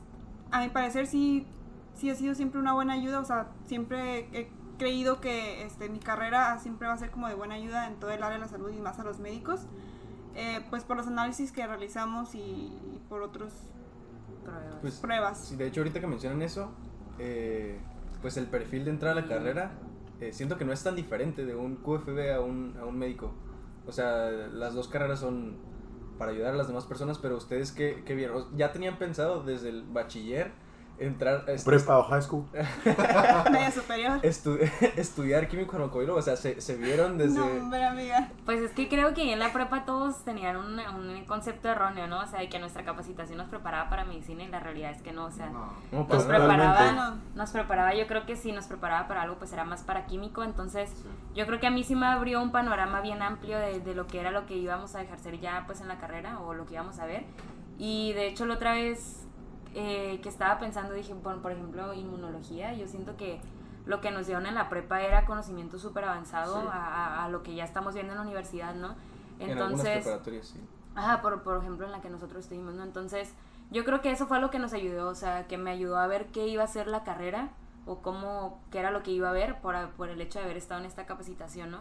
a 0.51 0.61
mi 0.61 0.70
parecer 0.70 1.07
sí, 1.07 1.47
sí 1.94 2.11
ha 2.11 2.14
sido 2.14 2.35
siempre 2.35 2.61
una 2.61 2.72
buena 2.72 2.94
ayuda, 2.94 3.20
o 3.20 3.24
sea, 3.24 3.48
siempre 3.66 4.28
he 4.33 4.50
creído 4.78 5.20
que 5.20 5.64
este, 5.64 5.88
mi 5.88 5.98
carrera 5.98 6.59
siempre 6.59 6.88
va 6.88 6.94
a 6.94 6.98
ser 6.98 7.11
como 7.11 7.28
de 7.28 7.35
buena 7.35 7.54
ayuda 7.54 7.87
en 7.87 7.96
todo 7.96 8.11
el 8.11 8.22
área 8.22 8.38
de 8.38 8.44
la 8.44 8.48
salud 8.48 8.70
y 8.70 8.80
más 8.80 8.98
a 8.98 9.04
los 9.04 9.18
médicos, 9.18 9.66
eh, 10.35 10.61
pues 10.70 10.85
por 10.85 10.96
los 10.96 11.07
análisis 11.07 11.52
que 11.52 11.66
realizamos 11.66 12.35
y, 12.35 12.38
y 12.38 13.00
por 13.09 13.22
otras 13.22 13.52
Pruebas. 14.44 14.74
Pues, 14.80 14.94
pruebas. 14.96 15.38
Sí, 15.38 15.57
de 15.57 15.66
hecho, 15.66 15.80
ahorita 15.80 16.00
que 16.00 16.07
mencionan 16.07 16.42
eso, 16.42 16.70
eh, 17.18 17.78
pues 18.20 18.37
el 18.37 18.46
perfil 18.46 18.85
de 18.85 18.90
entrada 18.90 19.18
a 19.18 19.22
la 19.22 19.26
carrera, 19.26 19.72
eh, 20.20 20.33
siento 20.33 20.57
que 20.57 20.64
no 20.64 20.72
es 20.72 20.83
tan 20.83 20.96
diferente 20.96 21.44
de 21.44 21.54
un 21.54 21.76
QFB 21.76 22.35
a 22.35 22.40
un, 22.40 22.76
a 22.78 22.85
un 22.85 22.98
médico. 22.98 23.33
O 23.87 23.92
sea, 23.92 24.30
las 24.30 24.74
dos 24.74 24.88
carreras 24.88 25.20
son 25.20 25.57
para 26.18 26.30
ayudar 26.30 26.54
a 26.54 26.57
las 26.57 26.68
demás 26.68 26.85
personas, 26.85 27.18
pero 27.18 27.37
ustedes 27.37 27.72
qué, 27.72 28.02
qué 28.07 28.14
vieron? 28.14 28.57
¿Ya 28.57 28.72
tenían 28.72 28.98
pensado 28.98 29.42
desde 29.42 29.70
el 29.70 29.83
bachiller 29.83 30.52
entrar 30.98 31.44
Prepa 31.64 31.98
o 31.98 32.04
high 32.04 32.22
school. 32.22 32.46
Media 33.50 33.70
superior. 33.70 34.20
estu- 34.22 34.59
estudiar 34.96 35.48
químico 35.48 35.72
farmacobiólogo, 35.72 36.18
o 36.18 36.22
sea, 36.22 36.37
se, 36.37 36.61
se 36.61 36.76
vieron 36.76 37.18
desde... 37.18 37.38
No, 37.38 37.46
hombre, 37.46 37.85
amiga. 37.85 38.28
Pues 38.44 38.61
es 38.61 38.70
que 38.72 38.88
creo 38.88 39.12
que 39.14 39.33
en 39.33 39.38
la 39.38 39.52
prepa 39.52 39.85
todos 39.85 40.24
tenían 40.24 40.57
un, 40.57 40.78
un 40.78 41.24
concepto 41.24 41.68
erróneo, 41.68 42.07
¿no? 42.07 42.20
O 42.20 42.26
sea, 42.26 42.40
de 42.40 42.48
que 42.48 42.59
nuestra 42.59 42.85
capacitación 42.85 43.38
nos 43.38 43.48
preparaba 43.48 43.90
para 43.90 44.04
medicina 44.04 44.44
y 44.44 44.48
la 44.48 44.61
realidad 44.61 44.92
es 44.92 45.02
que 45.02 45.12
no, 45.12 45.24
o 45.26 45.30
sea, 45.30 45.46
No. 45.50 45.72
No, 45.92 45.98
nos. 46.00 46.09
Totalmente. 46.09 46.46
preparaba, 46.46 46.92
No. 46.92 47.16
nos 47.35 47.50
preparaba, 47.50 47.94
yo 47.94 48.07
creo 48.07 48.24
que 48.26 48.37
si 48.37 48.52
nos 48.52 48.66
preparaba 48.66 49.09
para 49.09 49.22
algo, 49.22 49.37
pues 49.37 49.52
era 49.52 49.64
más 49.64 49.83
para 49.83 50.07
químico, 50.07 50.44
entonces 50.44 50.90
Sí. 50.90 51.09
yo 51.35 51.46
creo 51.46 51.61
que 51.61 51.66
a 51.66 51.70
mí 51.70 51.83
sí 51.85 51.94
me 51.96 52.07
abrió 52.07 52.40
un 52.42 52.52
panorama 52.52 53.00
bien 53.00 53.20
amplio 53.22 53.59
de, 53.59 53.80
de 53.80 53.94
lo 53.94 54.07
que 54.07 54.20
era 54.20 54.30
lo 54.30 54.46
que 54.46 54.54
íbamos 54.57 54.94
a 54.94 55.02
ejercer 55.02 55.40
ya 55.40 55.64
pues 55.66 55.80
en 55.80 55.88
la 55.88 55.98
carrera 55.98 56.38
o 56.40 56.54
lo 56.54 56.66
que 56.66 56.74
íbamos 56.74 56.98
a 56.98 57.07
ver. 57.07 57.24
Y 57.78 58.12
de 58.12 58.28
hecho 58.28 58.46
la 58.46 58.54
otra 58.54 58.74
vez 58.74 59.26
eh, 59.75 60.21
que 60.23 60.29
estaba 60.29 60.59
pensando 60.59 60.95
dije, 60.95 61.15
por, 61.15 61.41
por 61.43 61.53
ejemplo, 61.53 61.93
inmunología, 61.95 62.73
yo 62.75 62.87
siento 62.89 63.17
que 63.17 63.41
lo 63.87 64.01
que 64.01 64.11
nos 64.11 64.27
dieron 64.27 64.47
en 64.47 64.55
la 64.55 64.69
prepa 64.69 65.03
era 65.03 65.27
conocimiento 65.27 65.79
súper 65.79 66.05
avanzado 66.05 66.61
Sí. 66.63 66.67
a, 66.73 67.25
a- 67.25 67.29
lo 67.29 67.43
que 67.43 67.55
ya 67.55 67.65
estamos 67.65 67.95
viendo 67.95 68.13
en 68.13 68.19
la 68.19 68.23
universidad, 68.25 68.75
¿no? 68.75 68.95
en 69.41 69.51
Entonces, 69.51 70.03
preparatorias, 70.05 70.47
sí. 70.47 70.61
Ajá, 70.95 71.21
por, 71.21 71.43
por 71.43 71.59
ejemplo, 71.59 71.85
en 71.85 71.93
la 71.93 72.01
que 72.01 72.09
nosotros 72.09 72.45
estuvimos, 72.45 72.75
¿no? 72.75 72.83
Entonces, 72.85 73.35
yo 73.71 73.85
creo 73.85 74.01
que 74.01 74.11
eso 74.13 74.27
fue 74.27 74.39
lo 74.41 74.51
que 74.51 74.59
nos 74.61 74.73
ayudó, 74.73 75.09
o 75.11 75.15
sea, 75.17 75.47
que 75.49 75.59
me 75.59 75.71
ayudó 75.71 75.99
a 75.99 76.07
ver 76.07 76.27
qué 76.29 76.47
iba 76.47 76.63
a 76.63 76.69
ser 76.69 76.87
la 76.87 77.03
carrera 77.03 77.49
o 77.85 77.99
cómo, 77.99 78.61
qué 78.71 78.79
era 78.79 78.91
lo 78.93 79.03
que 79.03 79.11
iba 79.11 79.29
a 79.29 79.33
ver 79.33 79.61
por, 79.61 79.91
por 79.91 80.09
el 80.09 80.21
hecho 80.21 80.39
de 80.39 80.45
haber 80.45 80.57
estado 80.57 80.81
en 80.81 80.87
esta 80.87 81.05
capacitación, 81.05 81.71
¿no? 81.73 81.81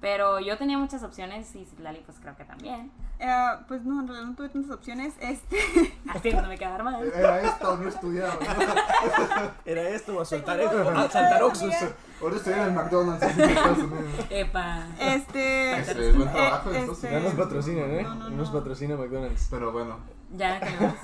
Pero 0.00 0.38
yo 0.40 0.58
tenía 0.58 0.76
muchas 0.78 1.02
opciones 1.02 1.54
y 1.56 1.66
Lali 1.80 2.00
pues 2.04 2.18
creo 2.20 2.36
que 2.36 2.44
también, 2.44 2.92
Eh, 3.18 3.32
pues 3.66 3.82
no, 3.84 4.00
en 4.00 4.06
realidad 4.08 4.28
no 4.28 4.34
tuve 4.36 4.50
tantas 4.50 4.70
opciones. 4.70 5.14
Este, 5.20 5.56
haciéndome 6.08 6.58
quedar 6.58 6.82
mal. 6.82 7.02
Era 7.14 7.40
esto 7.40 7.72
o 7.72 7.76
no 7.78 7.88
estudiaba. 7.88 8.34
Era 9.64 9.88
esto, 9.88 10.20
a 10.20 10.24
soltar, 10.24 10.58
Tengo- 10.58 10.88
a 10.90 11.08
saltar 11.10 11.42
Oxus. 11.42 11.74
Ahora 12.20 12.36
estoy 12.36 12.52
en 12.54 12.58
el 12.60 12.72
McDonald's 12.72 13.22
así 13.22 13.42
en 13.42 13.48
Estados 13.50 13.78
Unidos. 13.78 14.26
Epa. 14.30 14.86
este. 14.98 15.78
Es 15.80 16.16
buen 16.16 16.30
trabajo, 16.32 16.70
eh, 16.72 16.78
entonces. 16.80 17.10
Ya 17.10 17.20
nos 17.20 17.34
patrocinan, 17.34 17.90
¿eh? 17.90 18.02
No, 18.02 18.14
no, 18.14 18.30
Nos 18.30 18.48
no. 18.52 18.58
patrocina 18.58 18.96
McDonald's. 18.96 19.48
Pero 19.50 19.72
bueno, 19.72 19.98
Ya, 20.36 20.60
que 20.60 20.70
no. 20.78 20.94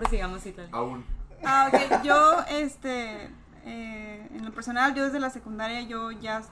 Prosigamos, 0.00 0.42
Citlali. 0.42 0.68
aún. 0.72 1.04
Ah, 1.44 1.70
ok. 1.72 2.02
Yo, 2.02 2.36
este, 2.50 3.30
eh, 3.64 4.28
en 4.34 4.44
lo 4.44 4.52
personal, 4.52 4.94
yo 4.94 5.04
desde 5.04 5.20
la 5.20 5.30
secundaria 5.30 5.80
yo 5.82 6.10
ya 6.10 6.42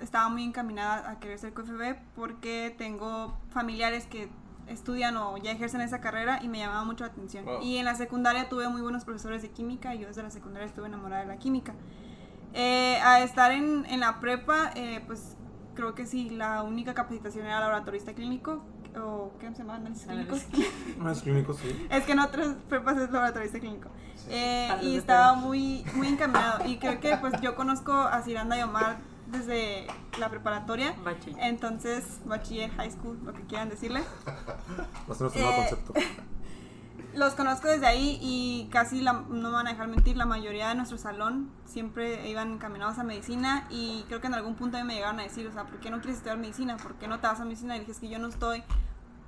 estaba 0.00 0.28
muy 0.28 0.44
encaminada 0.44 1.10
a 1.10 1.18
querer 1.18 1.38
ser 1.38 1.52
QFB 1.52 1.96
porque 2.14 2.74
tengo 2.76 3.36
familiares 3.50 4.06
que 4.06 4.28
estudian 4.68 5.16
o 5.16 5.36
ya 5.36 5.52
ejercen 5.52 5.80
esa 5.80 6.00
carrera 6.00 6.40
y 6.42 6.48
me 6.48 6.58
llamaba 6.58 6.84
mucho 6.84 7.04
la 7.04 7.10
atención. 7.10 7.44
Wow. 7.44 7.62
Y 7.62 7.76
en 7.76 7.84
la 7.84 7.94
secundaria 7.94 8.48
tuve 8.48 8.68
muy 8.68 8.80
buenos 8.80 9.04
profesores 9.04 9.42
de 9.42 9.50
química 9.50 9.94
y 9.94 10.00
yo 10.00 10.08
desde 10.08 10.22
la 10.22 10.30
secundaria 10.30 10.66
estuve 10.66 10.86
enamorada 10.86 11.22
de 11.22 11.28
la 11.28 11.38
química. 11.38 11.74
Eh, 12.52 12.98
a 13.02 13.20
estar 13.20 13.52
en, 13.52 13.84
en 13.86 14.00
la 14.00 14.18
prepa, 14.20 14.72
eh, 14.74 15.02
pues 15.06 15.36
creo 15.74 15.94
que 15.94 16.06
sí, 16.06 16.30
la 16.30 16.62
única 16.62 16.94
capacitación 16.94 17.46
era 17.46 17.60
laboratorista 17.60 18.14
clínico 18.14 18.64
o 18.98 19.32
¿qué 19.38 19.50
se 19.50 19.58
llama? 19.58 19.76
Análisis 19.76 20.06
clínicos. 20.06 20.46
No 20.98 21.10
es 21.10 21.20
clínico, 21.20 21.52
sí. 21.52 21.86
Es 21.90 22.04
que 22.04 22.12
en 22.12 22.20
otras 22.20 22.54
prepas 22.68 22.96
es 22.96 23.10
laboratorista 23.10 23.60
clínico. 23.60 23.90
Eh, 24.28 24.66
Para 24.68 24.82
los 24.82 24.90
y 24.90 24.96
estaba 24.96 25.34
muy, 25.34 25.84
muy 25.94 26.08
encaminado. 26.08 26.66
Y 26.66 26.78
creo 26.78 26.98
que 26.98 27.16
pues 27.18 27.38
yo 27.42 27.54
conozco 27.54 27.92
a 27.92 28.22
Ciranda 28.22 28.58
y 28.58 28.62
Omar 28.62 28.96
desde 29.26 29.86
la 30.18 30.28
preparatoria. 30.30 30.94
Bachi. 31.04 31.34
Entonces, 31.38 32.20
bachiller, 32.24 32.70
high 32.72 32.90
school, 32.90 33.18
lo 33.24 33.32
que 33.32 33.42
quieran 33.42 33.68
decirle. 33.68 34.00
Ser 34.24 35.06
nuestro 35.08 35.30
nuevo 35.30 35.50
Eh, 35.50 35.56
concepto. 35.56 35.92
Los 37.14 37.32
conozco 37.34 37.68
desde 37.68 37.86
ahí 37.86 38.18
y 38.20 38.68
casi, 38.70 39.00
la- 39.00 39.12
no 39.14 39.48
me 39.48 39.50
van 39.50 39.66
a 39.66 39.70
dejar 39.70 39.88
mentir, 39.88 40.18
la 40.18 40.26
mayoría 40.26 40.68
de 40.68 40.74
nuestro 40.74 40.98
salón 40.98 41.50
siempre 41.64 42.28
iban 42.28 42.52
encaminados 42.52 42.98
a 42.98 43.04
medicina 43.04 43.66
y 43.70 44.04
creo 44.08 44.20
que 44.20 44.26
en 44.26 44.34
algún 44.34 44.54
punto 44.54 44.76
a 44.76 44.80
mí 44.80 44.86
me 44.86 44.94
llegaron 44.96 45.18
a 45.20 45.22
decir, 45.22 45.46
o 45.46 45.52
sea, 45.52 45.64
¿por 45.64 45.80
qué 45.80 45.90
no 45.90 45.98
quieres 46.00 46.16
estudiar 46.16 46.36
medicina? 46.36 46.76
¿Por 46.76 46.94
qué 46.96 47.08
no 47.08 47.18
te 47.18 47.26
vas 47.26 47.40
a 47.40 47.44
medicina? 47.44 47.74
Y 47.76 47.80
dije, 47.80 47.92
es 47.92 48.00
que 48.00 48.08
yo 48.10 48.18
no 48.18 48.28
estoy 48.28 48.62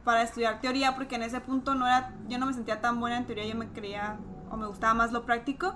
para 0.05 0.23
estudiar 0.23 0.61
teoría 0.61 0.97
porque 0.97 1.15
en 1.17 1.23
ese 1.23 1.41
punto 1.41 1.75
no 1.75 1.87
era, 1.87 2.13
yo 2.29 2.39
no 2.39 2.45
me 2.45 2.53
sentía 2.53 2.83
tan 2.83 3.01
buena 3.01 3.17
en 3.17 3.25
teoría, 3.27 3.47
yo 3.47 3.57
me 3.57 3.69
creía 3.69 4.19
o 4.51 4.57
me 4.59 4.67
gustaba 4.67 4.93
más 4.93 5.11
lo 5.13 5.25
práctico. 5.25 5.75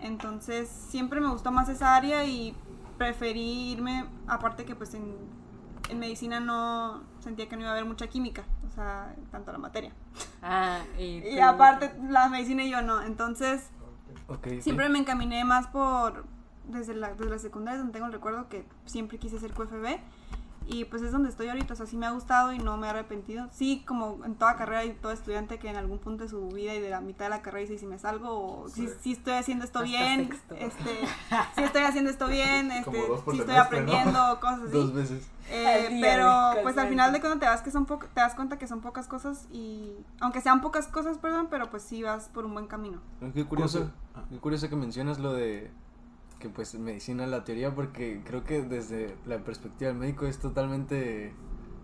Entonces 0.00 0.68
siempre 0.68 1.18
me 1.20 1.28
gustó 1.30 1.50
más 1.50 1.70
esa 1.70 1.96
área 1.96 2.24
y 2.26 2.54
preferí 2.98 3.72
irme, 3.72 4.06
aparte 4.26 4.64
que 4.64 4.74
pues 4.74 4.94
en, 4.94 5.14
en 5.88 5.98
medicina 5.98 6.40
no 6.40 7.02
sentía 7.20 7.48
que 7.48 7.56
no 7.56 7.62
iba 7.62 7.70
a 7.70 7.72
haber 7.72 7.84
mucha 7.84 8.06
química, 8.06 8.44
o 8.66 8.70
sea, 8.70 9.14
tanto 9.30 9.52
la 9.52 9.58
materia. 9.58 9.92
Ah, 10.42 10.80
y, 10.98 11.38
aparte 11.40 11.92
la 12.08 12.28
medicina 12.28 12.64
y 12.64 12.70
yo 12.70 12.82
no. 12.82 13.02
Entonces, 13.02 13.70
siempre 14.60 14.88
me 14.88 14.98
encaminé 14.98 15.44
más 15.44 15.66
por 15.68 16.24
desde 16.68 16.94
la, 16.94 17.14
desde 17.14 17.30
la 17.30 17.38
secundaria, 17.38 17.78
donde 17.78 17.92
tengo 17.92 18.06
el 18.06 18.12
recuerdo 18.12 18.48
que 18.48 18.66
siempre 18.86 19.18
quise 19.18 19.38
ser 19.38 19.52
QFB. 19.52 19.98
Y 20.66 20.86
pues 20.86 21.02
es 21.02 21.12
donde 21.12 21.28
estoy 21.28 21.48
ahorita, 21.48 21.74
o 21.74 21.76
sea, 21.76 21.84
sí 21.86 21.96
me 21.96 22.06
ha 22.06 22.10
gustado 22.10 22.52
y 22.52 22.58
no 22.58 22.76
me 22.78 22.86
he 22.86 22.90
arrepentido. 22.90 23.48
Sí, 23.52 23.84
como 23.86 24.24
en 24.24 24.34
toda 24.34 24.56
carrera 24.56 24.84
y 24.84 24.94
todo 24.94 25.12
estudiante 25.12 25.58
que 25.58 25.68
en 25.68 25.76
algún 25.76 25.98
punto 25.98 26.24
de 26.24 26.30
su 26.30 26.48
vida 26.48 26.74
y 26.74 26.80
de 26.80 26.88
la 26.90 27.00
mitad 27.00 27.26
de 27.26 27.30
la 27.30 27.42
carrera 27.42 27.68
dice 27.68 27.78
si 27.78 27.86
me 27.86 27.98
salgo 27.98 28.62
o 28.62 28.68
si, 28.68 28.88
Sí. 28.88 28.94
si 29.02 29.12
estoy 29.12 29.34
haciendo 29.34 29.64
esto 29.66 29.80
Hasta 29.80 29.90
bien, 29.90 30.28
sexto. 30.30 30.54
este, 30.54 30.90
si 31.56 31.62
estoy 31.62 31.82
haciendo 31.82 32.10
esto 32.10 32.26
bien, 32.28 32.70
este, 32.72 33.02
si 33.30 33.40
estoy 33.40 33.56
aprendiendo, 33.56 34.40
cosas 34.40 34.60
así. 34.60 34.72
Dos 34.72 34.94
veces. 34.94 35.28
Eh, 35.50 35.88
día, 35.90 35.98
pero 36.00 36.62
pues 36.62 36.78
al 36.78 36.88
final 36.88 37.12
de 37.12 37.20
cuentas 37.20 37.38
te 37.40 37.44
das 37.46 37.60
que 37.60 37.70
son 37.70 37.84
poco- 37.84 38.06
te 38.14 38.20
das 38.22 38.34
cuenta 38.34 38.56
que 38.56 38.66
son 38.66 38.80
pocas 38.80 39.06
cosas 39.06 39.46
y 39.52 39.92
aunque 40.20 40.40
sean 40.40 40.62
pocas 40.62 40.86
cosas, 40.88 41.18
perdón, 41.18 41.48
pero 41.50 41.68
pues 41.68 41.82
sí 41.82 42.02
vas 42.02 42.30
por 42.30 42.46
un 42.46 42.54
buen 42.54 42.66
camino. 42.66 43.02
Qué 43.34 43.44
curioso, 43.44 43.90
ah. 44.14 44.22
qué 44.30 44.38
curioso 44.38 44.70
que 44.70 44.76
mencionas 44.76 45.18
lo 45.18 45.34
de 45.34 45.70
que 46.44 46.50
pues 46.50 46.74
medicina 46.78 47.26
la 47.26 47.42
teoría 47.42 47.74
porque 47.74 48.20
creo 48.22 48.44
que 48.44 48.60
desde 48.60 49.16
la 49.24 49.38
perspectiva 49.38 49.88
del 49.90 49.98
médico 49.98 50.26
es 50.26 50.38
totalmente 50.38 51.32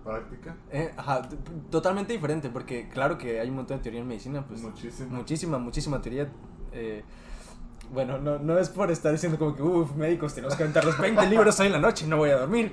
Práctica. 0.04 0.54
eh, 0.70 0.92
ajá, 0.98 1.28
totalmente 1.70 2.12
diferente 2.12 2.50
porque 2.50 2.88
claro 2.90 3.16
que 3.16 3.40
hay 3.40 3.48
un 3.48 3.56
montón 3.56 3.78
de 3.78 3.82
teoría 3.82 4.00
en 4.02 4.06
medicina 4.08 4.44
pues 4.46 4.60
Muchísimo. 4.62 5.08
muchísima 5.16 5.58
muchísima 5.58 6.02
teoría 6.02 6.30
eh, 6.72 7.02
bueno, 7.92 8.18
no, 8.18 8.38
no 8.38 8.58
es 8.58 8.68
por 8.68 8.90
estar 8.90 9.10
diciendo 9.12 9.38
como 9.38 9.56
que, 9.56 9.62
uff, 9.62 9.96
médicos, 9.96 10.34
tenemos 10.34 10.54
que 10.56 10.62
aventar 10.62 10.84
los 10.84 10.96
20 10.98 11.26
libros 11.28 11.58
hoy 11.58 11.66
en 11.66 11.72
la 11.72 11.78
noche, 11.80 12.06
no 12.06 12.18
voy 12.18 12.30
a 12.30 12.36
dormir. 12.38 12.70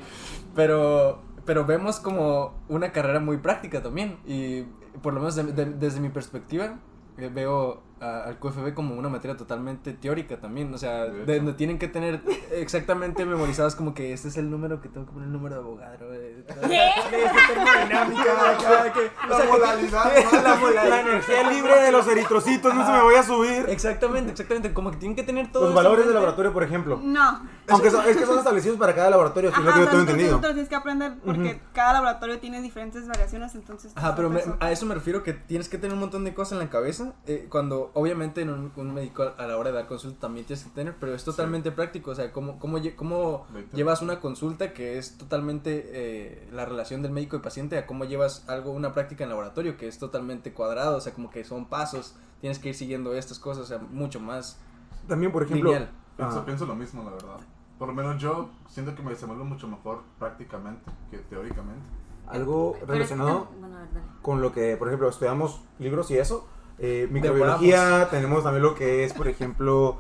Pero, 0.55 1.23
pero 1.43 1.65
vemos 1.65 1.99
como 1.99 2.53
una 2.67 2.91
carrera 2.91 3.19
muy 3.19 3.37
práctica 3.37 3.81
también. 3.81 4.17
Y 4.27 4.61
por 5.01 5.13
lo 5.15 5.21
menos 5.21 5.35
de- 5.35 5.45
de- 5.53 5.65
desde 5.73 6.01
mi 6.01 6.09
perspectiva, 6.09 6.77
eh, 7.17 7.31
veo 7.33 7.81
a- 7.99 8.23
al 8.25 8.39
QFB 8.39 8.73
como 8.73 8.95
una 8.95 9.09
materia 9.09 9.35
totalmente 9.37 9.93
teórica 9.93 10.37
también. 10.37 10.73
O 10.73 10.77
sea, 10.77 11.05
De 11.05 11.39
de 11.39 11.53
tienen 11.53 11.77
que 11.79 11.87
tener 11.87 12.21
exactamente 12.51 13.25
memorizadas 13.25 13.75
como 13.75 13.93
que 13.93 14.13
este 14.13 14.27
es 14.27 14.37
el 14.37 14.49
número 14.49 14.81
que 14.81 14.89
tengo 14.89 15.05
que 15.05 15.13
poner 15.13 15.27
el 15.27 15.33
número 15.33 15.55
de 15.55 15.61
abogado. 15.61 16.09
¿Qué? 16.11 16.89
de 17.86 17.86
o 18.05 19.27
La 19.29 19.37
sea, 19.37 19.45
que- 19.45 19.51
modalidad, 19.51 20.13
que- 20.13 20.23
¿no? 20.23 20.71
la 20.87 20.99
energía 21.01 21.49
libre 21.49 21.81
de 21.81 21.91
los 21.91 22.07
eritrocitos, 22.11 22.73
no 22.73 22.85
se 22.85 22.91
me 22.91 23.01
voy 23.01 23.15
a 23.15 23.23
subir. 23.23 23.65
Exactamente, 23.69 24.31
exactamente. 24.31 24.73
Como 24.73 24.91
que 24.91 24.97
tienen 24.97 25.15
que 25.15 25.23
tener 25.23 25.51
todo 25.51 25.65
Los 25.65 25.73
valores 25.73 26.05
del 26.05 26.13
laboratorio, 26.13 26.53
por 26.53 26.63
ejemplo. 26.63 26.99
No. 27.01 27.41
Aunque 27.69 27.91
son- 27.91 28.05
es 28.07 28.15
que 28.17 28.25
son 28.25 28.37
establecidos 28.37 28.77
para 28.77 28.95
cada 28.95 29.09
laboratorio, 29.09 29.49
así 29.49 29.59
es 29.59 29.65
lo 29.65 29.73
que 29.73 29.79
yo 29.79 29.83
Ajá, 29.83 29.91
tengo 29.91 30.01
entonces 30.03 30.25
entendido. 30.27 30.53
tienes 30.53 30.69
que 30.69 30.75
aprender 30.75 31.13
porque 31.25 31.59
cada 31.73 31.93
laboratorio 31.93 32.39
tiene 32.39 32.61
diferentes 32.61 33.07
variaciones, 33.07 33.55
entonces... 33.55 33.91
Ajá, 33.95 34.15
pero 34.15 34.29
me- 34.29 34.41
a 34.59 34.71
eso 34.71 34.85
me 34.85 34.95
refiero 34.95 35.23
que 35.23 35.33
tienes 35.33 35.67
que 35.67 35.77
tener 35.77 35.93
un 35.93 35.99
montón 35.99 36.23
de 36.23 36.33
cosas 36.33 36.53
en 36.53 36.59
la 36.59 36.69
cabeza. 36.69 37.13
eh, 37.25 37.47
cuando, 37.49 37.91
obviamente, 37.93 38.41
en 38.41 38.49
un, 38.49 38.71
un 38.75 38.93
médico 38.93 39.23
a, 39.23 39.43
a 39.43 39.47
la 39.47 39.57
hora 39.57 39.71
de 39.71 39.75
dar 39.77 39.87
consulta 39.87 40.19
también 40.21 40.45
tienes 40.45 40.63
que 40.63 40.69
tener, 40.71 40.95
pero 40.99 41.13
es 41.13 41.23
totalmente 41.23 41.71
práctico. 41.71 42.11
O 42.11 42.15
sea, 42.15 42.31
cómo, 42.31 42.57
cómo, 42.59 42.77
llevas 43.73 44.01
una 44.01 44.19
consulta 44.19 44.73
que 44.73 44.97
es 44.97 45.17
totalmente 45.17 45.89
eh, 45.93 46.47
la 46.51 46.65
relación 46.65 47.01
del 47.01 47.11
médico 47.11 47.35
y 47.35 47.39
paciente 47.39 47.77
a 47.77 47.85
cómo 47.87 48.05
llevas 48.05 48.47
algo, 48.47 48.71
una 48.71 48.93
práctica 48.93 49.23
en 49.23 49.31
laboratorio 49.31 49.77
que 49.77 49.87
es 49.87 49.97
totalmente 49.97 50.53
cuadrado. 50.53 50.97
O 50.97 51.01
sea, 51.01 51.13
como 51.13 51.31
que 51.31 51.43
son 51.43 51.65
pasos, 51.65 52.15
tienes 52.39 52.59
que 52.59 52.69
ir 52.69 52.75
siguiendo 52.75 53.13
estas 53.13 53.39
cosas, 53.39 53.63
o 53.63 53.67
sea, 53.67 53.79
mucho 53.79 54.19
más 54.19 54.59
También, 55.07 55.31
por 55.31 55.43
ejemplo, 55.43 55.71
lineal. 55.71 55.89
Pienso, 56.15 56.39
ah, 56.39 56.45
pienso 56.45 56.65
lo 56.65 56.75
mismo, 56.75 57.03
la 57.03 57.11
verdad. 57.11 57.39
Por 57.79 57.87
lo 57.87 57.93
menos 57.93 58.21
yo 58.21 58.49
siento 58.67 58.95
que 58.95 59.01
me 59.01 59.11
desenvuelvo 59.11 59.45
mucho 59.45 59.67
mejor 59.67 60.01
prácticamente 60.19 60.91
que 61.11 61.17
teóricamente. 61.17 61.85
algo 62.27 62.73
Pero 62.73 62.83
es 62.83 62.87
que 62.87 62.93
relacionado 62.93 63.47
con 64.21 64.41
lo 64.41 64.51
que, 64.51 64.75
por 64.77 64.87
ejemplo, 64.87 65.09
estudiamos 65.09 65.61
libros 65.79 66.11
y 66.11 66.17
eso. 66.17 66.47
Eh, 66.79 67.07
microbiología, 67.11 68.07
tenemos 68.11 68.43
también 68.43 68.63
lo 68.63 68.75
que 68.75 69.03
es, 69.03 69.13
por 69.13 69.27
ejemplo, 69.27 69.97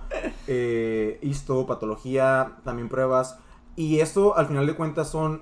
eh, 0.47 1.19
histopatología, 1.21 2.57
también 2.63 2.89
pruebas. 2.89 3.39
Y 3.75 3.99
esto, 3.99 4.37
al 4.37 4.47
final 4.47 4.65
de 4.67 4.75
cuentas, 4.75 5.09
son. 5.09 5.41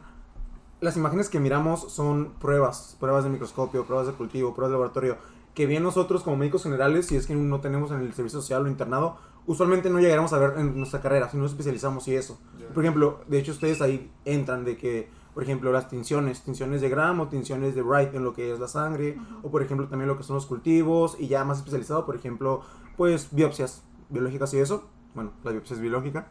Las 0.85 0.97
imágenes 0.97 1.29
que 1.29 1.39
miramos 1.39 1.91
son 1.91 2.35
pruebas, 2.39 2.95
pruebas 2.99 3.23
de 3.23 3.31
microscopio, 3.31 3.85
pruebas 3.85 4.05
de 4.05 4.13
cultivo, 4.13 4.53
pruebas 4.53 4.69
de 4.69 4.73
laboratorio. 4.73 5.17
Que 5.55 5.65
bien 5.65 5.81
nosotros, 5.81 6.21
como 6.21 6.37
médicos 6.37 6.61
generales, 6.61 7.07
si 7.07 7.15
es 7.15 7.25
que 7.25 7.33
no 7.33 7.59
tenemos 7.59 7.89
en 7.89 8.01
el 8.01 8.13
servicio 8.13 8.39
social 8.39 8.63
o 8.63 8.67
internado, 8.67 9.17
usualmente 9.47 9.89
no 9.89 9.99
llegaremos 9.99 10.31
a 10.33 10.37
ver 10.37 10.59
en 10.59 10.77
nuestra 10.77 11.01
carrera, 11.01 11.27
si 11.27 11.37
no 11.37 11.41
nos 11.41 11.53
especializamos 11.53 12.07
y 12.07 12.13
eso. 12.13 12.39
Por 12.71 12.83
ejemplo, 12.83 13.21
de 13.27 13.39
hecho, 13.39 13.53
ustedes 13.53 13.81
ahí 13.81 14.11
entran 14.25 14.63
de 14.63 14.77
que, 14.77 15.09
por 15.33 15.41
ejemplo, 15.41 15.71
las 15.71 15.89
tinciones, 15.89 16.43
tinciones 16.43 16.81
de 16.81 16.89
Gram 16.89 17.19
o 17.19 17.29
tinciones 17.29 17.73
de 17.73 17.81
Wright 17.81 18.13
en 18.13 18.23
lo 18.23 18.33
que 18.33 18.53
es 18.53 18.59
la 18.59 18.67
sangre, 18.67 19.17
o 19.41 19.49
por 19.49 19.63
ejemplo, 19.63 19.87
también 19.87 20.07
lo 20.07 20.17
que 20.17 20.23
son 20.23 20.35
los 20.35 20.45
cultivos, 20.45 21.17
y 21.19 21.27
ya 21.27 21.43
más 21.45 21.57
especializado, 21.57 22.05
por 22.05 22.15
ejemplo, 22.15 22.61
pues 22.95 23.29
biopsias, 23.31 23.81
biológicas 24.09 24.53
y 24.53 24.59
eso. 24.59 24.87
Bueno, 25.15 25.31
la 25.43 25.49
biopsia 25.49 25.77
es 25.77 25.81
biológica. 25.81 26.27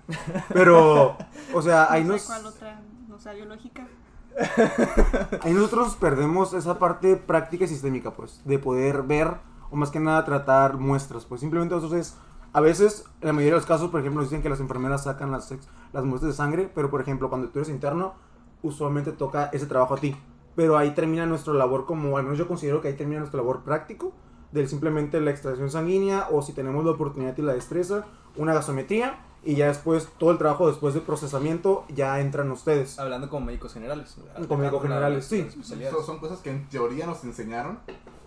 Pero, 0.52 1.16
o 1.52 1.60
sea, 1.60 1.88
ahí 1.90 2.04
no 2.04 2.12
nos... 2.12 2.22
cuál 2.22 2.46
otra 2.46 2.80
no 3.08 3.18
sea 3.18 3.32
biológica. 3.32 3.88
Ahí 5.42 5.52
nosotros 5.52 5.96
perdemos 5.96 6.54
esa 6.54 6.78
parte 6.78 7.16
práctica 7.16 7.64
y 7.64 7.68
sistémica, 7.68 8.12
pues, 8.12 8.42
de 8.44 8.58
poder 8.58 9.02
ver 9.02 9.34
o 9.70 9.76
más 9.76 9.90
que 9.90 10.00
nada 10.00 10.24
tratar 10.24 10.78
muestras, 10.78 11.24
pues 11.24 11.40
simplemente 11.40 11.74
nosotros 11.74 12.00
es, 12.00 12.16
a 12.52 12.60
veces, 12.60 13.06
en 13.20 13.28
la 13.28 13.32
mayoría 13.32 13.54
de 13.54 13.58
los 13.58 13.66
casos, 13.66 13.90
por 13.90 14.00
ejemplo, 14.00 14.22
nos 14.22 14.30
dicen 14.30 14.42
que 14.42 14.48
las 14.48 14.60
enfermeras 14.60 15.04
sacan 15.04 15.30
las, 15.30 15.52
las 15.92 16.04
muestras 16.04 16.32
de 16.32 16.36
sangre, 16.36 16.70
pero 16.72 16.90
por 16.90 17.00
ejemplo, 17.00 17.28
cuando 17.28 17.48
tú 17.48 17.58
eres 17.58 17.68
interno, 17.68 18.14
usualmente 18.62 19.12
toca 19.12 19.50
ese 19.52 19.66
trabajo 19.66 19.94
a 19.94 19.98
ti. 19.98 20.16
Pero 20.54 20.78
ahí 20.78 20.92
termina 20.92 21.26
nuestra 21.26 21.52
labor 21.52 21.84
como, 21.86 22.16
al 22.16 22.22
menos 22.22 22.38
yo 22.38 22.46
considero 22.46 22.80
que 22.80 22.88
ahí 22.88 22.94
termina 22.94 23.18
nuestra 23.18 23.38
labor 23.38 23.62
práctico, 23.62 24.12
del 24.52 24.68
simplemente 24.68 25.20
la 25.20 25.32
extracción 25.32 25.68
sanguínea 25.68 26.28
o 26.30 26.42
si 26.42 26.52
tenemos 26.52 26.84
la 26.84 26.92
oportunidad 26.92 27.36
y 27.36 27.42
la 27.42 27.54
destreza, 27.54 28.04
una 28.36 28.54
gasometría 28.54 29.18
y 29.44 29.56
ya 29.56 29.66
después 29.68 30.08
todo 30.18 30.30
el 30.30 30.38
trabajo 30.38 30.68
después 30.68 30.94
de 30.94 31.00
procesamiento 31.00 31.84
ya 31.88 32.20
entran 32.20 32.50
ustedes. 32.50 32.98
Hablando 32.98 33.28
como 33.28 33.46
médicos 33.46 33.74
generales. 33.74 34.16
Como 34.48 34.60
médicos 34.60 34.82
generales, 34.82 35.26
sí. 35.26 35.46
Son 36.04 36.18
cosas 36.18 36.40
que 36.40 36.50
en 36.50 36.68
teoría 36.68 37.06
nos 37.06 37.22
enseñaron, 37.24 37.78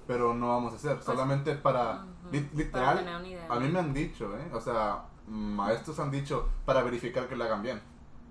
pero 0.06 0.34
no 0.34 0.50
vamos 0.50 0.74
a 0.74 0.76
hacer. 0.76 0.96
Pues, 0.96 1.06
Solamente 1.06 1.56
para, 1.56 2.06
literal, 2.32 3.08
a 3.50 3.60
mí 3.60 3.68
me 3.70 3.80
han 3.80 3.94
dicho, 3.94 4.38
¿eh? 4.38 4.50
O 4.54 4.62
sea, 4.62 5.06
maestros 5.28 6.00
han 6.00 6.12
dicho 6.12 6.50
para 6.66 6.84
verificar 6.84 7.28
que 7.28 7.36
lo 7.36 7.44
hagan 7.44 7.64
bien. 7.64 7.82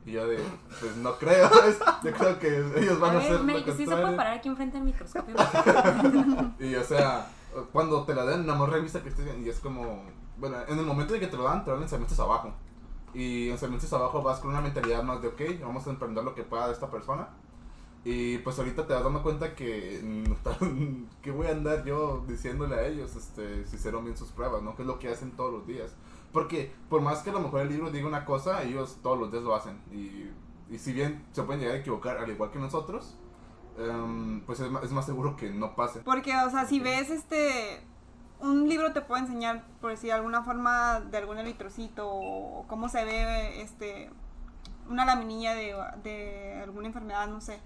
Y 0.05 0.13
yo 0.13 0.29
de, 0.29 0.39
pues 0.79 0.97
no 0.99 1.17
creo, 1.17 1.51
yo 2.05 2.13
creo 2.13 2.39
que 2.39 2.59
ellos 2.77 3.01
van 3.01 3.17
a, 3.17 3.19
hacer 3.19 3.41
me, 3.41 3.59
lo 3.59 3.75
Sí 3.75 3.85
se 3.85 3.97
puede 3.97 4.17
parar 4.17 4.35
aquí 4.35 4.49
enfrente 4.49 4.77
del 4.77 4.87
microscopio. 4.87 5.35
y 6.61 6.77
o 6.77 6.85
sea, 6.85 7.27
cuando 7.73 8.05
te 8.05 8.15
la 8.15 8.25
den, 8.25 8.47
nada 8.47 8.57
más 8.57 8.69
revisa 8.69 9.03
que 9.03 9.09
estés 9.09 9.25
bien. 9.25 9.45
Y 9.45 9.49
es 9.49 9.59
como, 9.59 10.05
bueno, 10.37 10.59
en 10.69 10.79
el 10.79 10.87
momento 10.87 11.13
de 11.13 11.19
que 11.19 11.27
te 11.27 11.37
lo 11.37 11.43
dan, 11.43 11.65
te 11.65 11.73
dan 11.73 11.83
en 11.83 11.89
semestres 11.89 12.21
abajo. 12.21 12.53
Y 13.17 13.49
en 13.49 13.57
semestres 13.57 13.91
abajo 13.95 14.23
vas 14.23 14.41
con 14.41 14.51
una 14.51 14.61
mentalidad 14.61 15.03
más 15.03 15.23
de, 15.23 15.29
ok, 15.29 15.41
vamos 15.63 15.87
a 15.87 15.91
emprender 15.91 16.23
lo 16.23 16.35
que 16.35 16.43
pueda 16.43 16.67
de 16.67 16.75
esta 16.75 16.91
persona. 16.91 17.31
Y 18.05 18.37
pues 18.39 18.59
ahorita 18.59 18.87
te 18.87 18.93
vas 18.93 19.03
dando 19.03 19.23
cuenta 19.23 19.55
que, 19.55 20.23
que 21.23 21.31
voy 21.31 21.47
a 21.47 21.53
andar 21.53 21.83
yo 21.87 22.23
diciéndole 22.29 22.75
a 22.75 22.87
ellos 22.87 23.17
este, 23.17 23.67
si 23.67 23.77
hicieron 23.77 24.05
bien 24.05 24.19
sus 24.19 24.29
pruebas, 24.33 24.63
¿no? 24.63 24.77
Que 24.77 24.83
es 24.83 24.87
lo 24.87 24.99
que 24.99 25.09
hacen 25.09 25.31
todos 25.31 25.51
los 25.51 25.67
días. 25.67 25.97
Porque 26.31 26.71
por 26.91 27.01
más 27.01 27.23
que 27.23 27.31
a 27.31 27.33
lo 27.33 27.41
mejor 27.41 27.63
el 27.63 27.71
libro 27.71 27.91
diga 27.91 28.07
una 28.07 28.27
cosa, 28.27 28.63
ellos 28.63 28.99
todos 29.03 29.19
los 29.19 29.33
días 29.33 29.43
lo 29.43 29.55
hacen. 29.55 29.81
Y, 29.91 30.31
y 30.71 30.79
si 30.79 30.93
bien 30.93 31.25
se 31.33 31.43
pueden 31.43 31.63
llegar 31.63 31.77
a 31.77 31.81
equivocar 31.81 32.19
al 32.19 32.31
igual 32.31 32.51
que 32.51 32.59
nosotros, 32.59 33.17
um, 33.79 34.43
pues 34.43 34.61
es 34.61 34.71
más, 34.71 34.85
es 34.85 34.93
más 34.93 35.07
seguro 35.07 35.37
que 35.37 35.49
no 35.49 35.75
pase. 35.75 36.01
Porque, 36.01 36.37
o 36.37 36.51
sea, 36.51 36.67
si 36.67 36.81
ves 36.81 37.09
este 37.09 37.83
un 38.41 38.69
libro 38.69 38.93
te 38.93 39.01
puede 39.01 39.23
enseñar, 39.23 39.65
por 39.81 39.91
decir 39.91 40.13
alguna 40.13 40.43
forma, 40.43 41.01
de 41.01 41.19
algún 41.19 41.39
eritrocito 41.39 42.09
o 42.09 42.67
cómo 42.69 42.89
se 42.89 43.05
ve 43.05 43.63
este 43.63 44.11
una 44.89 45.05
laminilla 45.05 45.55
de, 45.55 45.75
de 46.03 46.61
alguna 46.63 46.87
enfermedad, 46.87 47.27
no 47.27 47.41
sé. 47.41 47.61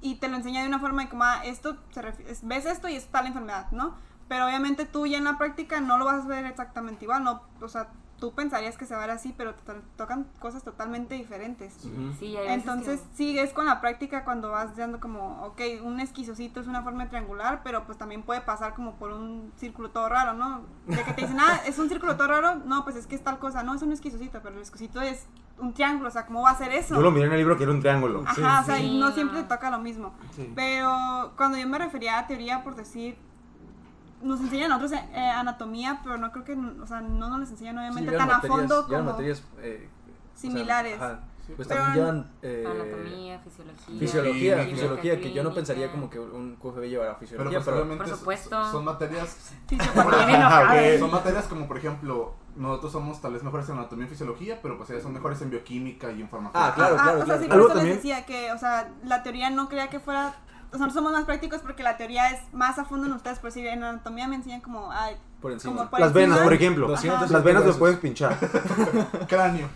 Y 0.00 0.16
te 0.16 0.28
lo 0.28 0.36
enseña 0.36 0.62
de 0.62 0.68
una 0.68 0.80
forma 0.80 1.02
de 1.02 1.08
como, 1.08 1.24
ah, 1.24 1.42
esto 1.44 1.76
se 1.90 2.02
ves 2.42 2.66
esto 2.66 2.88
y 2.88 2.96
es 2.96 3.06
tal 3.06 3.26
enfermedad, 3.26 3.70
¿no? 3.70 3.96
Pero 4.28 4.46
obviamente 4.46 4.84
tú 4.84 5.06
ya 5.06 5.18
en 5.18 5.24
la 5.24 5.38
práctica 5.38 5.80
no 5.80 5.96
lo 5.98 6.04
vas 6.04 6.24
a 6.24 6.28
ver 6.28 6.44
exactamente 6.46 7.04
igual, 7.04 7.24
¿no? 7.24 7.42
O 7.60 7.68
sea, 7.68 7.88
tú 8.24 8.32
pensarías 8.32 8.78
que 8.78 8.86
se 8.86 8.94
va 8.94 9.02
a 9.02 9.06
ver 9.06 9.14
así, 9.14 9.34
pero 9.36 9.54
te 9.54 9.74
tocan 9.98 10.26
cosas 10.38 10.62
totalmente 10.62 11.14
diferentes. 11.14 11.74
Sí, 12.18 12.34
Entonces 12.46 13.02
sigues 13.12 13.52
con 13.52 13.66
la 13.66 13.82
práctica 13.82 14.24
cuando 14.24 14.48
vas 14.48 14.74
dando 14.78 14.98
como, 14.98 15.42
ok, 15.44 15.60
un 15.82 16.00
esquizocito 16.00 16.58
es 16.58 16.66
una 16.66 16.82
forma 16.82 17.06
triangular, 17.10 17.60
pero 17.62 17.84
pues 17.84 17.98
también 17.98 18.22
puede 18.22 18.40
pasar 18.40 18.72
como 18.72 18.94
por 18.94 19.12
un 19.12 19.52
círculo 19.56 19.90
todo 19.90 20.08
raro, 20.08 20.32
¿no? 20.32 20.62
De 20.86 21.02
que 21.02 21.12
te 21.12 21.20
dicen, 21.20 21.36
ah, 21.38 21.60
es 21.66 21.78
un 21.78 21.90
círculo 21.90 22.16
todo 22.16 22.28
raro, 22.28 22.54
no, 22.64 22.82
pues 22.82 22.96
es 22.96 23.06
que 23.06 23.14
es 23.14 23.22
tal 23.22 23.38
cosa, 23.38 23.62
no, 23.62 23.74
es 23.74 23.82
un 23.82 23.92
esquizocito, 23.92 24.40
pero 24.42 24.54
el 24.54 24.62
esquizocito 24.62 25.02
es 25.02 25.26
un 25.58 25.74
triángulo, 25.74 26.08
o 26.08 26.12
sea, 26.12 26.24
¿cómo 26.24 26.40
va 26.40 26.52
a 26.52 26.56
ser 26.56 26.72
eso? 26.72 26.94
Yo 26.94 27.02
lo 27.02 27.10
miré 27.10 27.26
en 27.26 27.32
el 27.32 27.38
libro 27.38 27.58
que 27.58 27.64
era 27.64 27.72
un 27.72 27.80
triángulo. 27.80 28.24
Ajá, 28.26 28.62
o 28.62 28.64
sea, 28.64 28.78
no 28.80 29.12
siempre 29.12 29.42
te 29.42 29.48
toca 29.48 29.70
lo 29.70 29.80
mismo. 29.80 30.14
Pero 30.54 31.34
cuando 31.36 31.58
yo 31.58 31.68
me 31.68 31.76
refería 31.76 32.18
a 32.20 32.26
teoría, 32.26 32.64
por 32.64 32.74
decir, 32.74 33.18
nos 34.24 34.40
enseñan 34.40 34.72
a 34.72 34.78
nosotros 34.78 35.00
eh, 35.12 35.20
anatomía, 35.20 36.00
pero 36.02 36.18
no 36.18 36.32
creo 36.32 36.44
que, 36.44 36.54
o 36.54 36.86
sea, 36.86 37.00
no 37.00 37.28
nos 37.28 37.40
les 37.40 37.50
enseñan 37.50 37.78
obviamente 37.78 38.12
tan 38.16 38.30
a 38.30 38.40
fondo 38.40 38.86
como 38.86 39.02
materias 39.02 39.42
eh, 39.58 39.88
similares. 40.34 40.98
pues 41.56 41.68
también 41.68 41.94
llevan 41.94 42.30
eh, 42.42 42.64
anatomía, 42.66 43.38
fisiología. 43.40 43.98
Fisiología, 43.98 44.64
fisiología, 44.64 45.20
que 45.20 45.32
yo 45.32 45.42
no 45.42 45.52
pensaría 45.52 45.90
como 45.90 46.08
que 46.08 46.18
un 46.18 46.56
QFB 46.56 46.82
llevará 46.82 47.14
fisiología, 47.16 47.60
pero, 47.64 47.96
por 47.96 48.08
supuesto. 48.08 48.70
Son, 48.72 48.84
materias 48.84 49.54
son 50.98 51.10
materias 51.10 51.46
como 51.46 51.68
por 51.68 51.76
ejemplo, 51.76 52.34
nosotros 52.56 52.92
somos 52.92 53.20
tal 53.20 53.34
vez 53.34 53.42
mejores 53.42 53.68
en 53.68 53.76
anatomía 53.76 54.06
y 54.06 54.08
fisiología, 54.08 54.60
pero 54.62 54.78
pues 54.78 54.88
ellas 54.90 55.02
son 55.02 55.12
mejores 55.12 55.40
en 55.42 55.50
bioquímica 55.50 56.10
y 56.12 56.22
en 56.22 56.28
farmacología. 56.28 56.72
Ah, 56.72 56.74
claro, 56.74 56.96
claro, 56.96 57.20
ah, 57.20 57.22
o 57.22 57.26
sea, 57.26 57.38
claro. 57.38 57.42
Sí, 57.42 57.48
por 57.48 57.60
eso 57.60 57.74
les 57.74 57.96
decía 57.96 58.24
que, 58.24 58.52
o 58.52 58.58
sea, 58.58 58.90
la 59.04 59.22
teoría 59.22 59.50
no 59.50 59.68
creía 59.68 59.90
que 59.90 60.00
fuera 60.00 60.34
nosotros 60.74 60.94
somos 60.94 61.12
más 61.12 61.24
prácticos 61.24 61.60
porque 61.60 61.82
la 61.82 61.96
teoría 61.96 62.30
es 62.30 62.40
más 62.52 62.78
a 62.78 62.84
fondo 62.84 63.06
en 63.06 63.12
ustedes. 63.12 63.38
Por 63.38 63.50
decir, 63.50 63.66
en 63.66 63.82
anatomía 63.82 64.26
me 64.26 64.36
enseñan 64.36 64.60
como, 64.60 64.90
ay, 64.90 65.16
por 65.40 65.52
encima. 65.52 65.88
las 65.98 66.12
venas, 66.12 66.40
por 66.40 66.52
ejemplo. 66.52 66.88
Las 66.88 67.44
venas 67.44 67.64
las 67.64 67.76
puedes 67.76 67.98
pinchar. 67.98 68.36
Cráneo. 69.28 69.68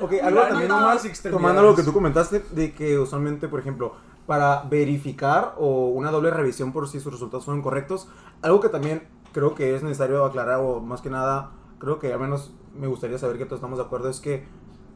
ok, 0.00 0.12
algo 0.22 0.40
también 0.42 0.68
más 0.68 1.22
tomando 1.22 1.62
lo 1.62 1.74
que 1.74 1.82
tú 1.82 1.92
comentaste 1.92 2.44
de 2.50 2.72
que 2.72 2.98
usualmente, 2.98 3.48
por 3.48 3.60
ejemplo, 3.60 3.94
para 4.26 4.62
verificar 4.62 5.54
o 5.56 5.88
una 5.88 6.10
doble 6.10 6.30
revisión 6.30 6.72
por 6.72 6.88
si 6.88 7.00
sus 7.00 7.12
resultados 7.12 7.44
son 7.44 7.62
correctos, 7.62 8.08
algo 8.42 8.60
que 8.60 8.68
también 8.68 9.08
creo 9.32 9.54
que 9.54 9.74
es 9.74 9.82
necesario 9.82 10.24
aclarar 10.24 10.60
o 10.60 10.80
más 10.80 11.00
que 11.00 11.10
nada, 11.10 11.52
creo 11.78 11.98
que 11.98 12.12
al 12.12 12.20
menos 12.20 12.52
me 12.74 12.86
gustaría 12.86 13.18
saber 13.18 13.38
que 13.38 13.44
todos 13.44 13.58
estamos 13.58 13.78
de 13.78 13.84
acuerdo 13.84 14.08
es 14.08 14.20
que 14.20 14.46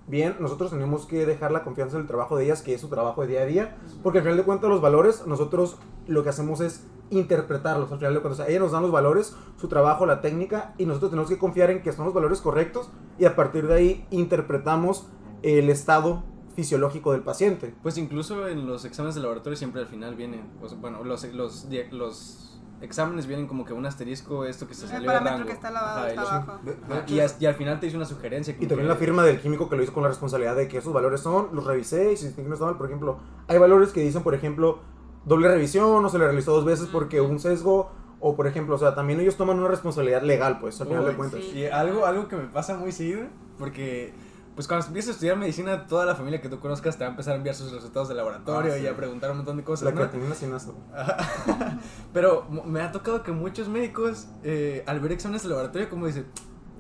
bien, 0.09 0.37
nosotros 0.41 0.71
tenemos 0.71 1.07
que 1.07 1.27
dejar 1.27 1.53
la 1.53 1.65
confianza 1.65 1.97
en 1.97 2.03
el 2.03 2.09
trabajo 2.09 2.37
de 2.37 2.45
ellas, 2.45 2.63
que 2.63 2.75
es 2.75 2.81
su 2.81 2.89
trabajo 2.89 3.23
de 3.23 3.29
día 3.29 3.43
a 3.43 3.47
día, 3.47 3.77
porque 4.03 4.19
al 4.19 4.25
final 4.25 4.37
de 4.39 4.45
cuentas 4.45 4.71
los 4.71 4.81
valores, 4.81 5.27
nosotros 5.27 5.77
lo 6.07 6.23
que 6.23 6.31
hacemos 6.31 6.61
es 6.61 6.85
interpretarlos, 7.11 7.93
al 7.93 7.99
final 7.99 8.15
de 8.15 8.21
cuentas, 8.21 8.49
ellas 8.49 8.61
nos 8.61 8.73
dan 8.73 8.83
los 8.83 8.93
valores, 8.93 9.35
su 9.57 9.69
trabajo, 9.69 10.07
la 10.07 10.21
técnica, 10.21 10.75
y 10.79 10.87
nosotros 10.87 11.11
tenemos 11.11 11.31
que 11.31 11.39
confiar 11.39 11.71
en 11.71 11.83
que 11.83 11.93
son 11.93 12.07
los 12.07 12.15
valores 12.15 12.41
correctos, 12.41 12.91
y 13.19 13.25
a 13.25 13.37
partir 13.37 13.67
de 13.67 13.75
ahí 13.75 14.07
interpretamos 14.11 15.07
el 15.43 15.71
estado 15.71 16.25
fisiológico 16.55 17.13
del 17.13 17.23
paciente. 17.23 17.75
Pues 17.83 17.99
incluso 17.99 18.49
en 18.49 18.67
los 18.67 18.85
exámenes 18.85 19.15
de 19.15 19.21
laboratorio 19.21 19.57
siempre 19.57 19.81
al 19.81 19.87
final 19.87 20.17
vienen, 20.17 20.43
bueno, 20.81 21.05
los, 21.05 21.25
los, 21.33 21.69
los 21.93 22.58
exámenes 22.81 23.27
vienen 23.27 23.47
como 23.47 23.65
que 23.65 23.73
un 23.73 23.85
asterisco, 23.87 24.45
esto 24.45 24.69
que 24.69 24.75
se 24.75 24.85
el 24.85 24.91
salió 24.91 25.11
de 25.11 25.21
rango. 25.21 25.47
que 25.47 25.53
está, 25.53 25.71
lavado, 25.71 26.07
está 26.07 26.21
abajo. 26.21 26.61
Y, 27.07 27.15
y, 27.15 27.47
al 27.47 27.55
final 27.55 27.81
te 27.81 27.87
hizo 27.87 27.97
una 27.97 28.07
sugerencia. 28.07 28.57
Y 28.59 28.67
también 28.67 28.89
la 28.89 28.97
firma 28.97 29.25
del 29.25 29.41
químico 29.41 29.69
que 29.69 29.77
lo 29.77 29.83
hizo 29.83 29.93
con 29.93 30.03
la 30.03 30.09
responsabilidad 30.09 30.57
de 30.57 30.69
que 30.69 30.79
esos 30.79 30.93
valores 30.93 31.21
son, 31.21 31.49
los 31.53 31.65
revisé 31.65 32.13
y 32.13 32.17
si 32.17 32.27
no 32.43 32.55
está 32.55 32.67
mal, 32.67 32.77
por 32.77 32.87
ejemplo, 32.87 33.19
hay 33.49 33.59
valores 33.59 33.91
que 33.91 34.01
dicen, 34.01 34.23
por 34.23 34.35
ejemplo, 34.35 34.81
doble 35.25 35.49
revisión 35.49 36.05
o 36.05 36.09
se 36.09 36.19
le 36.19 36.25
realizó 36.25 36.53
dos 36.53 36.65
veces 36.65 36.89
porque 36.91 37.21
un 37.21 37.39
sesgo 37.39 37.91
o 38.21 38.35
por 38.35 38.47
ejemplo, 38.47 38.75
o 38.75 38.79
sea, 38.79 38.95
también 38.95 39.21
ellos 39.21 39.37
toman 39.37 39.59
una 39.59 39.69
responsabilidad 39.69 40.23
legal, 40.23 40.59
pues, 40.59 40.81
al 40.81 40.89
final 40.89 41.05
de 41.07 41.15
cuentas. 41.15 41.41
Y 41.55 41.67
algo, 41.67 42.05
algo 42.05 42.27
que 42.29 42.37
me 42.37 42.45
pasa 42.45 42.77
muy 42.77 42.91
seguido, 42.91 43.27
porque 43.59 44.13
pues 44.59 44.67
cuando 44.67 44.89
empieces 44.89 45.11
a 45.11 45.13
estudiar 45.13 45.37
medicina, 45.37 45.87
toda 45.87 46.05
la 46.05 46.17
familia 46.17 46.41
que 46.41 46.49
tú 46.49 46.59
conozcas 46.59 46.99
te 46.99 47.05
va 47.05 47.07
a 47.07 47.11
empezar 47.13 47.35
a 47.35 47.37
enviar 47.37 47.55
sus 47.55 47.71
resultados 47.71 48.09
de 48.09 48.17
laboratorio 48.17 48.73
ah, 48.73 48.79
y 48.79 48.89
a 48.89 48.97
preguntar 48.97 49.31
un 49.31 49.37
montón 49.37 49.57
de 49.57 49.63
cosas. 49.63 49.85
La 49.85 49.91
¿no? 49.93 49.99
creatinina 49.99 50.35
Pero 52.13 52.45
me 52.67 52.81
ha 52.81 52.91
tocado 52.91 53.23
que 53.23 53.31
muchos 53.31 53.69
médicos, 53.69 54.27
eh, 54.43 54.83
al 54.89 54.99
ver 54.99 55.13
exámenes 55.13 55.45
de 55.45 55.51
laboratorio, 55.51 55.89
como 55.89 56.09
dicen, 56.09 56.27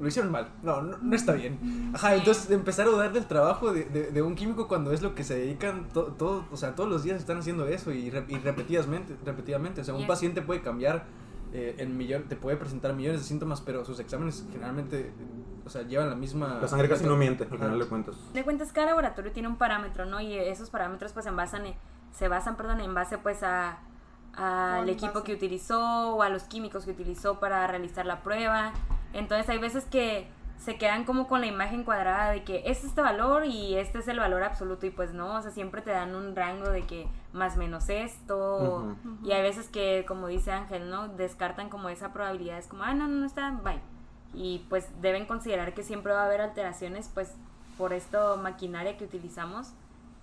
lo 0.01 0.09
hicieron 0.09 0.33
mal, 0.33 0.49
no, 0.64 0.83
no, 0.83 1.14
está 1.14 1.35
bien. 1.35 1.93
Ajá, 1.95 2.17
entonces 2.17 2.51
empezar 2.51 2.88
a 2.88 2.91
dudar 2.91 3.12
del 3.12 3.27
trabajo 3.27 3.73
de, 3.73 3.85
de, 3.85 4.23
un 4.23 4.35
químico 4.35 4.67
cuando 4.67 4.93
es 4.93 5.01
lo 5.01 5.14
que 5.14 5.23
se 5.23 5.37
dedican, 5.38 5.87
todo, 5.93 6.47
o 6.51 6.57
sea, 6.57 6.75
todos 6.75 6.91
los 6.91 7.05
días 7.05 7.21
están 7.21 7.38
haciendo 7.38 7.69
eso 7.69 7.93
y, 7.93 7.99
y 8.09 8.41
repetidamente, 8.41 9.14
repetidamente. 9.25 9.83
O 9.83 9.85
sea, 9.85 9.95
un 9.95 10.09
paciente 10.09 10.43
puede 10.43 10.62
cambiar 10.62 11.07
eh, 11.53 11.77
en 11.79 11.97
millón, 11.97 12.25
te 12.25 12.37
puede 12.37 12.57
presentar 12.57 12.95
millones 12.95 13.21
de 13.21 13.27
síntomas, 13.27 13.61
pero 13.61 13.85
sus 13.85 14.01
exámenes 14.01 14.45
generalmente 14.51 15.13
o 15.65 15.71
sea, 15.71 15.83
llevan 15.83 16.09
la 16.09 16.17
misma... 16.17 16.59
La 16.61 16.69
sangre 16.69 16.89
casi 16.89 17.05
no 17.05 17.17
miente, 17.17 17.45
al 17.45 17.51
final 17.51 17.79
de 17.79 17.87
cuentas. 17.87 18.17
De 18.33 18.43
cuentas, 18.43 18.73
cada 18.73 18.89
laboratorio 18.89 19.33
tiene 19.33 19.49
un 19.49 19.57
parámetro, 19.57 20.07
¿no? 20.07 20.21
Y 20.21 20.35
esos 20.35 20.71
parámetros 20.71 21.13
pues 21.13 21.27
en 21.27 21.37
basan, 21.37 21.65
se 22.13 22.29
basan, 22.29 22.57
perdón, 22.57 22.81
en 22.81 22.95
base 22.95 23.19
pues 23.19 23.43
a 23.43 23.81
al 24.39 24.89
equipo 24.89 25.25
que 25.25 25.35
utilizó 25.35 26.15
o 26.15 26.23
a 26.23 26.29
los 26.29 26.45
químicos 26.45 26.85
que 26.85 26.93
utilizó 26.93 27.41
para 27.41 27.67
realizar 27.67 28.07
la 28.07 28.23
prueba. 28.23 28.73
Entonces 29.13 29.49
hay 29.49 29.59
veces 29.59 29.85
que 29.85 30.29
se 30.59 30.77
quedan 30.77 31.05
como 31.05 31.29
con 31.29 31.40
la 31.40 31.47
imagen 31.47 31.85
cuadrada 31.85 32.31
de 32.31 32.42
que 32.42 32.59
este 32.59 32.71
es 32.71 32.85
este 32.85 33.01
valor 33.01 33.47
y 33.47 33.77
este 33.77 33.99
es 33.99 34.09
el 34.09 34.18
valor 34.18 34.42
absoluto 34.42 34.87
y 34.87 34.90
pues 34.90 35.12
no, 35.14 35.37
o 35.37 35.42
sea, 35.42 35.51
siempre 35.51 35.83
te 35.83 35.90
dan 35.90 36.14
un 36.14 36.35
rango 36.35 36.71
de 36.71 36.83
que 36.83 37.09
más 37.33 37.57
menos 37.57 37.88
esto 37.88 38.97
y 39.23 39.33
hay 39.33 39.42
veces 39.42 39.68
que 39.68 40.05
como 40.07 40.27
dice 40.27 40.53
Ángel, 40.53 40.91
¿no? 40.91 41.09
Descartan 41.09 41.68
como 41.68 41.89
esa 41.89 42.12
probabilidad, 42.12 42.59
es 42.59 42.66
como, 42.66 42.83
ah, 42.83 42.95
no, 42.95 43.07
no, 43.07 43.20
no 43.20 43.26
está, 43.26 43.51
bye 43.62 43.80
y 44.35 44.64
pues 44.68 44.89
deben 45.01 45.26
considerar 45.26 45.74
que 45.74 45.83
siempre 45.83 46.12
va 46.12 46.22
a 46.22 46.26
haber 46.26 46.41
alteraciones 46.41 47.11
pues 47.12 47.35
por 47.76 47.93
esto 47.93 48.37
maquinaria 48.37 48.97
que 48.97 49.05
utilizamos 49.05 49.72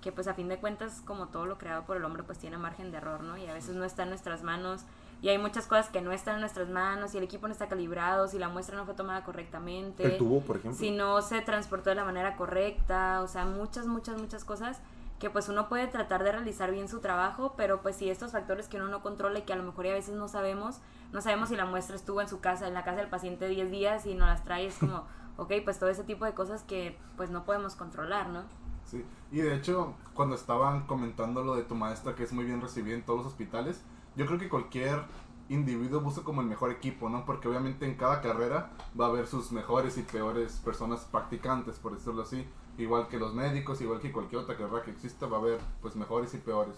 que 0.02 0.12
pues 0.12 0.28
a 0.28 0.36
fin 0.36 0.48
de 0.48 0.58
cuentas 0.58 1.02
como 1.02 1.30
todo 1.30 1.46
lo 1.46 1.58
creado 1.58 1.84
por 1.84 1.98
el 1.98 2.06
hombre 2.06 2.24
pues 2.24 2.38
tiene 2.38 2.58
margen 2.58 2.92
de 2.92 2.98
error, 2.98 3.24
¿no? 3.24 3.38
Y 3.38 3.48
a 3.48 3.54
veces 3.54 3.76
no 3.76 3.86
está 3.86 4.04
en 4.04 4.10
nuestras 4.10 4.44
manos 4.44 4.86
y 5.22 5.30
hay 5.30 5.38
muchas 5.38 5.68
cosas 5.68 5.90
que 5.90 6.02
no 6.02 6.12
están 6.12 6.36
en 6.36 6.42
nuestras 6.42 6.70
manos, 6.70 7.12
si 7.12 7.18
el 7.18 7.24
equipo 7.24 7.48
no 7.48 7.54
está 7.54 7.68
calibrado, 7.68 8.28
si 8.28 8.38
la 8.38 8.50
muestra 8.50 8.78
no 8.78 8.86
fue 8.86 8.94
tomada 8.94 9.24
correctamente. 9.24 10.04
El 10.04 10.18
tubo, 10.18 10.42
por 10.42 10.58
ejemplo. 10.58 10.80
Si 10.80 10.92
no 10.92 11.22
se 11.22 11.42
transportó 11.42 11.90
de 11.90 11.96
la 11.96 12.06
manera 12.06 12.36
correcta, 12.36 13.22
o 13.22 13.28
sea, 13.28 13.46
muchas, 13.46 13.88
muchas, 13.88 14.20
muchas 14.20 14.44
cosas 14.44 14.82
que 15.20 15.30
pues 15.30 15.48
uno 15.48 15.70
puede 15.70 15.88
tratar 15.88 16.24
de 16.24 16.32
realizar 16.32 16.72
bien 16.72 16.90
su 16.90 17.00
trabajo, 17.00 17.54
pero 17.56 17.82
pues 17.82 17.96
si 17.96 18.10
estos 18.10 18.32
factores 18.32 18.68
que 18.68 18.78
uno 18.78 18.90
no 18.90 19.02
controla 19.02 19.40
y 19.40 19.42
que 19.44 19.54
a 19.54 19.56
lo 19.56 19.64
mejor 19.64 19.88
a 19.88 19.94
veces 19.94 20.16
no 20.16 20.28
sabemos, 20.28 20.80
no 21.14 21.22
sabemos 21.22 21.50
si 21.50 21.56
la 21.56 21.66
muestra 21.66 21.96
estuvo 21.96 22.22
en 22.22 22.28
su 22.28 22.42
casa, 22.42 22.68
en 22.68 22.74
la 22.74 22.84
casa 22.84 22.98
del 22.98 23.10
paciente 23.10 23.48
10 23.48 23.72
días 23.72 24.06
y 24.06 24.14
no 24.14 24.26
las 24.26 24.44
trae, 24.44 24.68
es 24.68 24.78
como, 24.78 25.06
ok, 25.38 25.54
pues 25.64 25.80
todo 25.80 25.90
ese 25.90 26.04
tipo 26.04 26.26
de 26.26 26.34
cosas 26.34 26.64
que 26.64 26.98
pues 27.16 27.30
no 27.30 27.46
podemos 27.46 27.76
controlar, 27.76 28.30
¿no? 28.30 28.44
Sí, 28.84 29.04
y 29.32 29.38
de 29.38 29.56
hecho, 29.56 29.96
cuando 30.14 30.36
estaban 30.36 30.86
comentando 30.86 31.44
lo 31.44 31.56
de 31.56 31.64
tu 31.64 31.76
maestra, 31.76 32.14
que 32.14 32.24
es 32.24 32.34
muy 32.34 32.46
bien 32.46 32.62
recibida 32.62 32.96
en 32.96 33.04
todos 33.04 33.20
los 33.20 33.28
hospitales, 33.28 33.82
yo 34.16 34.26
creo 34.26 34.40
que 34.40 34.50
cualquier 34.50 35.04
individuo 35.50 36.02
busca 36.02 36.24
como 36.24 36.42
el 36.42 36.48
mejor 36.48 36.72
equipo, 36.72 37.10
¿no? 37.10 37.24
Porque 37.26 37.48
obviamente 37.48 37.86
en 37.86 37.96
cada 37.96 38.22
carrera 38.22 38.72
va 39.00 39.06
a 39.06 39.10
haber 39.10 39.28
sus 39.28 39.52
mejores 39.52 39.98
y 39.98 40.02
peores 40.02 40.54
personas 40.66 41.02
practicantes, 41.12 41.78
por 41.78 41.94
decirlo 41.94 42.24
así. 42.24 42.48
Igual 42.78 43.08
que 43.08 43.20
los 43.20 43.34
médicos, 43.34 43.80
igual 43.82 44.00
que 44.00 44.12
cualquier 44.12 44.42
otra 44.42 44.58
carrera 44.58 44.84
que 44.84 44.92
exista, 44.92 45.28
va 45.28 45.38
a 45.38 45.40
haber 45.42 45.60
pues 45.82 45.96
mejores 45.96 46.34
y 46.34 46.38
peores. 46.38 46.76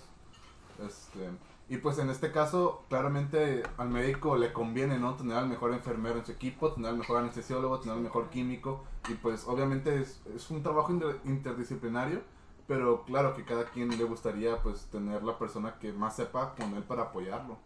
Este, 0.85 1.29
y 1.69 1.77
pues 1.77 1.97
en 1.97 2.09
este 2.09 2.31
caso, 2.31 2.85
claramente 2.87 3.63
al 3.77 3.89
médico 3.89 4.37
le 4.37 4.53
conviene, 4.53 4.99
¿no? 4.99 5.15
Tener 5.15 5.37
al 5.37 5.47
mejor 5.47 5.73
enfermero 5.73 6.19
en 6.19 6.25
su 6.25 6.33
equipo, 6.33 6.73
tener 6.73 6.91
al 6.91 6.97
mejor 6.97 7.17
anestesiólogo, 7.17 7.79
tener 7.79 7.97
al 7.97 8.03
mejor 8.03 8.29
químico. 8.29 8.83
Y 9.09 9.13
pues 9.15 9.45
obviamente 9.47 10.01
es, 10.01 10.21
es 10.35 10.51
un 10.51 10.61
trabajo 10.61 10.91
inter- 10.91 11.19
interdisciplinario, 11.25 12.21
pero 12.67 13.03
claro 13.03 13.35
que 13.35 13.45
cada 13.45 13.65
quien 13.65 13.97
le 13.97 14.03
gustaría 14.03 14.61
pues 14.61 14.85
tener 14.91 15.23
la 15.23 15.37
persona 15.37 15.75
que 15.79 15.93
más 15.93 16.15
sepa 16.15 16.53
con 16.55 16.73
él 16.75 16.83
para 16.83 17.03
apoyarlo. 17.03 17.57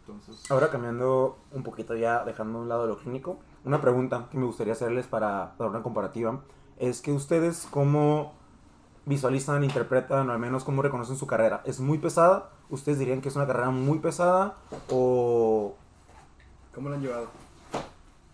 Entonces, 0.00 0.50
Ahora 0.50 0.70
cambiando 0.70 1.38
un 1.52 1.62
poquito 1.62 1.94
ya, 1.94 2.24
dejando 2.24 2.58
a 2.58 2.62
un 2.62 2.68
lado 2.68 2.86
lo 2.86 2.98
clínico, 2.98 3.38
una 3.64 3.80
pregunta 3.80 4.28
que 4.30 4.38
me 4.38 4.46
gustaría 4.46 4.72
hacerles 4.72 5.06
para, 5.06 5.54
para 5.58 5.70
una 5.70 5.82
comparativa 5.82 6.40
es 6.78 7.00
que 7.02 7.12
ustedes 7.12 7.68
cómo 7.70 8.32
visualizan, 9.04 9.64
interpretan, 9.64 10.28
o 10.28 10.32
al 10.32 10.38
menos 10.38 10.64
cómo 10.64 10.82
reconocen 10.82 11.16
su 11.16 11.26
carrera. 11.26 11.62
¿Es 11.64 11.80
muy 11.80 11.98
pesada? 11.98 12.50
¿Ustedes 12.70 12.98
dirían 12.98 13.20
que 13.20 13.28
es 13.28 13.36
una 13.36 13.46
carrera 13.46 13.70
muy 13.70 13.98
pesada? 13.98 14.56
¿O 14.90 15.74
¿Cómo 16.74 16.90
lo 16.90 16.94
han 16.94 17.02
llevado? 17.02 17.28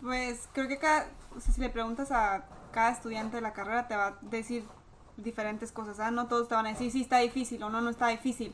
Pues 0.02 0.48
creo 0.52 0.68
que 0.68 0.78
cada, 0.78 1.06
o 1.36 1.40
sea, 1.40 1.54
si 1.54 1.60
le 1.60 1.70
preguntas 1.70 2.10
a 2.12 2.44
cada 2.72 2.90
estudiante 2.90 3.36
de 3.36 3.42
la 3.42 3.52
carrera 3.52 3.88
te 3.88 3.96
va 3.96 4.08
a 4.08 4.18
decir 4.22 4.64
diferentes 5.16 5.72
cosas, 5.72 6.00
¿ah? 6.00 6.10
No 6.10 6.26
todos 6.26 6.48
te 6.48 6.54
van 6.54 6.66
a 6.66 6.70
decir 6.70 6.90
sí 6.90 7.00
está 7.00 7.18
difícil 7.18 7.62
o 7.62 7.70
no, 7.70 7.80
no 7.80 7.90
está 7.90 8.08
difícil. 8.08 8.52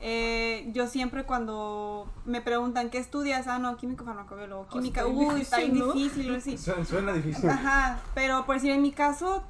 Eh, 0.00 0.68
yo 0.72 0.86
siempre 0.86 1.24
cuando 1.24 2.08
me 2.24 2.40
preguntan 2.40 2.88
qué 2.88 2.98
estudias, 2.98 3.48
ah, 3.48 3.58
no, 3.58 3.76
químico 3.76 4.04
farmacobiólogo, 4.04 4.68
química, 4.68 5.00
está 5.00 5.12
bien 5.12 5.32
uy, 5.32 5.40
está 5.40 5.58
bien 5.58 5.78
¿no? 5.78 5.92
difícil, 5.92 6.34
así. 6.34 6.56
Suena, 6.58 6.84
suena 6.84 7.12
difícil. 7.12 7.50
Ajá, 7.50 8.00
pero 8.14 8.46
por 8.46 8.54
decir 8.54 8.70
en 8.70 8.82
mi 8.82 8.92
caso, 8.92 9.42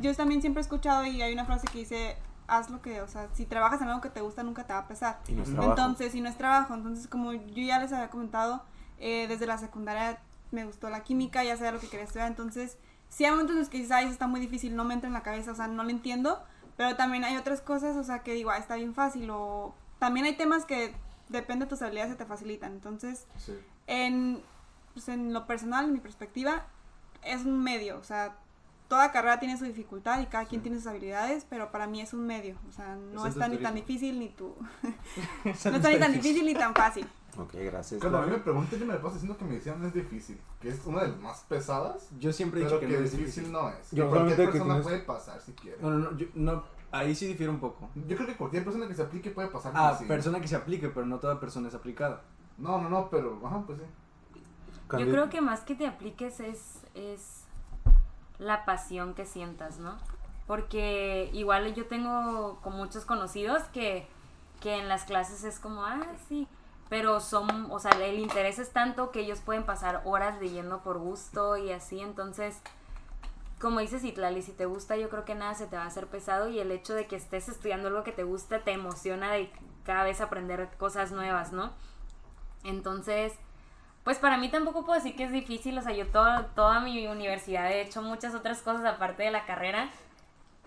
yo 0.00 0.14
también 0.14 0.42
siempre 0.42 0.60
he 0.60 0.64
escuchado 0.64 1.06
y 1.06 1.22
hay 1.22 1.32
una 1.32 1.46
frase 1.46 1.66
que 1.66 1.78
dice, 1.78 2.16
haz 2.46 2.68
lo 2.68 2.82
que, 2.82 3.00
o 3.00 3.08
sea, 3.08 3.28
si 3.32 3.46
trabajas 3.46 3.80
en 3.80 3.88
algo 3.88 4.02
que 4.02 4.10
te 4.10 4.20
gusta 4.20 4.42
nunca 4.42 4.64
te 4.64 4.74
va 4.74 4.80
a 4.80 4.88
pesar. 4.88 5.20
y 5.28 5.32
no 5.32 5.42
es 5.42 5.50
trabajo? 5.50 5.70
Entonces, 5.70 6.12
si 6.12 6.20
no 6.20 6.28
es 6.28 6.36
trabajo, 6.36 6.74
entonces 6.74 7.08
como 7.08 7.32
yo 7.32 7.62
ya 7.62 7.78
les 7.78 7.92
había 7.92 8.10
comentado, 8.10 8.62
eh, 8.98 9.26
desde 9.28 9.46
la 9.46 9.56
secundaria 9.56 10.18
me 10.50 10.66
gustó 10.66 10.90
la 10.90 11.02
química, 11.04 11.42
ya 11.42 11.56
sabía 11.56 11.72
lo 11.72 11.80
que 11.80 11.88
quería 11.88 12.04
estudiar, 12.04 12.28
entonces 12.28 12.76
sí 13.10 13.24
hay 13.24 13.32
momentos 13.32 13.54
en 13.54 13.60
los 13.60 13.68
que 13.68 13.76
dices, 13.76 13.92
ay, 13.92 14.04
eso 14.04 14.12
está 14.12 14.26
muy 14.26 14.40
difícil, 14.40 14.74
no 14.74 14.84
me 14.84 14.94
entra 14.94 15.08
en 15.08 15.14
la 15.14 15.22
cabeza, 15.22 15.52
o 15.52 15.54
sea, 15.54 15.68
no 15.68 15.82
lo 15.82 15.90
entiendo, 15.90 16.42
pero 16.76 16.96
también 16.96 17.24
hay 17.24 17.36
otras 17.36 17.60
cosas, 17.60 17.96
o 17.96 18.04
sea, 18.04 18.20
que 18.20 18.32
digo, 18.32 18.50
ah, 18.50 18.56
está 18.56 18.76
bien 18.76 18.94
fácil, 18.94 19.28
o 19.30 19.74
también 19.98 20.24
hay 20.24 20.36
temas 20.36 20.64
que 20.64 20.94
depende 21.28 21.66
de 21.66 21.68
tus 21.68 21.82
habilidades 21.82 22.12
se 22.12 22.16
te 22.16 22.24
facilitan, 22.24 22.72
entonces 22.72 23.26
sí. 23.36 23.58
en, 23.86 24.40
pues, 24.94 25.08
en 25.08 25.34
lo 25.34 25.46
personal, 25.46 25.84
en 25.84 25.92
mi 25.92 26.00
perspectiva, 26.00 26.66
es 27.22 27.44
un 27.44 27.62
medio, 27.62 27.98
o 27.98 28.04
sea, 28.04 28.36
toda 28.88 29.12
carrera 29.12 29.38
tiene 29.38 29.58
su 29.58 29.64
dificultad 29.64 30.20
y 30.20 30.26
cada 30.26 30.46
quien 30.46 30.62
tiene 30.62 30.78
sus 30.78 30.86
habilidades, 30.86 31.46
pero 31.50 31.70
para 31.70 31.86
mí 31.86 32.00
es 32.00 32.14
un 32.14 32.26
medio, 32.26 32.56
o 32.68 32.72
sea, 32.72 32.94
no 32.96 33.26
Es 33.26 33.34
está 33.34 33.48
ni 33.48 33.58
tan 33.58 33.74
difícil 33.74 34.18
ni 34.18 34.28
tú, 34.28 34.54
no 35.44 35.50
está 35.50 35.90
ni 35.90 35.98
tan 35.98 36.12
difícil 36.12 36.46
ni 36.46 36.54
tan 36.54 36.74
fácil. 36.74 37.06
Ok, 37.38 37.54
gracias. 37.54 38.00
Cuando 38.00 38.18
a 38.18 38.22
mí 38.22 38.30
me 38.32 38.38
preguntan, 38.38 38.78
yo 38.78 38.86
me 38.86 38.94
paso 38.94 39.12
diciendo 39.14 39.36
que 39.38 39.44
medicina 39.44 39.76
no 39.76 39.86
es 39.86 39.94
difícil, 39.94 40.40
que 40.60 40.68
es 40.70 40.84
una 40.84 41.02
de 41.02 41.08
las 41.08 41.18
más 41.20 41.40
pesadas, 41.48 42.08
Yo 42.18 42.32
siempre 42.32 42.60
he 42.60 42.64
pero 42.64 42.76
dicho 42.76 42.80
que, 42.80 42.92
que 42.94 42.98
no 43.00 43.04
es 43.04 43.12
difícil 43.12 43.44
difícil. 43.44 43.52
no 43.52 43.68
es. 43.68 43.90
Yo 43.92 44.04
Que 44.04 44.10
cualquier 44.10 44.36
que 44.36 44.44
persona 44.46 44.64
tienes- 44.74 44.82
puede 44.82 44.98
pasar 45.00 45.40
si 45.40 45.52
quiere. 45.52 45.78
No, 45.80 45.90
no, 45.90 45.98
no, 46.10 46.16
yo- 46.16 46.26
no, 46.34 46.64
ahí 46.90 47.14
sí 47.14 47.26
difiere 47.28 47.50
un 47.52 47.60
poco. 47.60 47.88
Yo 47.94 48.16
creo 48.16 48.26
que 48.28 48.36
cualquier 48.36 48.64
persona 48.64 48.88
que 48.88 48.94
se 48.94 49.02
aplique 49.02 49.30
puede 49.30 49.48
pasar 49.48 49.72
Ah, 49.74 49.86
medicina. 49.88 50.08
persona 50.08 50.40
que 50.40 50.48
se 50.48 50.56
aplique, 50.56 50.88
pero 50.88 51.06
no 51.06 51.18
toda 51.18 51.38
persona 51.38 51.68
es 51.68 51.74
aplicada. 51.74 52.22
No, 52.58 52.80
no, 52.80 52.88
no, 52.90 53.08
pero, 53.10 53.40
ajá, 53.46 53.62
pues 53.66 53.78
sí. 53.78 53.84
Yo 54.98 55.08
creo 55.08 55.30
que 55.30 55.40
más 55.40 55.60
que 55.60 55.76
te 55.76 55.86
apliques 55.86 56.40
es, 56.40 56.80
es 56.94 57.44
la 58.38 58.64
pasión 58.64 59.14
que 59.14 59.24
sientas, 59.24 59.78
¿no? 59.78 59.96
Porque 60.48 61.30
igual 61.32 61.72
yo 61.74 61.86
tengo 61.86 62.58
con 62.62 62.76
muchos 62.76 63.04
conocidos 63.04 63.62
que, 63.72 64.08
que 64.60 64.78
en 64.80 64.88
las 64.88 65.04
clases 65.04 65.44
es 65.44 65.60
como, 65.60 65.84
ah, 65.84 66.00
sí, 66.28 66.48
pero 66.90 67.20
son, 67.20 67.68
o 67.70 67.78
sea, 67.78 67.92
el 67.92 68.18
interés 68.18 68.58
es 68.58 68.72
tanto 68.72 69.12
que 69.12 69.20
ellos 69.20 69.40
pueden 69.40 69.64
pasar 69.64 70.02
horas 70.04 70.40
leyendo 70.40 70.82
por 70.82 70.98
gusto 70.98 71.56
y 71.56 71.70
así, 71.70 72.00
entonces, 72.00 72.60
como 73.60 73.78
dices 73.78 74.02
Itlali, 74.02 74.42
si 74.42 74.52
te 74.52 74.66
gusta 74.66 74.96
yo 74.96 75.08
creo 75.08 75.24
que 75.24 75.36
nada 75.36 75.54
se 75.54 75.68
te 75.68 75.76
va 75.76 75.84
a 75.84 75.86
hacer 75.86 76.08
pesado 76.08 76.48
y 76.50 76.58
el 76.58 76.72
hecho 76.72 76.92
de 76.94 77.06
que 77.06 77.14
estés 77.14 77.48
estudiando 77.48 77.88
algo 77.88 78.02
que 78.02 78.10
te 78.10 78.24
gusta 78.24 78.64
te 78.64 78.72
emociona 78.72 79.30
de 79.30 79.52
cada 79.84 80.02
vez 80.02 80.20
aprender 80.20 80.68
cosas 80.78 81.12
nuevas, 81.12 81.52
¿no? 81.52 81.70
Entonces, 82.64 83.34
pues 84.02 84.18
para 84.18 84.36
mí 84.36 84.50
tampoco 84.50 84.84
puedo 84.84 84.98
decir 84.98 85.14
que 85.14 85.24
es 85.24 85.32
difícil, 85.32 85.78
o 85.78 85.82
sea, 85.82 85.92
yo 85.92 86.08
toda 86.08 86.80
mi 86.80 87.06
universidad 87.06 87.70
he 87.70 87.82
hecho 87.82 88.02
muchas 88.02 88.34
otras 88.34 88.62
cosas 88.62 88.84
aparte 88.84 89.22
de 89.22 89.30
la 89.30 89.46
carrera 89.46 89.90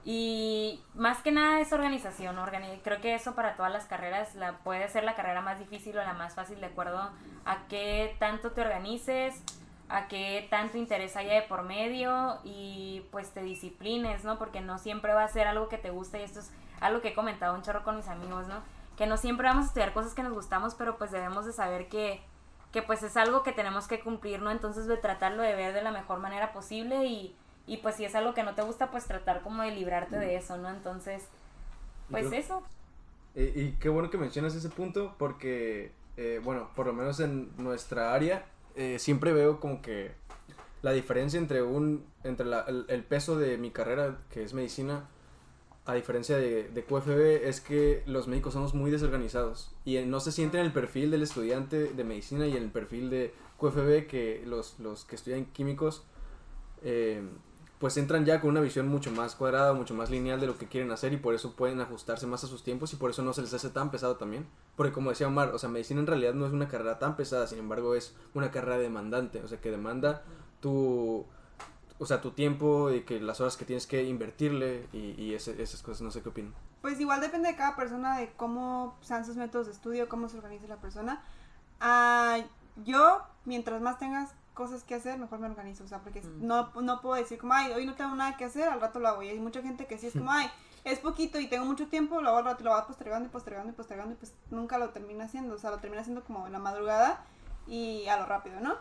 y 0.05 0.81
más 0.95 1.19
que 1.21 1.31
nada 1.31 1.59
es 1.59 1.71
organización, 1.71 2.35
organi- 2.37 2.81
creo 2.83 2.99
que 2.99 3.15
eso 3.15 3.35
para 3.35 3.55
todas 3.55 3.71
las 3.71 3.85
carreras 3.85 4.35
la, 4.35 4.57
puede 4.59 4.87
ser 4.89 5.03
la 5.03 5.15
carrera 5.15 5.41
más 5.41 5.59
difícil 5.59 5.97
o 5.97 6.03
la 6.03 6.13
más 6.13 6.35
fácil 6.35 6.59
de 6.59 6.65
acuerdo 6.67 7.09
a 7.45 7.57
qué 7.69 8.15
tanto 8.19 8.51
te 8.51 8.61
organices, 8.61 9.41
a 9.89 10.07
qué 10.07 10.47
tanto 10.49 10.77
interés 10.77 11.15
haya 11.15 11.33
de 11.33 11.43
por 11.43 11.63
medio 11.63 12.39
y 12.43 13.05
pues 13.11 13.31
te 13.31 13.41
disciplines, 13.43 14.23
¿no? 14.23 14.37
Porque 14.37 14.59
no 14.61 14.77
siempre 14.77 15.13
va 15.13 15.23
a 15.23 15.27
ser 15.27 15.47
algo 15.47 15.69
que 15.69 15.77
te 15.77 15.89
guste 15.91 16.19
y 16.19 16.23
esto 16.23 16.39
es 16.39 16.51
algo 16.81 17.01
que 17.01 17.09
he 17.09 17.13
comentado 17.13 17.53
un 17.55 17.61
chorro 17.61 17.83
con 17.83 17.95
mis 17.95 18.07
amigos, 18.07 18.47
¿no? 18.47 18.55
Que 18.97 19.07
no 19.07 19.17
siempre 19.17 19.47
vamos 19.47 19.65
a 19.65 19.67
estudiar 19.67 19.93
cosas 19.93 20.13
que 20.13 20.23
nos 20.23 20.33
gustamos, 20.33 20.75
pero 20.75 20.97
pues 20.97 21.11
debemos 21.11 21.45
de 21.45 21.53
saber 21.53 21.87
que 21.89 22.21
que 22.71 22.81
pues 22.81 23.03
es 23.03 23.15
algo 23.17 23.43
que 23.43 23.51
tenemos 23.51 23.87
que 23.87 23.99
cumplir, 23.99 24.41
¿no? 24.41 24.49
Entonces 24.49 24.87
de 24.87 24.97
tratarlo 24.97 25.43
de 25.43 25.53
ver 25.53 25.75
de 25.75 25.83
la 25.83 25.91
mejor 25.91 26.17
manera 26.17 26.53
posible 26.53 27.05
y, 27.05 27.35
y 27.67 27.77
pues 27.77 27.95
si 27.95 28.05
es 28.05 28.15
algo 28.15 28.33
que 28.33 28.43
no 28.43 28.55
te 28.55 28.61
gusta, 28.61 28.91
pues 28.91 29.05
tratar 29.05 29.41
como 29.41 29.63
de 29.63 29.71
librarte 29.71 30.17
de 30.17 30.35
eso, 30.35 30.57
¿no? 30.57 30.69
Entonces, 30.69 31.23
pues 32.09 32.27
creo- 32.27 32.39
eso. 32.39 32.63
Eh, 33.35 33.53
y 33.55 33.71
qué 33.79 33.89
bueno 33.89 34.09
que 34.09 34.17
mencionas 34.17 34.53
ese 34.55 34.69
punto 34.69 35.15
porque, 35.17 35.91
eh, 36.17 36.39
bueno, 36.43 36.69
por 36.75 36.85
lo 36.85 36.93
menos 36.93 37.19
en 37.19 37.49
nuestra 37.57 38.13
área, 38.13 38.45
eh, 38.75 38.99
siempre 38.99 39.33
veo 39.33 39.59
como 39.59 39.81
que 39.81 40.11
la 40.81 40.91
diferencia 40.91 41.39
entre 41.39 41.61
un 41.63 42.05
entre 42.23 42.45
la- 42.45 42.61
el, 42.67 42.85
el 42.89 43.03
peso 43.03 43.37
de 43.37 43.57
mi 43.57 43.71
carrera, 43.71 44.19
que 44.29 44.43
es 44.43 44.53
medicina, 44.53 45.07
a 45.85 45.93
diferencia 45.95 46.37
de, 46.37 46.69
de 46.69 46.83
QFB, 46.85 47.47
es 47.49 47.59
que 47.59 48.03
los 48.05 48.27
médicos 48.29 48.53
somos 48.53 48.73
muy 48.73 48.89
desorganizados 48.91 49.75
y 49.83 49.97
no 50.05 50.19
se 50.21 50.31
siente 50.31 50.57
en 50.59 50.65
el 50.65 50.71
perfil 50.71 51.11
del 51.11 51.23
estudiante 51.23 51.91
de 51.93 52.03
medicina 52.05 52.47
y 52.47 52.55
en 52.55 52.63
el 52.63 52.71
perfil 52.71 53.09
de 53.09 53.33
QFB 53.59 54.07
que 54.07 54.43
los, 54.45 54.79
los 54.79 55.03
que 55.05 55.15
estudian 55.15 55.45
químicos 55.47 56.05
eh, 56.83 57.21
pues 57.83 57.97
entran 57.97 58.23
ya 58.23 58.39
con 58.39 58.51
una 58.51 58.61
visión 58.61 58.87
mucho 58.87 59.11
más 59.11 59.35
cuadrada, 59.35 59.73
mucho 59.73 59.93
más 59.93 60.09
lineal 60.09 60.39
de 60.39 60.47
lo 60.47 60.57
que 60.57 60.69
quieren 60.69 60.89
hacer 60.93 61.11
y 61.11 61.17
por 61.17 61.35
eso 61.35 61.53
pueden 61.57 61.81
ajustarse 61.81 62.25
más 62.25 62.41
a 62.45 62.47
sus 62.47 62.63
tiempos 62.63 62.93
y 62.93 62.95
por 62.95 63.09
eso 63.09 63.23
no 63.23 63.33
se 63.33 63.41
les 63.41 63.53
hace 63.53 63.69
tan 63.71 63.91
pesado 63.91 64.15
también. 64.15 64.47
Porque 64.77 64.93
como 64.93 65.09
decía 65.09 65.27
Omar, 65.27 65.49
o 65.49 65.59
sea, 65.59 65.67
medicina 65.67 65.99
en 65.99 66.07
realidad 66.07 66.33
no 66.33 66.45
es 66.47 66.53
una 66.53 66.69
carrera 66.69 66.97
tan 66.97 67.17
pesada, 67.17 67.45
sin 67.45 67.59
embargo 67.59 67.93
es 67.93 68.15
una 68.33 68.51
carrera 68.51 68.77
demandante, 68.77 69.41
o 69.41 69.49
sea, 69.49 69.59
que 69.59 69.69
demanda 69.69 70.21
tu, 70.61 71.25
o 71.99 72.05
sea, 72.05 72.21
tu 72.21 72.31
tiempo 72.31 72.89
y 72.89 73.01
que 73.01 73.19
las 73.19 73.41
horas 73.41 73.57
que 73.57 73.65
tienes 73.65 73.85
que 73.85 74.01
invertirle 74.05 74.87
y, 74.93 75.33
esas 75.33 75.81
cosas, 75.81 76.03
no 76.03 76.11
sé 76.11 76.21
qué 76.21 76.29
opinan. 76.29 76.53
Pues 76.81 77.01
igual 77.01 77.19
depende 77.19 77.49
de 77.49 77.57
cada 77.57 77.75
persona, 77.75 78.17
de 78.17 78.31
cómo 78.37 78.95
sean 79.01 79.25
sus 79.25 79.35
métodos 79.35 79.67
de 79.67 79.73
estudio, 79.73 80.07
cómo 80.07 80.29
se 80.29 80.37
organice 80.37 80.69
la 80.69 80.77
persona. 80.77 81.21
Ah, 81.81 82.39
yo, 82.85 83.23
mientras 83.43 83.81
más 83.81 83.99
tengas 83.99 84.33
cosas 84.53 84.83
que 84.83 84.95
hacer, 84.95 85.17
mejor 85.19 85.39
me 85.39 85.47
organizo. 85.47 85.83
O 85.83 85.87
sea, 85.87 85.99
porque 85.99 86.21
Mm. 86.21 86.45
no, 86.47 86.71
no 86.81 87.01
puedo 87.01 87.15
decir 87.15 87.37
como, 87.37 87.53
ay, 87.53 87.71
hoy 87.73 87.85
no 87.85 87.95
tengo 87.95 88.15
nada 88.15 88.37
que 88.37 88.45
hacer, 88.45 88.67
al 88.69 88.81
rato 88.81 88.99
lo 88.99 89.07
hago. 89.07 89.23
Y 89.23 89.29
hay 89.29 89.39
mucha 89.39 89.61
gente 89.61 89.85
que 89.87 89.97
sí 89.97 90.07
es 90.07 90.13
como, 90.13 90.31
ay, 90.31 90.49
es 90.83 90.99
poquito 90.99 91.39
y 91.39 91.47
tengo 91.47 91.65
mucho 91.65 91.87
tiempo, 91.87 92.21
lo 92.21 92.29
hago 92.29 92.39
al 92.39 92.45
rato 92.45 92.63
lo 92.63 92.71
va 92.71 92.85
postergando 92.85 93.27
y 93.27 93.31
postergando 93.31 93.71
y 93.71 93.73
postergando 93.75 94.13
y 94.13 94.17
pues 94.17 94.33
nunca 94.51 94.77
lo 94.77 94.89
termina 94.89 95.25
haciendo. 95.25 95.55
O 95.55 95.57
sea, 95.57 95.71
lo 95.71 95.79
termina 95.79 96.01
haciendo 96.01 96.23
como 96.23 96.45
en 96.45 96.53
la 96.53 96.59
madrugada 96.59 97.25
y 97.67 98.05
a 98.07 98.17
lo 98.17 98.25
rápido, 98.25 98.59
¿no? 98.59 98.75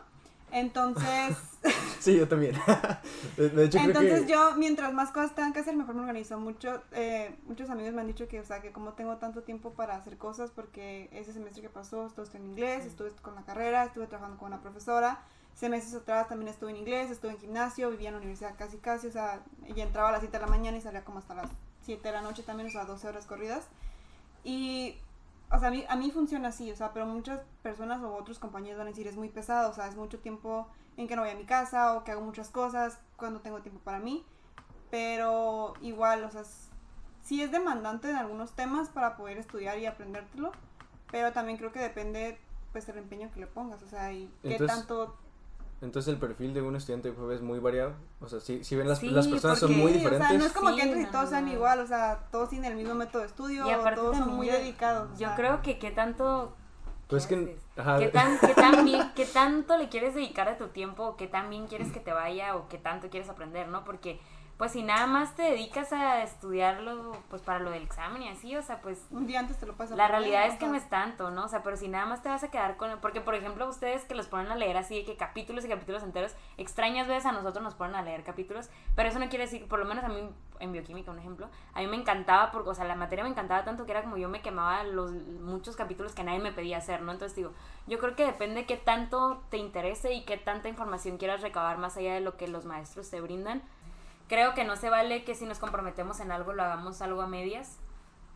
Entonces, 0.51 1.35
Sí, 1.99 2.17
yo 2.17 2.27
también. 2.27 2.55
De 3.37 3.49
de 3.49 3.65
hecho, 3.65 3.79
entonces 3.79 4.25
creo 4.25 4.25
que... 4.25 4.31
yo, 4.31 4.55
mientras 4.57 4.93
más 4.93 5.09
cosas 5.11 5.33
tengan 5.33 5.53
que 5.53 5.61
hacer, 5.61 5.75
mejor 5.75 5.95
me 5.95 6.01
organizo. 6.01 6.37
Mucho, 6.37 6.83
eh, 6.91 7.35
muchos 7.45 7.69
amigos 7.71 7.93
me 7.93 8.01
han 8.01 8.07
dicho 8.07 8.27
que, 8.27 8.39
o 8.39 8.45
sea, 8.45 8.61
que 8.61 8.71
como 8.71 8.93
tengo 8.93 9.17
tanto 9.17 9.41
tiempo 9.41 9.71
para 9.73 9.95
hacer 9.95 10.17
cosas, 10.17 10.51
porque 10.51 11.09
ese 11.11 11.33
semestre 11.33 11.61
que 11.63 11.69
pasó, 11.69 12.05
estuve 12.05 12.27
en 12.37 12.45
inglés, 12.45 12.85
estuve 12.85 13.11
con 13.21 13.33
la 13.35 13.43
carrera, 13.43 13.85
estuve 13.85 14.05
trabajando 14.05 14.37
con 14.37 14.47
una 14.47 14.61
profesora. 14.61 15.23
Semestres 15.55 15.93
atrás 15.95 16.27
también 16.27 16.49
estuve 16.49 16.71
en 16.71 16.77
inglés, 16.77 17.11
estuve 17.11 17.31
en 17.31 17.37
gimnasio, 17.39 17.89
vivía 17.91 18.09
en 18.09 18.15
la 18.15 18.19
universidad 18.19 18.55
casi 18.57 18.77
casi, 18.77 19.07
o 19.07 19.11
sea, 19.11 19.43
ya 19.75 19.83
entraba 19.83 20.09
a 20.09 20.11
las 20.13 20.21
7 20.21 20.37
de 20.37 20.43
la 20.43 20.49
mañana 20.49 20.77
y 20.77 20.81
salía 20.81 21.03
como 21.05 21.19
hasta 21.19 21.35
las 21.35 21.49
7 21.83 22.07
de 22.07 22.13
la 22.13 22.21
noche 22.21 22.43
también, 22.43 22.67
o 22.69 22.71
sea, 22.71 22.85
12 22.85 23.07
horas 23.07 23.25
corridas. 23.25 23.67
Y, 24.43 24.97
o 25.51 25.59
sea, 25.59 25.67
a 25.69 25.71
mí, 25.71 25.85
a 25.87 25.95
mí 25.95 26.11
funciona 26.11 26.49
así, 26.49 26.71
o 26.71 26.75
sea, 26.75 26.91
pero 26.91 27.05
muchas 27.05 27.41
personas 27.61 28.01
o 28.01 28.15
otros 28.15 28.39
compañeros 28.39 28.77
van 28.79 28.87
a 28.87 28.89
decir, 28.89 29.07
es 29.07 29.15
muy 29.15 29.29
pesado, 29.29 29.69
o 29.69 29.73
sea, 29.73 29.87
es 29.87 29.95
mucho 29.95 30.19
tiempo 30.19 30.67
en 30.97 31.07
que 31.07 31.15
no 31.15 31.21
voy 31.21 31.31
a 31.31 31.35
mi 31.35 31.45
casa 31.45 31.93
o 31.95 32.03
que 32.03 32.11
hago 32.11 32.21
muchas 32.21 32.49
cosas 32.49 32.99
cuando 33.15 33.39
tengo 33.41 33.61
tiempo 33.61 33.79
para 33.83 33.99
mí. 33.99 34.25
Pero 34.91 35.73
igual, 35.81 36.23
o 36.23 36.31
sea, 36.31 36.41
s- 36.41 36.69
sí 37.23 37.41
es 37.41 37.51
demandante 37.51 38.09
en 38.09 38.15
algunos 38.15 38.51
temas 38.53 38.89
para 38.89 39.15
poder 39.15 39.37
estudiar 39.37 39.77
y 39.79 39.85
aprendértelo, 39.85 40.51
pero 41.11 41.31
también 41.31 41.57
creo 41.57 41.71
que 41.71 41.79
depende, 41.79 42.37
pues, 42.71 42.87
el 42.89 42.97
empeño 42.97 43.31
que 43.31 43.39
le 43.39 43.47
pongas, 43.47 43.81
o 43.81 43.87
sea, 43.87 44.11
y 44.11 44.31
qué 44.43 44.51
Entonces, 44.55 44.77
tanto... 44.77 45.17
Entonces 45.83 46.13
el 46.13 46.19
perfil 46.19 46.53
de 46.53 46.61
un 46.61 46.75
estudiante 46.75 47.11
de 47.11 47.19
UFB 47.19 47.31
es 47.33 47.41
muy 47.41 47.59
variado. 47.59 47.93
O 48.21 48.27
sea, 48.29 48.39
si, 48.39 48.63
si 48.63 48.75
ven 48.75 48.87
las, 48.87 48.99
Sí, 48.99 49.09
las 49.09 49.27
personas 49.27 49.59
son 49.59 49.77
muy 49.77 49.91
Sí, 49.91 49.97
diferentes. 49.99 50.25
O 50.27 50.29
sea, 50.29 50.39
no 50.39 50.45
es 50.45 50.53
como 50.53 50.69
Sí, 50.69 50.75
que 50.77 50.81
entres 50.83 51.03
y 51.03 51.11
todos 51.11 51.25
no, 51.25 51.29
sean 51.29 51.45
no. 51.45 51.51
igual, 51.51 51.79
o 51.81 51.87
sea, 51.87 52.19
todos 52.31 52.49
tienen 52.49 52.71
el 52.71 52.77
mismo 52.77 52.95
método 52.95 53.21
de 53.21 53.27
estudio, 53.27 53.67
Y 53.67 53.71
aparte 53.71 53.99
todos 53.99 54.17
son 54.17 54.33
muy 54.33 54.47
yo- 54.47 54.53
dedicados. 54.53 55.09
o 55.09 55.13
Yo 55.13 55.27
sea. 55.27 55.35
creo 55.35 55.61
que 55.61 55.77
qué 55.79 55.91
tanto... 55.91 56.55
Pues 57.07 57.27
¿qué 57.27 57.35
que... 57.35 57.43
haces? 57.51 57.63
Ajá, 57.77 57.99
¿Qué, 57.99 58.07
tan, 58.07 58.39
qué, 58.39 58.53
tan 58.55 58.85
bien- 58.85 59.11
qué 59.13 59.25
tanto 59.25 59.77
le 59.77 59.89
quieres 59.89 60.15
dedicar 60.15 60.47
a 60.47 60.57
tu 60.57 60.69
tiempo? 60.69 61.15
¿Qué 61.17 61.27
tan 61.27 61.49
bien 61.49 61.67
quieres 61.67 61.91
que 61.91 61.99
te 61.99 62.13
vaya? 62.13 62.55
¿O 62.55 62.69
qué 62.69 62.77
tanto 62.77 63.09
quieres 63.09 63.29
aprender? 63.29 63.67
¿no? 63.67 63.83
Porque, 63.83 64.19
pues, 64.57 64.71
si 64.71 64.83
nada 64.83 65.07
más 65.07 65.35
te 65.35 65.43
dedicas 65.43 65.91
a 65.93 66.21
estudiarlo, 66.21 67.17
pues, 67.29 67.41
para 67.41 67.59
lo 67.59 67.71
del 67.71 67.83
examen 67.83 68.21
y 68.21 68.29
así, 68.29 68.55
o 68.55 68.61
sea, 68.61 68.81
pues, 68.81 69.05
Un 69.11 69.25
día 69.25 69.39
antes 69.39 69.57
te 69.57 69.65
lo 69.65 69.73
pasas. 69.75 69.97
la 69.97 70.07
realidad 70.07 70.45
es 70.47 70.59
que 70.59 70.67
no 70.67 70.75
es 70.75 70.87
tanto, 70.89 71.31
¿no? 71.31 71.45
O 71.45 71.47
sea, 71.47 71.63
pero 71.63 71.75
si 71.75 71.87
nada 71.87 72.05
más 72.05 72.21
te 72.21 72.29
vas 72.29 72.43
a 72.43 72.51
quedar 72.51 72.77
con... 72.77 72.99
Porque, 73.01 73.19
por 73.19 73.35
ejemplo, 73.35 73.67
ustedes 73.67 74.05
que 74.05 74.15
los 74.15 74.27
ponen 74.27 74.51
a 74.51 74.55
leer 74.55 74.77
así, 74.77 74.99
de 74.99 75.05
que 75.05 75.15
capítulos 75.15 75.65
y 75.65 75.69
capítulos 75.69 76.03
enteros, 76.03 76.35
extrañas 76.57 77.07
veces 77.07 77.25
a 77.25 77.31
nosotros 77.31 77.63
nos 77.63 77.73
ponen 77.75 77.95
a 77.95 78.01
leer 78.03 78.23
capítulos, 78.23 78.69
pero 78.95 79.09
eso 79.09 79.19
no 79.19 79.27
quiere 79.29 79.45
decir, 79.45 79.67
por 79.67 79.79
lo 79.79 79.85
menos 79.85 80.03
a 80.03 80.09
mí, 80.09 80.29
en 80.59 80.71
bioquímica, 80.71 81.11
un 81.11 81.19
ejemplo, 81.19 81.49
a 81.73 81.79
mí 81.79 81.87
me 81.87 81.97
encantaba, 81.97 82.51
porque, 82.51 82.69
o 82.69 82.75
sea, 82.75 82.85
la 82.85 82.95
materia 82.95 83.23
me 83.23 83.31
encantaba 83.31 83.63
tanto 83.63 83.85
que 83.85 83.91
era 83.91 84.03
como 84.03 84.17
yo 84.17 84.29
me 84.29 84.41
quemaba 84.41 84.83
los 84.83 85.11
muchos 85.11 85.75
capítulos 85.75 86.13
que 86.13 86.23
nadie 86.23 86.39
me 86.39 86.51
pedía 86.51 86.77
hacer, 86.77 87.01
¿no? 87.01 87.11
Entonces 87.11 87.35
digo, 87.35 87.51
yo 87.87 87.99
creo 87.99 88.15
que 88.15 88.25
depende 88.25 88.65
qué 88.65 88.77
tanto 88.77 89.41
te 89.49 89.57
interese 89.57 90.13
y 90.13 90.23
qué 90.25 90.37
tanta 90.37 90.69
información 90.69 91.17
quieras 91.17 91.41
recabar 91.41 91.77
más 91.77 91.97
allá 91.97 92.13
de 92.13 92.21
lo 92.21 92.37
que 92.37 92.47
los 92.47 92.65
maestros 92.65 93.09
te 93.09 93.19
brindan. 93.19 93.61
Creo 94.33 94.55
que 94.55 94.63
no 94.63 94.75
se 94.75 94.89
vale 94.89 95.23
que 95.23 95.35
si 95.35 95.45
nos 95.45 95.59
comprometemos 95.59 96.19
en 96.19 96.31
algo 96.31 96.53
lo 96.53 96.63
hagamos 96.63 97.03
algo 97.03 97.21
a 97.21 97.27
medias, 97.27 97.77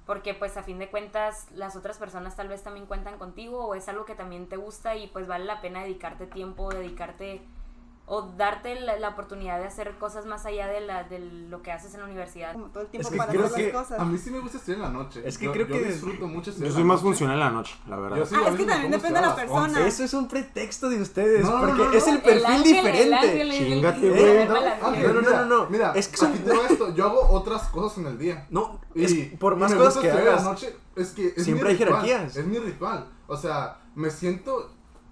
porque 0.05 0.35
pues 0.35 0.55
a 0.55 0.61
fin 0.61 0.77
de 0.77 0.91
cuentas 0.91 1.47
las 1.53 1.75
otras 1.75 1.97
personas 1.97 2.35
tal 2.35 2.49
vez 2.49 2.61
también 2.61 2.85
cuentan 2.85 3.17
contigo 3.17 3.65
o 3.65 3.73
es 3.73 3.89
algo 3.89 4.05
que 4.05 4.13
también 4.13 4.47
te 4.47 4.57
gusta 4.57 4.95
y 4.95 5.07
pues 5.07 5.25
vale 5.25 5.45
la 5.45 5.59
pena 5.59 5.81
dedicarte 5.81 6.27
tiempo, 6.27 6.69
dedicarte 6.69 7.41
o 8.09 8.21
darte 8.21 8.79
la, 8.79 8.97
la 8.97 9.09
oportunidad 9.09 9.59
de 9.59 9.65
hacer 9.65 9.97
cosas 9.97 10.25
más 10.25 10.45
allá 10.45 10.67
de, 10.67 10.79
la, 10.79 11.03
de 11.03 11.19
lo 11.19 11.61
que 11.61 11.73
haces 11.73 11.93
en 11.93 11.99
la 11.99 12.05
universidad. 12.05 12.53
Como 12.53 12.67
todo 12.67 12.83
el 12.83 12.89
tiempo 12.89 13.05
Es 13.09 13.11
que 13.11 13.17
para 13.17 13.31
creo 13.33 13.45
hacer 13.45 13.57
que 13.67 13.73
las 13.73 13.81
cosas. 13.83 13.99
A 13.99 14.05
mí 14.05 14.17
sí 14.17 14.31
me 14.31 14.39
gusta 14.39 14.57
estudiar 14.59 14.77
en 14.77 14.83
la 14.85 14.89
noche. 14.97 15.21
Es 15.25 15.37
que 15.37 15.45
Yo- 15.45 15.51
creo 15.51 15.67
yo 15.67 15.73
que- 15.75 15.83
disfruto 15.85 16.25
mucho 16.25 16.51
estudiar 16.51 16.69
Yo 16.71 16.75
soy 16.75 16.85
más 16.85 17.01
funcional 17.01 17.33
en 17.35 17.39
la 17.41 17.49
noche, 17.51 17.75
la 17.85 17.97
verdad. 17.97 18.15
Yo 18.17 18.25
sí, 18.25 18.35
Ah, 18.37 18.47
es 18.47 18.55
que 18.55 18.65
también 18.65 18.91
depende 18.91 19.19
de 19.19 19.25
la 19.25 19.35
persona. 19.35 19.63
11. 19.79 19.87
Eso 19.87 20.03
es 20.05 20.13
un 20.13 20.27
pretexto 20.29 20.87
de 20.89 21.01
ustedes, 21.01 21.43
No, 21.43 21.51
no, 21.59 21.59
porque 21.67 21.83
no, 21.83 21.91
es 21.91 22.07
el 22.07 22.21
perfil 22.21 22.45
ángel, 22.45 22.63
diferente. 22.63 23.41
el- 23.41 23.51
el- 23.51 23.59
güey. 23.59 23.71
el- 23.73 24.47
No, 24.47 24.53
no, 24.53 24.61
no, 24.61 24.91
mira, 24.91 25.11
no, 25.41 25.45
no. 25.45 25.69
Mira, 25.69 25.91
Es 25.93 26.07
que 26.07 26.25
aquí 26.25 26.37
te 26.39 26.49
va 26.57 26.65
esto. 26.65 26.95
Yo 26.95 27.05
hago 27.07 27.29
otras 27.31 27.63
cosas 27.67 27.97
en 27.97 28.07
el 28.07 28.17
día. 28.17 28.47
No, 28.49 28.79
Y 28.95 29.03
es 29.03 29.37
por 29.37 29.57
más 29.57 29.73
cosas 29.73 30.01
que 30.01 30.09
hagas. 30.11 30.45
la 30.45 30.49
noche, 30.51 30.73
es 30.95 31.09
que 31.11 31.33
es 31.35 31.43
Siempre 31.43 31.65
mi 31.65 31.71
hay 31.71 31.77
ritual, 31.83 32.05
jerarquías. 32.05 32.37
Es 32.37 32.45
mi 32.45 32.57
ritual. 32.57 33.05
O 33.27 33.35
sea, 33.35 33.81
me 33.95 34.09
siento. 34.09 34.71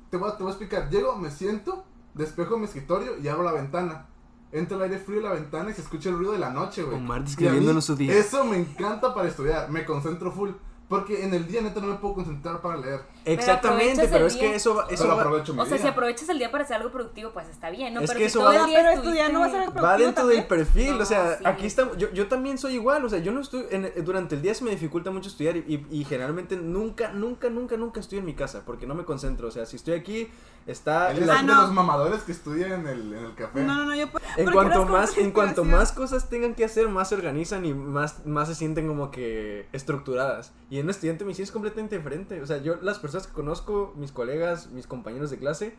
Te 0.10 0.16
voy, 0.16 0.30
a, 0.32 0.38
te 0.38 0.44
voy 0.44 0.52
a 0.52 0.56
explicar. 0.56 0.90
Llego, 0.90 1.18
me 1.18 1.30
siento, 1.30 1.84
despejo 2.16 2.58
mi 2.58 2.66
escritorio 2.66 3.18
y 3.22 3.28
abro 3.28 3.44
la 3.44 3.52
ventana. 3.52 4.08
Entra 4.52 4.78
el 4.78 4.84
aire 4.84 5.00
frío 5.00 5.18
en 5.18 5.24
la 5.24 5.34
ventana 5.34 5.70
y 5.70 5.74
se 5.74 5.82
escucha 5.82 6.10
el 6.10 6.18
ruido 6.18 6.32
de 6.32 6.40
la 6.40 6.50
noche, 6.50 6.84
güey. 6.84 6.98
Omar 6.98 7.24
describiéndonos 7.24 7.86
su 7.86 7.96
día. 7.96 8.14
Eso 8.14 8.46
me 8.46 8.58
encanta 8.58 9.14
para 9.14 9.28
estudiar. 9.28 9.70
Me 9.70 9.86
concentro 9.86 10.32
full. 10.32 10.52
Porque 10.88 11.24
en 11.24 11.34
el 11.34 11.48
día 11.48 11.62
neta 11.62 11.80
no 11.82 11.88
me 11.88 11.96
puedo 11.96 12.14
concentrar 12.14 12.62
para 12.62 12.78
leer. 12.78 13.02
Exactamente, 13.26 14.08
pero 14.08 14.28
es 14.28 14.36
que 14.36 14.54
eso 14.56 14.76
va, 14.76 14.84
eso 14.90 15.04
Pero 15.04 15.16
va, 15.16 15.22
aprovecho 15.24 15.54
mi 15.54 15.60
O 15.62 15.66
sea, 15.66 15.74
día. 15.78 15.82
si 15.82 15.88
aprovechas 15.88 16.30
el 16.30 16.38
día 16.38 16.52
para 16.52 16.64
hacer 16.64 16.78
algo 16.78 16.92
productivo, 16.92 17.32
pues 17.32 17.48
está 17.50 17.72
bien, 17.72 17.94
¿no? 17.94 18.02
Es 18.02 18.08
pero 18.08 18.20
que 18.20 18.26
si 18.26 18.30
eso 18.30 18.40
todo 18.42 18.50
va- 18.50 18.60
el 18.60 18.66
día 18.68 18.78
Pero 18.80 18.90
estuviste- 18.90 19.08
estudiar 19.10 19.34
no 19.34 19.40
va 19.40 19.46
a 19.46 19.50
ser 19.50 19.60
algo 19.62 19.74
va 19.74 19.80
productivo 19.82 20.06
dentro 20.06 20.28
del 20.28 20.46
perfil, 20.46 20.98
No, 20.98 21.02
o 21.02 21.06
sea, 21.06 21.38
sí. 21.40 21.44
aquí 21.46 21.66
estamos, 21.66 21.98
yo, 21.98 22.12
yo 22.14 22.28
también 22.28 22.58
soy 22.60 22.76
igual, 22.76 23.04
o 23.04 23.10
sea, 23.10 23.18
yo 23.20 23.32
no 23.32 23.42
estoy, 23.42 23.66
en- 23.72 23.92
durante 24.06 24.36
el 24.36 24.42
día 24.44 24.54
se 24.54 24.64
me 24.64 24.70
dificulta 24.72 25.10
mucho 25.10 25.30
estudiar 25.30 25.58
y, 25.58 25.64
y- 25.92 26.02
y 26.02 26.06
generalmente 26.06 26.56
nunca, 26.56 27.10
nunca, 27.12 27.50
nunca, 27.50 27.78
nunca 27.78 28.00
estoy 28.00 28.20
en 28.20 28.26
mi 28.26 28.36
casa 28.36 28.62
porque 28.66 28.86
no 28.86 28.94
me 28.94 29.06
concentro, 29.06 29.48
o 29.48 29.52
sea, 29.52 29.66
si 29.66 29.78
estoy 29.78 29.96
aquí, 29.96 30.30
está... 30.68 31.12
Él 31.12 31.20
es 31.20 31.28
la- 31.28 31.34
Ah, 31.36 31.42
de 31.42 31.48
no. 31.48 31.62
los 31.64 31.72
mamadores 31.74 32.22
que 32.24 32.32
estudian 32.32 32.72
en 32.82 32.88
el, 32.88 33.14
en 33.14 33.26
el 33.26 33.36
café. 33.36 33.62
No, 33.64 33.74
no, 33.76 33.86
no, 33.86 33.96
yo... 33.96 34.06
en 34.38 34.52
cuanto 34.52 34.86
más, 34.86 35.18
en 35.18 35.32
cuanto 35.32 35.64
más 35.64 35.92
cosas 35.92 36.30
tengan 36.30 36.54
que 36.56 36.64
hacer, 36.66 36.88
más 36.90 37.10
se 37.10 37.16
organizan 37.16 37.66
y 37.66 37.74
más, 37.74 38.26
más 38.26 38.48
se 38.50 38.56
sienten 38.56 38.88
como 38.88 39.10
que 39.12 39.68
estructuradas. 39.74 40.54
Y 40.70 40.75
en 40.80 40.86
un 40.86 40.90
estudiante 40.92 41.26
mi 41.26 41.34
sí 41.34 41.42
es 41.42 41.52
completamente 41.52 41.98
diferente. 41.98 42.42
O 42.42 42.46
sea, 42.48 42.58
yo, 42.58 42.76
las 42.82 43.00
personas 43.00 43.28
que 43.28 43.34
conozco, 43.34 43.94
mis 43.98 44.12
colegas, 44.12 44.70
mis 44.72 44.88
compañeros 44.88 45.30
de 45.30 45.38
clase, 45.38 45.76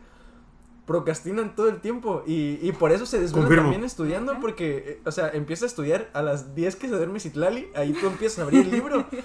procrastinan 0.85 1.55
todo 1.55 1.69
el 1.69 1.81
tiempo. 1.81 2.23
Y, 2.25 2.59
y 2.61 2.71
por 2.71 2.91
eso 2.91 3.05
se 3.05 3.19
desvelan 3.19 3.43
Confirmo. 3.45 3.63
también 3.65 3.83
estudiando, 3.83 4.31
Ajá. 4.33 4.41
porque, 4.41 4.77
eh, 4.77 5.01
o 5.05 5.11
sea, 5.11 5.29
empieza 5.29 5.65
a 5.65 5.67
estudiar 5.67 6.09
a 6.13 6.21
las 6.21 6.55
10 6.55 6.75
que 6.77 6.87
se 6.87 6.95
duerme 6.95 7.19
Citlali, 7.19 7.67
ahí 7.75 7.93
tú 7.93 8.07
empiezas 8.07 8.39
a 8.39 8.41
abrir 8.43 8.61
el 8.61 8.71
libro. 8.71 9.05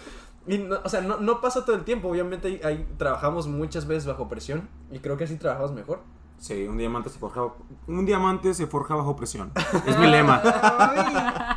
Y 0.44 0.58
no, 0.58 0.80
o 0.82 0.88
sea, 0.88 1.02
no, 1.02 1.18
no 1.18 1.40
pasa 1.40 1.64
todo 1.64 1.76
el 1.76 1.84
tiempo, 1.84 2.08
obviamente 2.08 2.48
ahí, 2.48 2.60
ahí 2.64 2.88
trabajamos 2.98 3.46
muchas 3.46 3.86
veces 3.86 4.06
bajo 4.08 4.28
presión 4.28 4.68
y 4.90 4.98
creo 4.98 5.16
que 5.16 5.22
así 5.22 5.36
trabajamos 5.36 5.70
mejor. 5.70 6.00
Sí, 6.36 6.66
un 6.66 6.76
diamante 6.78 7.10
se 7.10 7.18
forja, 7.20 7.42
un 7.86 8.04
diamante 8.04 8.52
se 8.52 8.66
forja 8.66 8.96
bajo 8.96 9.14
presión. 9.14 9.52
Es 9.86 9.96
mi 10.00 10.08
lema. 10.08 10.42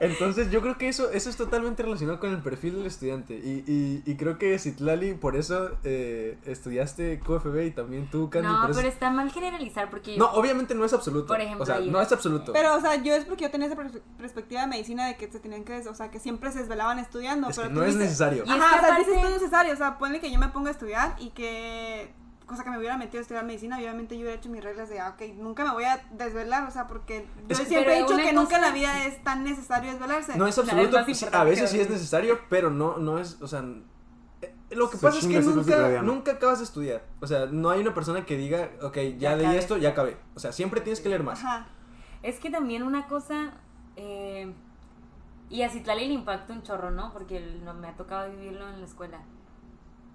Entonces 0.00 0.50
yo 0.50 0.62
creo 0.62 0.78
que 0.78 0.88
eso, 0.88 1.10
eso 1.10 1.28
es 1.30 1.36
totalmente 1.36 1.82
relacionado 1.82 2.18
con 2.18 2.30
el 2.30 2.42
perfil 2.42 2.76
del 2.76 2.86
estudiante. 2.86 3.34
Y, 3.34 3.64
y, 3.66 4.02
y 4.10 4.16
creo 4.16 4.38
que 4.38 4.58
Citlali, 4.58 5.14
por 5.14 5.36
eso 5.36 5.70
eh, 5.84 6.38
estudiaste 6.46 7.20
QFB 7.20 7.66
y 7.66 7.70
también 7.70 8.08
tú, 8.10 8.30
Candy. 8.30 8.48
No, 8.48 8.60
por 8.62 8.70
eso- 8.70 8.78
pero 8.80 8.88
está 8.88 9.10
mal 9.10 9.30
generalizar 9.30 9.90
porque 9.90 10.16
No, 10.16 10.30
obviamente 10.32 10.74
no 10.74 10.84
es 10.84 10.92
absoluto. 10.92 11.26
Por 11.28 11.40
ejemplo, 11.40 11.62
o 11.62 11.66
sea, 11.66 11.80
no 11.80 12.00
es 12.00 12.10
absoluto. 12.12 12.52
Pero, 12.52 12.74
o 12.76 12.80
sea, 12.80 12.96
yo 13.02 13.14
es 13.14 13.24
porque 13.26 13.44
yo 13.44 13.50
tenía 13.50 13.66
esa 13.68 13.76
pers- 13.76 14.00
perspectiva 14.18 14.62
de 14.62 14.66
medicina 14.68 15.06
de 15.06 15.16
que 15.16 15.30
se 15.30 15.38
tenían 15.38 15.64
que, 15.64 15.76
o 15.86 15.94
sea, 15.94 16.10
que 16.10 16.18
siempre 16.18 16.50
se 16.50 16.60
desvelaban 16.60 16.98
estudiando. 16.98 17.48
es 17.50 17.56
que 17.56 17.62
pero 17.64 17.74
no 17.74 17.80
tú 17.80 17.86
es 17.86 17.94
dices- 17.94 18.00
necesario. 18.04 18.44
Y 18.46 18.48
es 18.50 18.54
Ajá, 18.56 18.58
que 18.58 18.64
o 18.64 18.68
sea, 18.70 18.78
aparte- 18.94 19.04
dices, 19.10 19.22
no 19.22 19.28
es 19.28 19.34
necesario, 19.34 19.72
o 19.74 19.76
sea, 19.76 19.98
ponle 19.98 20.20
que 20.20 20.32
yo 20.32 20.38
me 20.38 20.48
ponga 20.48 20.68
a 20.68 20.72
estudiar 20.72 21.16
y 21.18 21.30
que, 21.30 22.12
cosa 22.50 22.64
que 22.64 22.70
me 22.70 22.76
hubiera 22.78 22.98
metido 22.98 23.20
a 23.20 23.22
estudiar 23.22 23.44
medicina, 23.46 23.78
obviamente 23.78 24.14
yo 24.16 24.20
hubiera 24.22 24.36
hecho 24.38 24.50
mis 24.50 24.62
reglas 24.62 24.90
de, 24.90 25.00
ah, 25.00 25.14
ok, 25.16 25.34
nunca 25.36 25.64
me 25.64 25.70
voy 25.72 25.84
a 25.84 26.04
desvelar, 26.10 26.68
o 26.68 26.70
sea, 26.70 26.86
porque 26.86 27.26
yo 27.48 27.56
Es 27.56 27.66
siempre 27.66 27.96
he 27.96 28.02
dicho 28.02 28.16
que 28.16 28.32
nunca 28.34 28.56
en 28.56 28.62
la 28.62 28.70
vida 28.72 29.06
es 29.06 29.24
tan 29.24 29.42
necesario 29.44 29.90
desvelarse. 29.90 30.36
No 30.36 30.46
es 30.46 30.58
absoluto. 30.58 30.84
importante 30.98 31.36
a 31.36 31.44
veces 31.44 31.70
sí 31.70 31.80
es 31.80 31.88
necesario, 31.88 32.38
pero 32.50 32.70
no, 32.70 32.98
no 32.98 33.18
es, 33.18 33.40
o 33.40 33.48
sea... 33.48 33.64
eh, 34.42 34.54
Lo 34.70 34.90
que 34.90 34.98
Se 34.98 35.06
pasa 35.06 35.18
es 35.18 35.26
que 35.26 35.40
nunca, 35.40 36.02
nunca 36.02 36.32
acabas 36.32 36.58
de 36.58 36.64
estudiar. 36.64 37.04
O 37.20 37.26
sea, 37.26 37.46
no 37.46 37.70
hay 37.70 37.80
una 37.80 37.94
persona 37.94 38.26
que 38.26 38.36
diga, 38.36 38.70
ok, 38.82 38.96
ya, 38.96 39.10
Ya 39.16 39.36
leí 39.36 39.46
acabé. 39.46 39.58
esto, 39.58 39.76
ya 39.78 39.88
acabé. 39.90 40.16
O 40.34 40.40
sea, 40.40 40.52
siempre 40.52 40.80
tienes 40.82 41.00
que 41.00 41.08
leer 41.08 41.22
más. 41.22 41.38
Ajá. 41.42 41.68
Es 42.22 42.38
que 42.40 42.50
también 42.50 42.82
una 42.82 43.06
cosa, 43.06 43.52
eh, 43.96 44.52
y 45.48 45.62
a 45.62 45.70
Citlali 45.70 46.06
le 46.06 46.14
impacta 46.14 46.52
un 46.52 46.62
chorro, 46.62 46.90
¿no? 46.90 47.12
Porque 47.12 47.38
el- 47.38 47.64
no, 47.64 47.74
me 47.74 47.88
ha 47.88 47.96
tocado 47.96 48.30
vivirlo 48.30 48.68
en 48.68 48.80
la 48.80 48.86
escuela. 48.86 49.20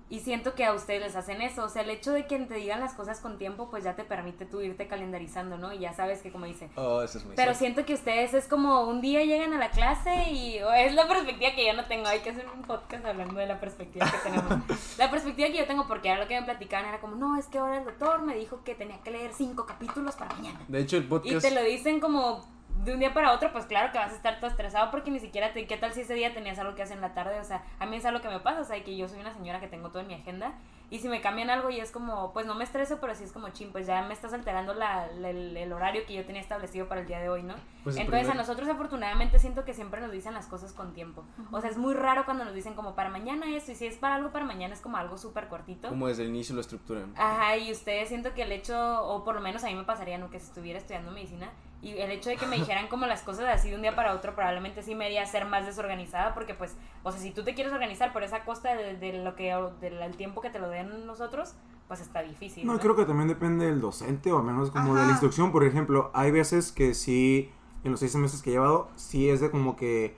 Y 0.08 0.20
siento 0.20 0.53
que 0.53 0.64
a 0.66 0.74
ustedes 0.74 1.01
les 1.01 1.16
hacen 1.16 1.41
eso. 1.41 1.64
O 1.64 1.70
sea, 1.70 1.82
el 1.82 1.89
hecho 1.89 2.12
de 2.12 2.28
que 2.28 2.38
te 2.38 2.53
digan 2.53 2.80
las 2.80 2.93
cosas 2.93 3.20
con 3.20 3.39
tiempo, 3.39 3.70
pues 3.72 3.84
ya 3.84 3.95
te 3.95 4.03
permite 4.03 4.45
tú 4.45 4.62
irte 4.62 4.88
calendarizando, 4.88 5.58
¿no? 5.58 5.74
Y 5.74 5.80
ya 5.80 5.93
sabes 5.93 6.22
que, 6.22 6.32
como 6.32 6.45
dice. 6.45 6.70
Oh, 6.76 7.01
eso 7.01 7.18
es 7.18 7.26
muy 7.26 7.36
Pero 7.36 7.53
cierto. 7.53 7.60
siento 7.60 7.86
que 7.88 7.95
ustedes 7.95 8.36
es 8.36 8.47
como 8.47 8.82
un 8.84 9.01
día 9.01 9.24
llegan 9.24 9.53
a 9.53 9.58
la 9.58 9.72
clase 9.72 10.30
y 10.30 10.58
es 10.78 10.93
la 10.93 11.08
perspectiva 11.08 11.51
que 11.56 11.66
yo 11.66 11.74
no 11.74 11.86
tengo. 11.86 12.06
Hay 12.08 12.20
que 12.20 12.30
hacer 12.30 12.45
un 12.56 12.62
podcast 12.62 13.03
hablando 13.03 13.39
de 13.39 13.47
la 13.47 13.60
perspectiva 13.60 14.06
que 14.12 14.18
tenemos. 14.30 14.45
La 14.99 15.10
perspectiva 15.10 15.47
que 15.49 15.58
yo 15.58 15.66
tengo, 15.66 15.88
porque 15.88 16.10
era 16.10 16.20
lo 16.20 16.28
que 16.28 16.39
me 16.39 16.45
platicaban, 16.45 16.88
era 16.88 16.99
como, 17.01 17.16
no, 17.16 17.38
es 17.38 17.47
que 17.47 17.58
ahora 17.58 17.80
el 17.80 17.86
doctor 17.86 18.22
me 18.22 18.36
dijo 18.36 18.64
que 18.64 18.76
tenía 18.76 19.01
que 19.01 19.12
leer 19.12 19.32
cinco 19.34 19.66
capítulos 19.66 20.16
para 20.16 20.34
mañana. 20.36 20.62
De 20.68 20.80
hecho, 20.80 20.97
el 20.97 21.03
Y 21.03 21.08
podcast... 21.08 21.41
te 21.41 21.51
lo 21.51 21.64
dicen 21.64 21.99
como 21.99 22.45
de 22.84 22.93
un 22.93 22.99
día 22.99 23.13
para 23.13 23.32
otro, 23.34 23.51
pues 23.51 23.65
claro 23.65 23.91
que 23.91 23.97
vas 23.97 24.11
a 24.11 24.15
estar 24.15 24.39
todo 24.39 24.49
estresado 24.49 24.91
porque 24.91 25.09
ni 25.11 25.19
siquiera 25.19 25.53
te... 25.53 25.65
¿Qué 25.65 25.78
tal 25.78 25.93
si 25.93 26.01
ese 26.01 26.13
día 26.13 26.34
tenías 26.34 26.59
algo 26.59 26.76
que 26.76 26.84
hacer 26.84 26.95
en 26.97 27.01
la 27.01 27.13
tarde? 27.13 27.39
O 27.39 27.43
sea, 27.43 27.63
a 27.80 27.86
mí 27.86 27.95
es 27.95 28.05
algo 28.05 28.21
que 28.21 28.30
me 28.30 28.39
pasa, 28.39 28.61
o 28.61 28.63
sea, 28.65 28.84
que 28.84 28.95
yo 28.97 29.07
soy 29.07 29.19
una 29.19 29.34
señora 29.34 29.59
que 29.59 29.67
tengo 29.67 29.89
todo 29.89 30.01
en 30.01 30.07
mi 30.07 30.13
agenda 30.15 30.53
Y 30.91 30.99
si 30.99 31.07
me 31.09 31.19
cambian 31.21 31.49
algo 31.49 31.69
y 31.71 31.80
es 31.80 31.91
como, 31.91 32.32
pues 32.34 32.45
no 32.45 32.53
me 32.53 32.63
estreso, 32.63 32.99
pero 33.01 33.15
sí 33.15 33.23
es 33.23 33.32
como, 33.32 33.49
ching, 33.49 33.71
pues 33.71 33.88
ya 33.88 34.03
me 34.03 34.13
estás 34.13 34.34
alterando 34.34 34.73
la, 34.76 35.07
la- 35.07 35.30
el, 35.32 35.57
el 35.57 35.73
horario 35.73 36.05
que 36.05 36.13
yo 36.13 36.26
tenía 36.26 36.41
establecido 36.41 36.88
para 36.88 37.01
el 37.01 37.07
día 37.07 37.19
de 37.19 37.30
hoy, 37.30 37.41
¿no? 37.43 37.55
Pues 37.84 37.97
Entonces 37.97 38.30
a 38.30 38.34
nosotros 38.36 38.67
afortunadamente 38.69 39.39
siento 39.39 39.65
que 39.65 39.73
siempre 39.73 39.99
nos 40.01 40.11
dicen 40.11 40.34
las 40.36 40.45
cosas 40.45 40.71
con 40.73 40.93
tiempo. 40.93 41.23
O 41.51 41.61
sea, 41.61 41.69
es 41.71 41.78
muy 41.78 41.93
raro 41.95 42.26
cuando 42.26 42.45
nos 42.45 42.53
dicen 42.53 42.76
como 42.76 42.93
para 42.93 43.09
mañana 43.09 43.47
esto, 43.55 43.71
y 43.71 43.76
si 43.76 43.88
es 43.88 43.95
para 43.97 44.15
algo 44.15 44.30
para 44.32 44.45
mañana 44.45 44.73
es 44.76 44.82
como 44.82 44.97
algo 44.97 45.17
súper 45.17 45.47
cortito. 45.47 45.89
Como 45.89 46.07
desde 46.07 46.21
el 46.23 46.30
inicio 46.30 46.53
lo 46.53 46.61
estructuran. 46.61 47.13
Ajá, 47.17 47.57
y 47.57 47.71
ustedes 47.71 48.09
siento 48.09 48.34
que 48.36 48.43
el 48.43 48.51
hecho, 48.51 48.78
o 49.07 49.23
por 49.23 49.34
lo 49.34 49.41
menos 49.41 49.63
a 49.63 49.67
mí 49.67 49.76
me 49.76 49.86
pasaría, 49.86 50.17
¿no? 50.19 50.30
Que 50.30 50.39
si 50.39 50.47
estuviera 50.47 50.78
estudiando 50.78 51.09
medicina, 51.11 51.49
y 51.82 51.91
el 51.91 52.11
hecho 52.11 52.30
de 52.30 52.38
que 52.38 52.47
me 52.47 52.55
dijeran 52.55 52.88
como 52.88 53.05
las 53.05 53.21
cosas 53.21 53.45
así 53.45 53.69
de 53.69 53.76
un 53.76 53.82
día 53.82 53.95
para 53.95 54.13
otro, 54.13 54.34
probablemente 54.34 54.82
sí 54.82 54.95
me 54.95 55.05
haría 55.05 55.26
ser 55.26 55.45
más 55.45 55.65
desorganizada, 55.65 56.34
porque 56.34 56.53
pues, 56.53 56.76
o 57.03 57.11
sea, 57.11 57.21
si 57.21 57.32
tú 57.32 57.43
te 57.43 57.53
quieres 57.53 57.73
organizar 57.73 58.11
por 58.11 58.23
esa 58.23 58.43
costa 58.43 58.76
de, 58.76 58.95
de 58.95 59.13
lo 59.13 59.36
que, 59.36 59.53
del 59.82 60.15
tiempo 60.17 60.41
que 60.41 60.49
te 60.49 60.59
lo 60.59 60.69
den 60.69 61.05
nosotros, 61.05 61.55
pues 61.88 61.99
está 61.99 62.23
difícil. 62.23 62.65
No, 62.65 62.73
¿no? 62.73 62.80
creo 62.80 62.95
que 62.95 63.05
también 63.05 63.28
depende 63.28 63.65
del 63.65 63.82
docente 63.82 64.32
o 64.32 64.39
al 64.39 64.43
menos 64.43 64.71
como 64.71 64.95
de 64.95 65.05
la 65.05 65.11
instrucción. 65.11 65.51
Por 65.51 65.63
ejemplo, 65.63 66.09
hay 66.13 66.32
veces 66.32 66.71
que 66.71 66.93
sí, 66.93 67.51
en 67.84 67.91
los 67.91 67.99
seis 67.99 68.15
meses 68.15 68.41
que 68.41 68.49
he 68.49 68.53
llevado, 68.53 68.89
sí 68.95 69.30
es 69.30 69.41
de 69.41 69.51
como 69.51 69.76
que 69.76 70.17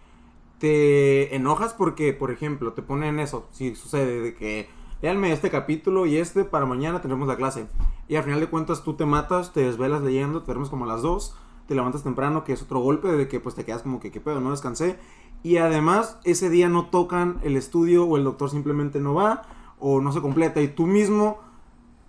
te 0.60 1.36
enojas 1.36 1.74
porque, 1.74 2.14
por 2.14 2.32
ejemplo, 2.32 2.74
te 2.74 2.82
ponen 2.82 3.20
eso. 3.20 3.48
Si 3.52 3.76
sucede 3.76 4.22
de 4.22 4.34
que 4.34 4.70
léanme 5.02 5.32
este 5.32 5.50
capítulo 5.50 6.06
y 6.06 6.18
este 6.18 6.44
para 6.44 6.66
mañana 6.66 7.02
tenemos 7.02 7.28
la 7.28 7.36
clase. 7.36 7.68
Y 8.08 8.16
al 8.16 8.24
final 8.24 8.40
de 8.40 8.48
cuentas 8.48 8.84
tú 8.84 8.94
te 8.94 9.06
matas, 9.06 9.54
te 9.54 9.62
desvelas 9.62 10.02
leyendo, 10.02 10.42
te 10.42 10.48
duermes 10.48 10.70
como 10.70 10.86
a 10.86 10.88
las 10.88 11.02
2, 11.02 11.36
te 11.68 11.76
levantas 11.76 12.04
temprano, 12.04 12.44
que 12.44 12.54
es 12.54 12.62
otro 12.62 12.80
golpe 12.80 13.10
de 13.10 13.28
que 13.28 13.40
pues 13.40 13.56
te 13.56 13.66
quedas 13.66 13.84
como 13.84 14.00
que 14.00 14.12
qué 14.12 14.22
pedo, 14.22 14.40
no 14.40 14.52
descansé. 14.52 14.98
Y 15.44 15.58
además 15.58 16.18
ese 16.24 16.50
día 16.50 16.70
no 16.70 16.88
tocan 16.88 17.40
el 17.44 17.56
estudio 17.58 18.06
o 18.06 18.18
el 18.18 18.24
doctor 18.24 18.50
simplemente 18.50 19.00
no 19.00 19.14
va 19.14 19.44
o 19.80 20.02
no 20.02 20.12
se 20.12 20.22
completa 20.22 20.62
y 20.62 20.70
tú 20.70 20.88
mismo 20.88 21.40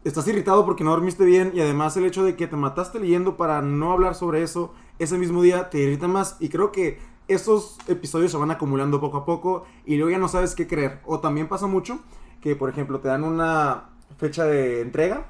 estás 0.04 0.26
irritado 0.28 0.64
porque 0.64 0.84
no 0.84 0.90
dormiste 0.90 1.24
bien 1.24 1.52
y 1.54 1.61
además 1.61 1.96
el 1.96 2.06
hecho 2.06 2.24
de 2.24 2.36
que 2.36 2.46
te 2.46 2.56
mataste 2.56 2.98
leyendo 2.98 3.36
para 3.36 3.61
no 3.61 3.92
hablar 3.92 4.14
sobre 4.14 4.42
eso 4.42 4.72
ese 4.98 5.18
mismo 5.18 5.42
día 5.42 5.68
te 5.68 5.78
irrita 5.78 6.09
más 6.09 6.36
y 6.40 6.48
creo 6.48 6.72
que 6.72 6.98
esos 7.28 7.76
episodios 7.88 8.30
se 8.30 8.38
van 8.38 8.50
acumulando 8.50 9.00
poco 9.00 9.18
a 9.18 9.24
poco 9.26 9.64
y 9.84 9.96
luego 9.96 10.11
ya 10.11 10.18
no 10.18 10.28
sabes 10.28 10.54
qué 10.54 10.66
creer. 10.66 11.00
O 11.04 11.20
también 11.20 11.46
pasa 11.46 11.66
mucho 11.66 12.00
que, 12.40 12.56
por 12.56 12.70
ejemplo, 12.70 13.00
te 13.00 13.09
dan 13.09 13.22
una 13.22 13.90
fecha 14.16 14.44
de 14.44 14.80
entrega 14.80 15.28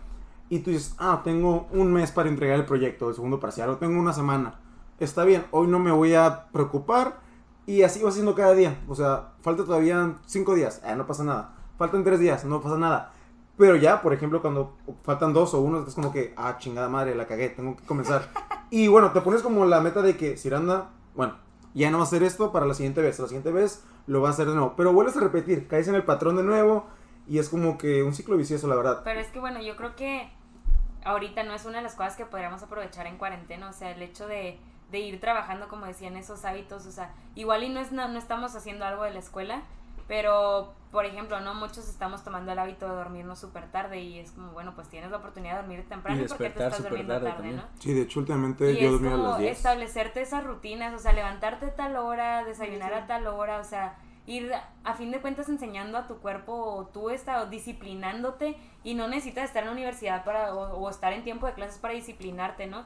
y 0.51 0.61
tú 0.61 0.70
dices, 0.70 0.94
ah, 0.99 1.20
tengo 1.24 1.68
un 1.72 1.92
mes 1.92 2.11
para 2.11 2.28
entregar 2.28 2.59
el 2.59 2.64
proyecto, 2.64 3.09
el 3.09 3.14
segundo 3.14 3.40
parcial, 3.40 3.70
o 3.70 3.76
tengo 3.76 3.99
una 3.99 4.12
semana. 4.12 4.61
Está 4.99 5.24
bien, 5.24 5.44
hoy 5.51 5.66
no 5.66 5.78
me 5.78 5.90
voy 5.90 6.14
a 6.14 6.46
preocupar 6.53 7.20
y 7.66 7.82
así 7.82 8.03
va 8.03 8.09
haciendo 8.09 8.34
cada 8.34 8.55
día. 8.55 8.80
O 8.88 8.94
sea, 8.94 9.32
falta 9.42 9.64
todavía 9.64 10.14
cinco 10.26 10.55
días, 10.55 10.80
eh, 10.84 10.94
no 10.96 11.07
pasa 11.07 11.24
nada. 11.24 11.55
Faltan 11.76 12.03
tres 12.03 12.18
días, 12.18 12.44
no 12.44 12.61
pasa 12.61 12.78
nada. 12.78 13.12
Pero 13.57 13.76
ya, 13.76 14.03
por 14.03 14.12
ejemplo, 14.12 14.40
cuando 14.40 14.76
faltan 15.03 15.32
dos 15.32 15.53
o 15.53 15.61
uno, 15.61 15.84
es 15.86 15.94
como 15.94 16.12
que, 16.12 16.32
ah, 16.36 16.57
chingada 16.59 16.88
madre, 16.88 17.14
la 17.14 17.26
cagué, 17.26 17.49
tengo 17.51 17.76
que 17.76 17.84
comenzar. 17.84 18.28
Y 18.70 18.86
bueno, 18.88 19.12
te 19.12 19.22
pones 19.22 19.40
como 19.40 19.64
la 19.64 19.80
meta 19.80 20.03
de 20.03 20.18
que 20.18 20.36
Ciranda, 20.36 20.90
bueno, 21.14 21.36
ya 21.72 21.90
no 21.90 21.96
va 21.96 22.05
a 22.05 22.07
hacer 22.07 22.22
esto 22.22 22.53
para 22.53 22.66
la 22.66 22.74
siguiente 22.74 23.01
vez, 23.01 23.18
la 23.18 23.26
siguiente 23.26 23.51
vez 23.51 23.82
lo 24.07 24.20
va 24.20 24.28
a 24.28 24.32
hacer 24.32 24.46
de 24.46 24.55
nuevo. 24.55 24.74
Pero 24.76 24.92
vuelves 24.92 25.16
a 25.16 25.20
repetir, 25.20 25.66
caes 25.68 25.88
en 25.88 25.94
el 25.94 26.03
patrón 26.03 26.36
de 26.36 26.42
nuevo 26.42 26.84
y 27.26 27.38
es 27.38 27.49
como 27.49 27.78
que 27.78 28.03
un 28.03 28.14
ciclo 28.14 28.36
vicioso, 28.36 28.68
la 28.68 28.74
verdad. 28.74 29.01
Pero 29.05 29.20
es 29.20 29.28
que 29.28 29.40
bueno, 29.40 29.62
yo 29.62 29.76
creo 29.76 29.96
que 29.96 30.30
ahorita 31.09 31.42
no 31.42 31.54
es 31.54 31.64
una 31.64 31.78
de 31.78 31.84
las 31.84 31.94
cosas 31.94 32.16
que 32.16 32.26
podríamos 32.26 32.62
aprovechar 32.62 33.06
en 33.06 33.16
cuarentena, 33.16 33.68
o 33.68 33.72
sea, 33.72 33.90
el 33.90 34.02
hecho 34.02 34.26
de, 34.26 34.59
de 34.90 34.98
ir 34.98 35.20
trabajando, 35.20 35.68
como 35.68 35.86
decían, 35.86 36.16
esos 36.16 36.44
hábitos, 36.44 36.86
o 36.86 36.92
sea, 36.92 37.12
igual 37.34 37.64
y 37.64 37.70
no, 37.70 37.80
es, 37.80 37.92
no, 37.92 38.09
no 38.09 38.18
estamos 38.18 38.54
haciendo 38.54 38.84
algo 38.84 39.04
de 39.04 39.12
la 39.12 39.18
escuela, 39.18 39.62
pero, 40.06 40.72
por 40.90 41.04
ejemplo, 41.04 41.40
no 41.40 41.54
muchos 41.54 41.88
estamos 41.88 42.24
tomando 42.24 42.52
el 42.52 42.59
hábito 42.59 42.88
de 42.88 42.94
dormirnos 42.94 43.38
súper 43.38 43.70
tarde 43.70 44.00
y 44.00 44.18
es 44.18 44.32
como, 44.32 44.52
bueno, 44.52 44.74
pues 44.74 44.88
tienes 44.88 45.11
la 45.11 45.18
oportunidad 45.18 45.56
de 45.56 45.61
dormir 45.61 45.86
temprano 45.88 46.22
Y 46.22 46.26
porque 46.26 46.48
te 46.50 46.64
estás 46.64 46.82
durmiendo 46.82 47.20
tarde. 47.20 47.52
¿no? 47.52 47.62
Sí, 47.78 47.92
de 47.92 48.02
hecho, 48.02 48.20
últimamente 48.20 48.72
Y 48.72 48.80
yo 48.80 48.92
dormía 48.92 49.14
a 49.14 49.18
las 49.18 49.38
10. 49.38 49.56
establecerte 49.56 50.22
esas 50.22 50.44
rutinas, 50.44 50.94
o 50.94 50.98
sea, 50.98 51.12
levantarte 51.12 51.66
a 51.66 51.74
tal 51.74 51.96
hora, 51.96 52.44
desayunar 52.44 52.94
a 52.94 53.06
tal 53.06 53.26
hora, 53.26 53.59
o 53.59 53.64
sea, 53.64 53.98
ir 54.28 54.52
a 54.84 54.94
fin 54.94 55.10
de 55.10 55.20
cuentas 55.20 55.48
enseñando 55.48 55.96
a 55.96 56.06
tu 56.06 56.18
cuerpo 56.18 56.90
tú 56.92 57.10
está, 57.10 57.42
o 57.42 57.46
disciplinándote 57.46 58.56
y 58.84 58.94
no 58.94 59.08
necesitas 59.08 59.44
estar 59.44 59.62
en 59.62 59.68
la 59.68 59.72
universidad 59.72 60.24
para 60.24 60.54
o, 60.54 60.78
o 60.78 60.90
estar 60.90 61.14
en 61.14 61.24
tiempo 61.24 61.46
de 61.46 61.54
clases 61.54 61.78
para 61.78 61.94
disciplinarte, 61.94 62.66
¿no? 62.66 62.84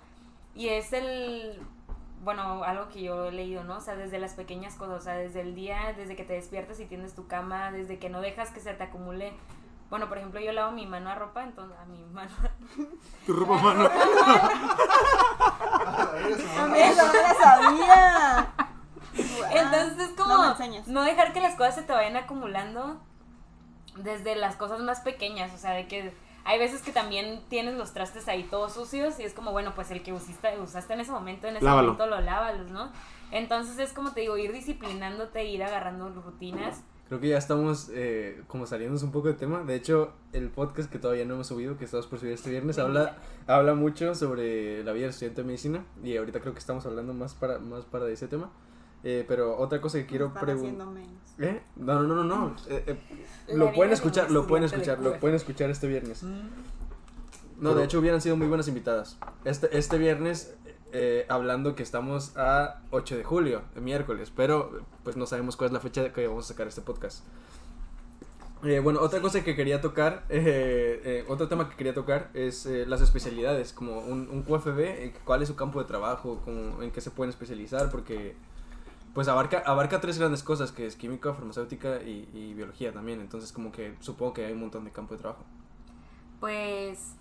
Y 0.54 0.68
es 0.68 0.92
el 0.92 1.60
bueno, 2.22 2.62
algo 2.62 2.88
que 2.88 3.02
yo 3.02 3.26
he 3.26 3.32
leído, 3.32 3.64
¿no? 3.64 3.78
O 3.78 3.80
sea, 3.80 3.96
desde 3.96 4.20
las 4.20 4.34
pequeñas 4.34 4.76
cosas, 4.76 5.00
o 5.00 5.02
sea, 5.02 5.14
desde 5.14 5.40
el 5.40 5.56
día, 5.56 5.92
desde 5.96 6.14
que 6.14 6.22
te 6.22 6.34
despiertas 6.34 6.78
y 6.78 6.86
tienes 6.86 7.14
tu 7.14 7.26
cama, 7.26 7.72
desde 7.72 7.98
que 7.98 8.08
no 8.08 8.20
dejas 8.20 8.50
que 8.50 8.60
se 8.60 8.72
te 8.74 8.84
acumule. 8.84 9.32
Bueno, 9.90 10.08
por 10.08 10.18
ejemplo, 10.18 10.40
yo 10.40 10.52
lavo 10.52 10.70
mi 10.70 10.86
mano 10.86 11.10
a 11.10 11.16
ropa, 11.16 11.42
entonces 11.42 11.76
a 11.78 11.84
mi 11.86 12.04
mano 12.04 12.30
Tu 13.26 13.32
ropa, 13.32 13.58
mano. 13.58 13.84
Eso 16.24 17.06
no 17.06 17.12
la 17.12 17.34
sabía. 17.34 18.71
Entonces 19.14 19.98
es 19.98 20.16
como 20.16 20.54
No 20.86 21.02
dejar 21.02 21.32
que 21.32 21.40
las 21.40 21.54
cosas 21.54 21.74
se 21.76 21.82
te 21.82 21.92
vayan 21.92 22.16
acumulando 22.16 23.00
desde 23.96 24.36
las 24.36 24.56
cosas 24.56 24.80
más 24.80 25.00
pequeñas, 25.00 25.52
o 25.54 25.58
sea, 25.58 25.72
de 25.72 25.86
que 25.86 26.12
hay 26.44 26.58
veces 26.58 26.82
que 26.82 26.92
también 26.92 27.42
tienes 27.48 27.74
los 27.74 27.92
trastes 27.92 28.26
ahí 28.28 28.44
todos 28.44 28.72
sucios 28.72 29.20
y 29.20 29.24
es 29.24 29.32
como, 29.32 29.52
bueno, 29.52 29.74
pues 29.74 29.90
el 29.90 30.02
que 30.02 30.12
usiste, 30.12 30.58
usaste 30.58 30.94
en 30.94 31.00
ese 31.00 31.12
momento, 31.12 31.46
en 31.46 31.56
ese 31.56 31.64
Lávalo. 31.64 31.92
momento 31.92 32.06
lo 32.06 32.20
lávalos, 32.20 32.70
¿no? 32.70 32.90
Entonces 33.30 33.78
es 33.78 33.92
como 33.92 34.12
te 34.12 34.22
digo, 34.22 34.36
ir 34.36 34.52
disciplinándote, 34.52 35.44
ir 35.44 35.62
agarrando 35.62 36.10
rutinas. 36.10 36.82
Creo 37.08 37.20
que 37.20 37.28
ya 37.28 37.38
estamos 37.38 37.90
eh, 37.92 38.42
como 38.46 38.66
saliéndonos 38.66 39.02
un 39.02 39.12
poco 39.12 39.28
de 39.28 39.34
tema. 39.34 39.62
De 39.62 39.74
hecho, 39.74 40.14
el 40.32 40.48
podcast 40.48 40.90
que 40.90 40.98
todavía 40.98 41.26
no 41.26 41.34
hemos 41.34 41.46
subido, 41.46 41.76
que 41.76 41.84
estamos 41.84 42.06
por 42.06 42.18
subir 42.18 42.32
este 42.32 42.50
viernes, 42.50 42.78
habla, 42.78 43.16
habla 43.46 43.74
mucho 43.74 44.14
sobre 44.14 44.82
la 44.82 44.92
vida 44.92 45.02
del 45.02 45.10
estudiante 45.10 45.42
de 45.42 45.46
medicina. 45.46 45.84
Y 46.02 46.16
ahorita 46.16 46.40
creo 46.40 46.54
que 46.54 46.58
estamos 46.58 46.86
hablando 46.86 47.12
más 47.12 47.34
para, 47.34 47.58
más 47.58 47.84
para 47.84 48.08
ese 48.08 48.28
tema. 48.28 48.50
Eh, 49.04 49.24
pero 49.26 49.58
otra 49.58 49.80
cosa 49.80 49.98
que 49.98 50.06
quiero 50.06 50.32
preguntar. 50.32 50.88
¿Eh? 51.38 51.60
No, 51.76 52.02
no, 52.02 52.14
no, 52.14 52.24
no. 52.24 52.24
no. 52.24 52.56
Eh, 52.68 52.84
eh, 52.86 53.56
lo 53.56 53.72
pueden 53.72 53.90
de 53.90 53.94
escuchar, 53.94 54.30
lo 54.30 54.46
pueden 54.46 54.64
escuchar, 54.64 55.00
lo 55.00 55.18
pueden 55.18 55.36
escuchar 55.36 55.70
este 55.70 55.88
viernes. 55.88 56.24
No, 57.58 57.74
de 57.74 57.84
hecho 57.84 57.98
hubieran 57.98 58.20
sido 58.20 58.36
muy 58.36 58.48
buenas 58.48 58.68
invitadas. 58.68 59.18
Este, 59.44 59.76
este 59.76 59.98
viernes, 59.98 60.54
eh, 60.92 61.26
hablando 61.28 61.74
que 61.74 61.82
estamos 61.82 62.36
a 62.36 62.80
8 62.90 63.16
de 63.16 63.24
julio, 63.24 63.62
el 63.76 63.82
miércoles, 63.82 64.32
pero 64.34 64.82
pues 65.04 65.16
no 65.16 65.26
sabemos 65.26 65.56
cuál 65.56 65.68
es 65.68 65.72
la 65.72 65.80
fecha 65.80 66.12
que 66.12 66.26
vamos 66.26 66.46
a 66.46 66.48
sacar 66.48 66.66
este 66.66 66.80
podcast. 66.80 67.24
Eh, 68.64 68.78
bueno, 68.78 69.00
otra 69.00 69.20
cosa 69.20 69.42
que 69.42 69.56
quería 69.56 69.80
tocar, 69.80 70.24
eh, 70.28 71.00
eh, 71.04 71.24
otro 71.28 71.48
tema 71.48 71.68
que 71.68 71.76
quería 71.76 71.94
tocar 71.94 72.30
es 72.32 72.64
eh, 72.66 72.86
las 72.86 73.00
especialidades, 73.00 73.72
como 73.72 73.98
un, 73.98 74.28
un 74.30 74.42
QFB, 74.42 75.24
cuál 75.24 75.42
es 75.42 75.48
su 75.48 75.56
campo 75.56 75.80
de 75.80 75.86
trabajo, 75.86 76.40
como, 76.44 76.80
en 76.82 76.92
qué 76.92 77.00
se 77.00 77.10
pueden 77.10 77.30
especializar, 77.30 77.90
porque 77.90 78.36
pues 79.14 79.28
abarca, 79.28 79.62
abarca 79.66 80.00
tres 80.00 80.18
grandes 80.18 80.42
cosas, 80.42 80.72
que 80.72 80.86
es 80.86 80.96
química, 80.96 81.32
farmacéutica 81.34 82.02
y, 82.02 82.28
y 82.32 82.54
biología 82.54 82.92
también, 82.92 83.20
entonces 83.20 83.52
como 83.52 83.70
que 83.72 83.94
supongo 84.00 84.32
que 84.32 84.46
hay 84.46 84.52
un 84.52 84.60
montón 84.60 84.84
de 84.84 84.90
campo 84.92 85.14
de 85.14 85.20
trabajo. 85.20 85.44
Pues, 86.40 87.14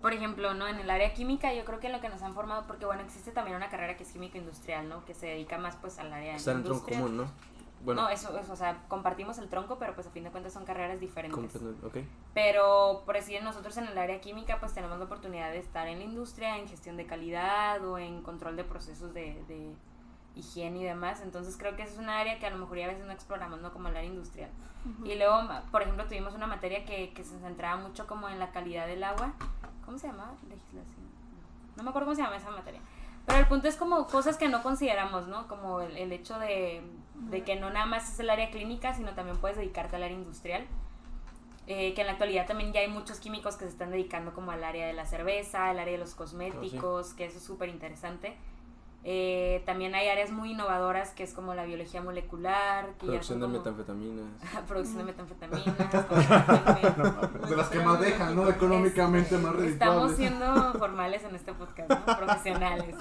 por 0.00 0.12
ejemplo, 0.12 0.54
¿no? 0.54 0.66
En 0.66 0.76
el 0.76 0.90
área 0.90 1.12
química 1.14 1.52
yo 1.54 1.64
creo 1.64 1.78
que 1.80 1.86
en 1.86 1.92
lo 1.92 2.00
que 2.00 2.08
nos 2.08 2.22
han 2.22 2.34
formado, 2.34 2.66
porque 2.66 2.84
bueno, 2.86 3.02
existe 3.02 3.30
también 3.32 3.56
una 3.56 3.68
carrera 3.68 3.96
que 3.96 4.02
es 4.02 4.10
químico 4.12 4.38
industrial, 4.38 4.88
¿no? 4.88 5.04
Que 5.04 5.14
se 5.14 5.26
dedica 5.26 5.58
más 5.58 5.76
pues 5.76 5.98
al 5.98 6.12
área 6.12 6.32
de 6.32 6.36
Está 6.36 6.52
en 6.52 6.58
el 6.58 6.64
tronco 6.64 6.86
común, 6.86 7.16
¿no? 7.16 7.30
Bueno, 7.84 8.02
No, 8.02 8.08
eso, 8.08 8.36
eso, 8.38 8.52
o 8.52 8.56
sea, 8.56 8.82
compartimos 8.88 9.38
el 9.38 9.48
tronco, 9.48 9.78
pero 9.78 9.94
pues 9.94 10.06
a 10.06 10.10
fin 10.10 10.24
de 10.24 10.30
cuentas 10.30 10.52
son 10.54 10.64
carreras 10.64 10.98
diferentes. 10.98 11.38
completamente- 11.38 11.86
ok. 11.86 11.98
Pero 12.34 13.02
por 13.06 13.14
decir 13.14 13.40
nosotros 13.44 13.76
en 13.76 13.86
el 13.86 13.96
área 13.98 14.20
química 14.20 14.58
pues 14.58 14.72
tenemos 14.72 14.98
la 14.98 15.04
oportunidad 15.04 15.50
de 15.52 15.58
estar 15.58 15.86
en 15.86 15.98
la 15.98 16.04
industria, 16.04 16.58
en 16.58 16.66
gestión 16.66 16.96
de 16.96 17.06
calidad 17.06 17.86
o 17.86 17.98
en 17.98 18.22
control 18.22 18.56
de 18.56 18.64
procesos 18.64 19.14
de, 19.14 19.40
de 19.46 19.72
higiene 20.36 20.80
y 20.80 20.84
demás. 20.84 21.20
Entonces 21.22 21.56
creo 21.56 21.74
que 21.74 21.82
es 21.82 21.98
una 21.98 22.20
área 22.20 22.38
que 22.38 22.46
a 22.46 22.50
lo 22.50 22.58
mejor 22.58 22.78
ya 22.78 22.84
a 22.84 22.88
veces 22.88 23.04
no 23.04 23.12
exploramos, 23.12 23.60
¿no? 23.60 23.72
Como 23.72 23.88
el 23.88 23.96
área 23.96 24.08
industrial. 24.08 24.50
Y 25.04 25.16
luego, 25.16 25.36
por 25.72 25.82
ejemplo, 25.82 26.04
tuvimos 26.06 26.34
una 26.34 26.46
materia 26.46 26.84
que, 26.84 27.12
que 27.12 27.24
se 27.24 27.36
centraba 27.40 27.76
mucho 27.76 28.06
como 28.06 28.28
en 28.28 28.38
la 28.38 28.52
calidad 28.52 28.86
del 28.86 29.02
agua. 29.02 29.32
¿Cómo 29.84 29.98
se 29.98 30.06
llama? 30.06 30.32
Legislación. 30.48 31.06
No, 31.74 31.82
me 31.82 31.90
acuerdo 31.90 32.06
cómo 32.06 32.14
se 32.14 32.22
llama 32.22 32.36
esa 32.36 32.50
materia. 32.50 32.80
Pero 33.26 33.40
el 33.40 33.48
punto 33.48 33.66
es 33.66 33.74
como 33.74 34.06
cosas 34.06 34.36
que 34.36 34.48
no 34.48 34.62
consideramos, 34.62 35.26
¿no? 35.26 35.48
Como 35.48 35.80
el, 35.80 35.96
el 35.96 36.12
hecho 36.12 36.38
de, 36.38 36.82
de 37.14 37.42
que 37.42 37.56
no 37.56 37.70
nada 37.70 37.86
más 37.86 38.12
es 38.12 38.20
el 38.20 38.30
área 38.30 38.50
clínica, 38.50 38.94
sino 38.94 39.14
también 39.14 39.38
puedes 39.38 39.56
dedicarte 39.56 39.96
al 39.96 40.04
área 40.04 40.16
industrial. 40.16 40.64
Eh, 41.66 41.94
que 41.94 42.02
en 42.02 42.06
la 42.06 42.12
actualidad 42.12 42.46
también 42.46 42.72
ya 42.72 42.78
hay 42.78 42.86
muchos 42.86 43.18
químicos 43.18 43.56
que 43.56 43.64
se 43.64 43.70
están 43.70 43.90
dedicando 43.90 44.32
como 44.32 44.52
al 44.52 44.62
área 44.62 44.86
de 44.86 44.92
la 44.92 45.04
cerveza, 45.04 45.68
al 45.68 45.80
área 45.80 45.94
de 45.94 45.98
los 45.98 46.14
cosméticos, 46.14 47.12
que 47.14 47.24
eso 47.24 47.38
es 47.38 47.44
súper 47.44 47.70
interesante. 47.70 48.36
Eh, 49.08 49.62
también 49.66 49.94
hay 49.94 50.08
áreas 50.08 50.32
muy 50.32 50.50
innovadoras 50.50 51.10
que 51.10 51.22
es 51.22 51.32
como 51.32 51.54
la 51.54 51.64
biología 51.64 52.02
molecular, 52.02 52.86
que 52.98 53.06
Producción 53.06 53.38
ya 53.38 53.46
de 53.46 53.52
como- 53.52 53.58
metanfetaminas. 53.58 54.26
producción 54.66 54.98
de 54.98 55.04
metanfetaminas. 55.04 55.76
constantemente. 56.08 57.48
De 57.48 57.56
las 57.56 57.68
que 57.68 57.78
más 57.80 58.00
dejan, 58.00 58.34
¿no? 58.34 58.48
Económicamente 58.50 59.38
más 59.38 59.54
Este, 59.54 59.68
Estamos 59.68 60.10
redituables. 60.12 60.16
siendo 60.16 60.72
formales 60.80 61.22
en 61.22 61.36
este 61.36 61.52
podcast, 61.52 61.88
¿no? 61.88 62.16
Profesionales. 62.16 62.96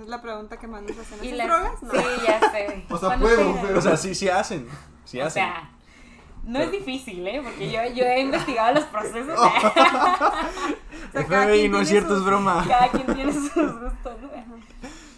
Es 0.00 0.06
la 0.06 0.22
pregunta 0.22 0.58
que 0.58 0.68
más 0.68 0.82
nos 0.82 0.96
hacen. 0.96 1.18
Y 1.24 1.26
¿Haces 1.32 1.36
las- 1.38 1.46
drogas? 1.48 1.82
No. 1.82 1.90
Sí, 1.90 2.06
ya 2.24 2.50
sé. 2.52 2.84
O 2.88 2.96
sea, 2.98 3.08
¿Cuándo 3.08 3.26
puedo, 3.26 3.54
pero- 3.62 3.78
O 3.78 3.82
sea, 3.82 3.96
sí, 3.96 4.14
sí 4.14 4.28
hacen. 4.28 4.68
Sí 5.04 5.20
o 5.20 5.26
hacen. 5.26 5.42
sea, 5.42 5.70
No 6.44 6.60
es 6.60 6.70
difícil, 6.70 7.26
¿eh? 7.26 7.40
Porque 7.42 7.68
yo, 7.72 7.80
yo 7.96 8.04
he 8.04 8.20
investigado 8.20 8.74
los 8.74 8.84
procesos. 8.84 9.36
O 11.08 11.12
sea, 11.12 11.24
cada 11.26 11.44
FBI, 11.46 11.58
quien 11.60 11.72
no 11.72 11.80
es 11.80 11.88
cierto, 11.88 12.16
es 12.16 12.22
broma. 12.24 12.64
Cada 12.68 12.88
quien 12.88 13.06
tiene 13.14 13.32
sus 13.32 13.52
gustos, 13.54 14.20
¿no? 14.22 14.28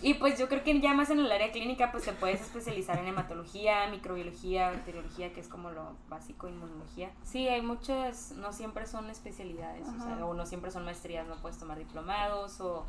Y 0.02 0.14
pues 0.14 0.38
yo 0.38 0.48
creo 0.48 0.64
que 0.64 0.80
ya 0.80 0.94
más 0.94 1.10
en 1.10 1.18
el 1.18 1.30
área 1.30 1.52
clínica 1.52 1.92
pues 1.92 2.04
te 2.04 2.12
puedes 2.12 2.40
especializar 2.40 2.98
en 2.98 3.08
hematología, 3.08 3.86
microbiología, 3.90 4.70
bacteriología, 4.70 5.32
que 5.32 5.40
es 5.40 5.48
como 5.48 5.70
lo 5.70 5.94
básico, 6.08 6.48
inmunología. 6.48 7.10
Sí, 7.22 7.48
hay 7.48 7.60
muchas, 7.60 8.32
no 8.32 8.52
siempre 8.52 8.86
son 8.86 9.10
especialidades, 9.10 9.86
o, 9.86 10.02
sea, 10.02 10.24
o 10.24 10.32
no 10.32 10.46
siempre 10.46 10.70
son 10.70 10.84
maestrías, 10.84 11.26
no 11.26 11.36
puedes 11.36 11.58
tomar 11.58 11.78
diplomados 11.78 12.60
o, 12.60 12.86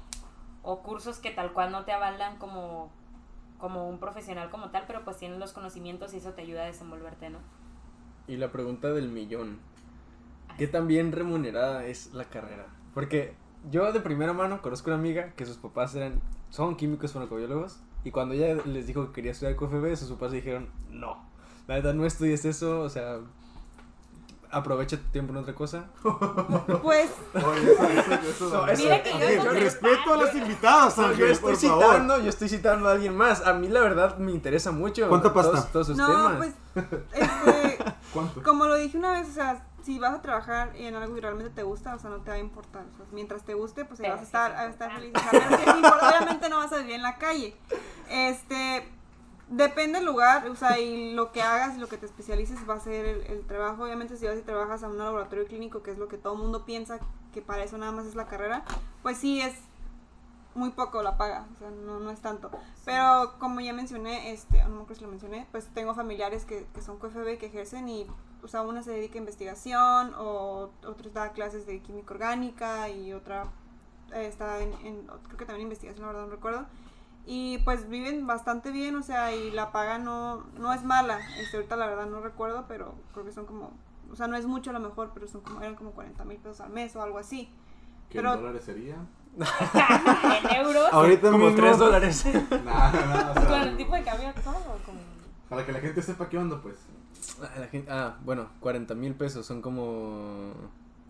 o 0.64 0.80
cursos 0.82 1.20
que 1.20 1.32
tal 1.32 1.52
cual 1.52 1.72
no 1.72 1.84
te 1.84 1.92
avalan 1.92 2.38
como, 2.38 2.90
como 3.58 3.90
un 3.90 4.00
profesional 4.00 4.50
como 4.50 4.70
tal, 4.70 4.86
pero 4.88 5.04
pues 5.04 5.18
tienes 5.18 5.38
los 5.38 5.52
conocimientos 5.52 6.14
y 6.14 6.18
eso 6.18 6.32
te 6.32 6.44
ayuda 6.44 6.64
a 6.64 6.68
desenvolverte, 6.68 7.30
¿no? 7.30 7.40
Y 8.28 8.38
la 8.38 8.52
pregunta 8.52 8.92
del 8.92 9.10
millón. 9.10 9.60
¿Qué 10.58 10.68
tan 10.68 10.88
bien 10.88 11.12
remunerada 11.12 11.86
es 11.86 12.14
la 12.14 12.26
carrera? 12.26 12.68
Porque 12.94 13.36
yo 13.70 13.92
de 13.92 14.00
primera 14.00 14.34
mano 14.34 14.62
conozco 14.62 14.90
una 14.90 14.98
amiga 14.98 15.32
que 15.36 15.46
sus 15.46 15.58
papás 15.58 15.94
eran, 15.96 16.22
son 16.50 16.76
químicos 16.76 17.12
farmacobiólogos 17.14 17.80
y 18.04 18.12
cuando 18.12 18.34
ella 18.36 18.62
les 18.66 18.88
dijo 18.88 19.08
que 19.08 19.12
quería 19.14 19.32
estudiar 19.32 19.56
QFB, 19.56 19.96
sus 19.96 20.10
papás 20.12 20.32
le 20.32 20.38
dijeron, 20.38 20.70
no, 20.90 21.24
la 21.68 21.76
verdad 21.76 21.94
no 21.94 22.06
estudies 22.06 22.44
eso, 22.46 22.82
o 22.82 22.90
sea, 22.90 23.20
aprovecha 24.50 24.98
tu 24.98 25.04
tiempo 25.12 25.32
en 25.32 25.38
otra 25.38 25.54
cosa. 25.54 25.86
Pues, 26.82 27.12
Oye, 27.36 27.72
eso, 27.74 27.84
eso, 27.86 28.14
eso, 28.30 28.50
No, 28.54 28.68
eso- 28.68 28.84
Mira 28.84 29.04
que 29.04 29.10
yo 29.12 29.16
Ángel, 29.16 29.38
contestar. 29.38 29.54
respeto 29.64 30.14
a 30.14 30.18
las 30.18 30.36
invitadas, 30.36 30.96
yo 31.18 31.26
estoy 31.28 31.54
por 31.54 31.62
favor. 31.62 31.84
citando, 31.86 32.20
yo 32.20 32.30
estoy 32.30 32.50
citando 32.50 32.90
a 32.90 32.92
alguien 32.94 33.16
más. 33.16 33.46
A 33.46 33.54
mí 33.54 33.70
la 33.70 33.80
verdad 33.82 34.18
me 34.18 34.32
interesa 34.32 34.72
mucho 34.72 35.08
¿Cuánta 35.08 35.32
todos, 35.32 35.48
pasta? 35.52 35.72
todos 35.72 35.88
sus 35.88 35.98
no, 35.98 36.08
temas. 36.08 36.38
pues, 36.38 36.54
este, 37.14 37.71
¿Cuánto? 38.14 38.44
como 38.44 38.66
lo 38.66 38.76
dije 38.76 38.98
una 38.98 39.12
vez, 39.12 39.30
o 39.30 39.34
sea, 39.34 39.66
si 39.84 40.00
vas 40.00 40.14
a 40.14 40.22
trabajar 40.22 40.76
en 40.76 40.96
algo 40.96 41.16
que 41.16 41.22
realmente 41.22 41.52
te 41.52 41.64
gusta, 41.64 41.96
o 41.96 42.00
sea, 42.00 42.10
no 42.10 42.18
te 42.18 42.30
va 42.30 42.36
a 42.36 42.40
importar. 42.40 42.86
O 42.94 42.98
sea, 42.98 43.06
mientras 43.12 43.44
te 43.44 43.54
guste, 43.54 43.86
pues 43.86 44.00
Pero 44.00 44.14
vas 44.14 44.22
a 44.22 44.24
estar, 44.24 44.52
a 44.52 44.66
estar 44.68 44.94
feliz. 44.94 45.14
O 45.16 45.20
sea, 45.20 46.10
obviamente 46.10 46.50
no 46.50 46.58
vas 46.58 46.72
a 46.74 46.78
vivir 46.78 46.96
en 46.96 47.02
la 47.02 47.18
calle. 47.18 47.56
Este, 48.10 48.88
depende 49.50 50.00
del 50.00 50.06
lugar, 50.06 50.48
o 50.48 50.56
sea, 50.56 50.80
y 50.80 51.14
lo 51.14 51.32
que 51.32 51.42
hagas, 51.42 51.78
lo 51.78 51.88
que 51.88 51.98
te 51.98 52.06
especialices 52.06 52.60
va 52.70 52.76
a 52.76 52.80
ser 52.80 53.06
el, 53.06 53.22
el 53.28 53.46
trabajo. 53.46 53.84
Obviamente, 53.84 54.18
si 54.18 54.28
vas 54.28 54.38
y 54.38 54.42
trabajas 54.42 54.84
en 54.84 54.92
un 54.92 54.98
laboratorio 55.00 55.46
clínico, 55.46 55.82
que 55.82 55.92
es 55.92 55.98
lo 55.98 56.08
que 56.08 56.18
todo 56.18 56.34
el 56.34 56.40
mundo 56.40 56.66
piensa 56.66 57.00
que 57.34 57.42
para 57.42 57.64
eso 57.64 57.78
nada 57.78 57.92
más 57.92 58.06
es 58.06 58.16
la 58.16 58.28
carrera, 58.28 58.64
pues 59.02 59.18
sí 59.18 59.42
es 59.42 59.54
muy 60.56 60.72
poco 60.72 61.02
la 61.02 61.18
paga, 61.18 61.48
o 61.54 61.58
sea, 61.58 61.70
no, 61.72 62.00
no 62.00 62.12
es 62.12 62.20
tanto. 62.22 62.52
Pero 62.86 63.36
como 63.40 63.62
ya 63.62 63.74
mencioné, 63.74 64.32
este, 64.32 64.62
no 64.64 64.70
me 64.70 64.76
acuerdo 64.82 64.96
si 64.96 65.02
lo 65.02 65.08
mencioné, 65.10 65.48
pues 65.52 65.68
tengo 65.74 65.94
familiares 65.96 66.46
que, 66.46 66.68
que 66.74 66.82
son 66.82 66.98
QFB 66.98 67.38
que 67.38 67.46
ejercen 67.46 67.88
y, 67.88 68.06
o 68.44 68.48
sea, 68.48 68.62
una 68.62 68.84
se 68.84 68.92
dedica 68.92 69.16
a 69.16 69.20
investigación, 69.20 70.14
o 70.18 70.72
otros 70.86 71.14
da 71.14 71.32
clases 71.32 71.66
de 71.66 71.80
química 71.82 72.14
orgánica 72.14 72.90
y 72.90 73.14
otra 73.14 73.46
eh, 74.14 74.26
está 74.28 74.60
en, 74.62 74.74
en- 74.86 75.08
creo 75.08 75.38
que 75.38 75.46
también 75.46 75.62
investigación, 75.68 76.06
la 76.06 76.12
verdad 76.12 76.28
no 76.28 76.32
recuerdo. 76.34 76.66
Y 77.26 77.60
pues 77.60 77.88
viven 77.88 78.26
bastante 78.26 78.72
bien, 78.72 78.96
o 78.96 79.04
sea, 79.04 79.34
y 79.34 79.52
la 79.52 79.72
paga 79.72 80.00
no, 80.00 80.38
no 80.58 80.74
es 80.74 80.84
mala. 80.84 81.20
Este, 81.40 81.58
ahorita 81.58 81.76
la 81.76 81.86
verdad 81.86 82.08
no 82.08 82.20
recuerdo, 82.20 82.66
pero 82.68 82.96
creo 83.14 83.24
que 83.24 83.32
son 83.32 83.46
como, 83.46 83.72
o 84.12 84.16
sea, 84.16 84.28
no 84.28 84.36
es 84.36 84.48
mucho 84.48 84.72
a 84.72 84.74
lo 84.74 84.80
mejor, 84.80 85.12
pero 85.14 85.28
son 85.28 85.42
como, 85.42 85.62
eran 85.62 85.76
como 85.76 85.92
40 85.92 86.26
mil 86.26 86.38
pesos 86.40 86.60
al 86.62 86.72
mes 86.72 86.96
o 86.96 87.02
algo 87.04 87.20
así. 87.20 87.46
¿Qué 88.10 88.18
pero- 88.18 88.36
dólares 88.36 88.64
sería? 88.66 88.96
en 90.52 90.56
euros, 90.58 90.88
Ahorita 90.92 91.32
como 91.32 91.46
mismo- 91.46 91.62
3 91.62 91.78
dólares. 91.78 92.26
Nada, 92.66 92.92
nada, 92.92 93.32
o 93.32 93.34
sea, 93.34 93.48
con 93.48 93.62
el 93.62 93.78
tipo 93.78 93.96
de 93.96 94.04
cambio 94.04 94.34
todo, 94.44 94.54
como... 94.86 95.00
Para 95.50 95.66
que 95.66 95.72
la 95.72 95.80
gente 95.80 96.02
sepa 96.02 96.30
qué 96.30 96.38
onda, 96.38 96.60
pues. 96.62 96.76
Ah, 97.42 97.50
la 97.60 97.68
gente- 97.68 97.92
ah, 97.92 98.18
bueno, 98.24 98.50
40 98.60 98.94
mil 98.96 99.14
pesos 99.16 99.46
son 99.46 99.62
como... 99.62 100.54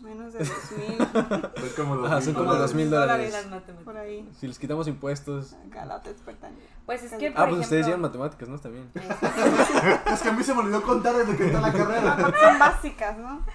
Menos 0.00 0.32
de 0.32 0.40
2 0.40 0.48
mil. 0.78 0.98
Son 0.98 1.70
como 1.76 1.96
dos 1.96 2.06
Ajá, 2.06 2.16
mil 2.16 2.24
son 2.24 2.34
como 2.34 2.46
dólares. 2.46 2.60
dos 2.70 2.74
mil 2.74 2.90
dólares. 2.90 3.32
Las 3.32 3.44
matemáticas. 3.44 3.84
Por 3.84 3.96
ahí. 3.96 4.28
Si 4.36 4.48
les 4.48 4.58
quitamos 4.58 4.88
impuestos... 4.88 5.54
Acá 5.68 5.84
la 5.84 5.96
otra 5.96 6.10
experta 6.10 6.48
en- 6.48 6.56
Pues 6.86 7.04
es 7.04 7.12
Ah, 7.12 7.18
que, 7.18 7.28
Ah, 7.28 7.34
por 7.36 7.48
pues 7.50 7.60
ustedes 7.60 7.86
llevan 7.86 8.00
ejemplo, 8.00 8.18
matemáticas, 8.20 8.48
¿no? 8.48 8.58
También. 8.58 8.90
Es 10.12 10.20
que 10.22 10.28
a 10.28 10.32
mí 10.32 10.42
se 10.42 10.54
me 10.54 10.60
olvidó 10.60 10.82
contar 10.82 11.14
desde 11.16 11.36
que 11.36 11.46
está 11.46 11.60
la 11.60 11.72
carrera. 11.72 12.16
Son 12.16 12.58
básicas, 12.58 13.18
¿no? 13.18 13.46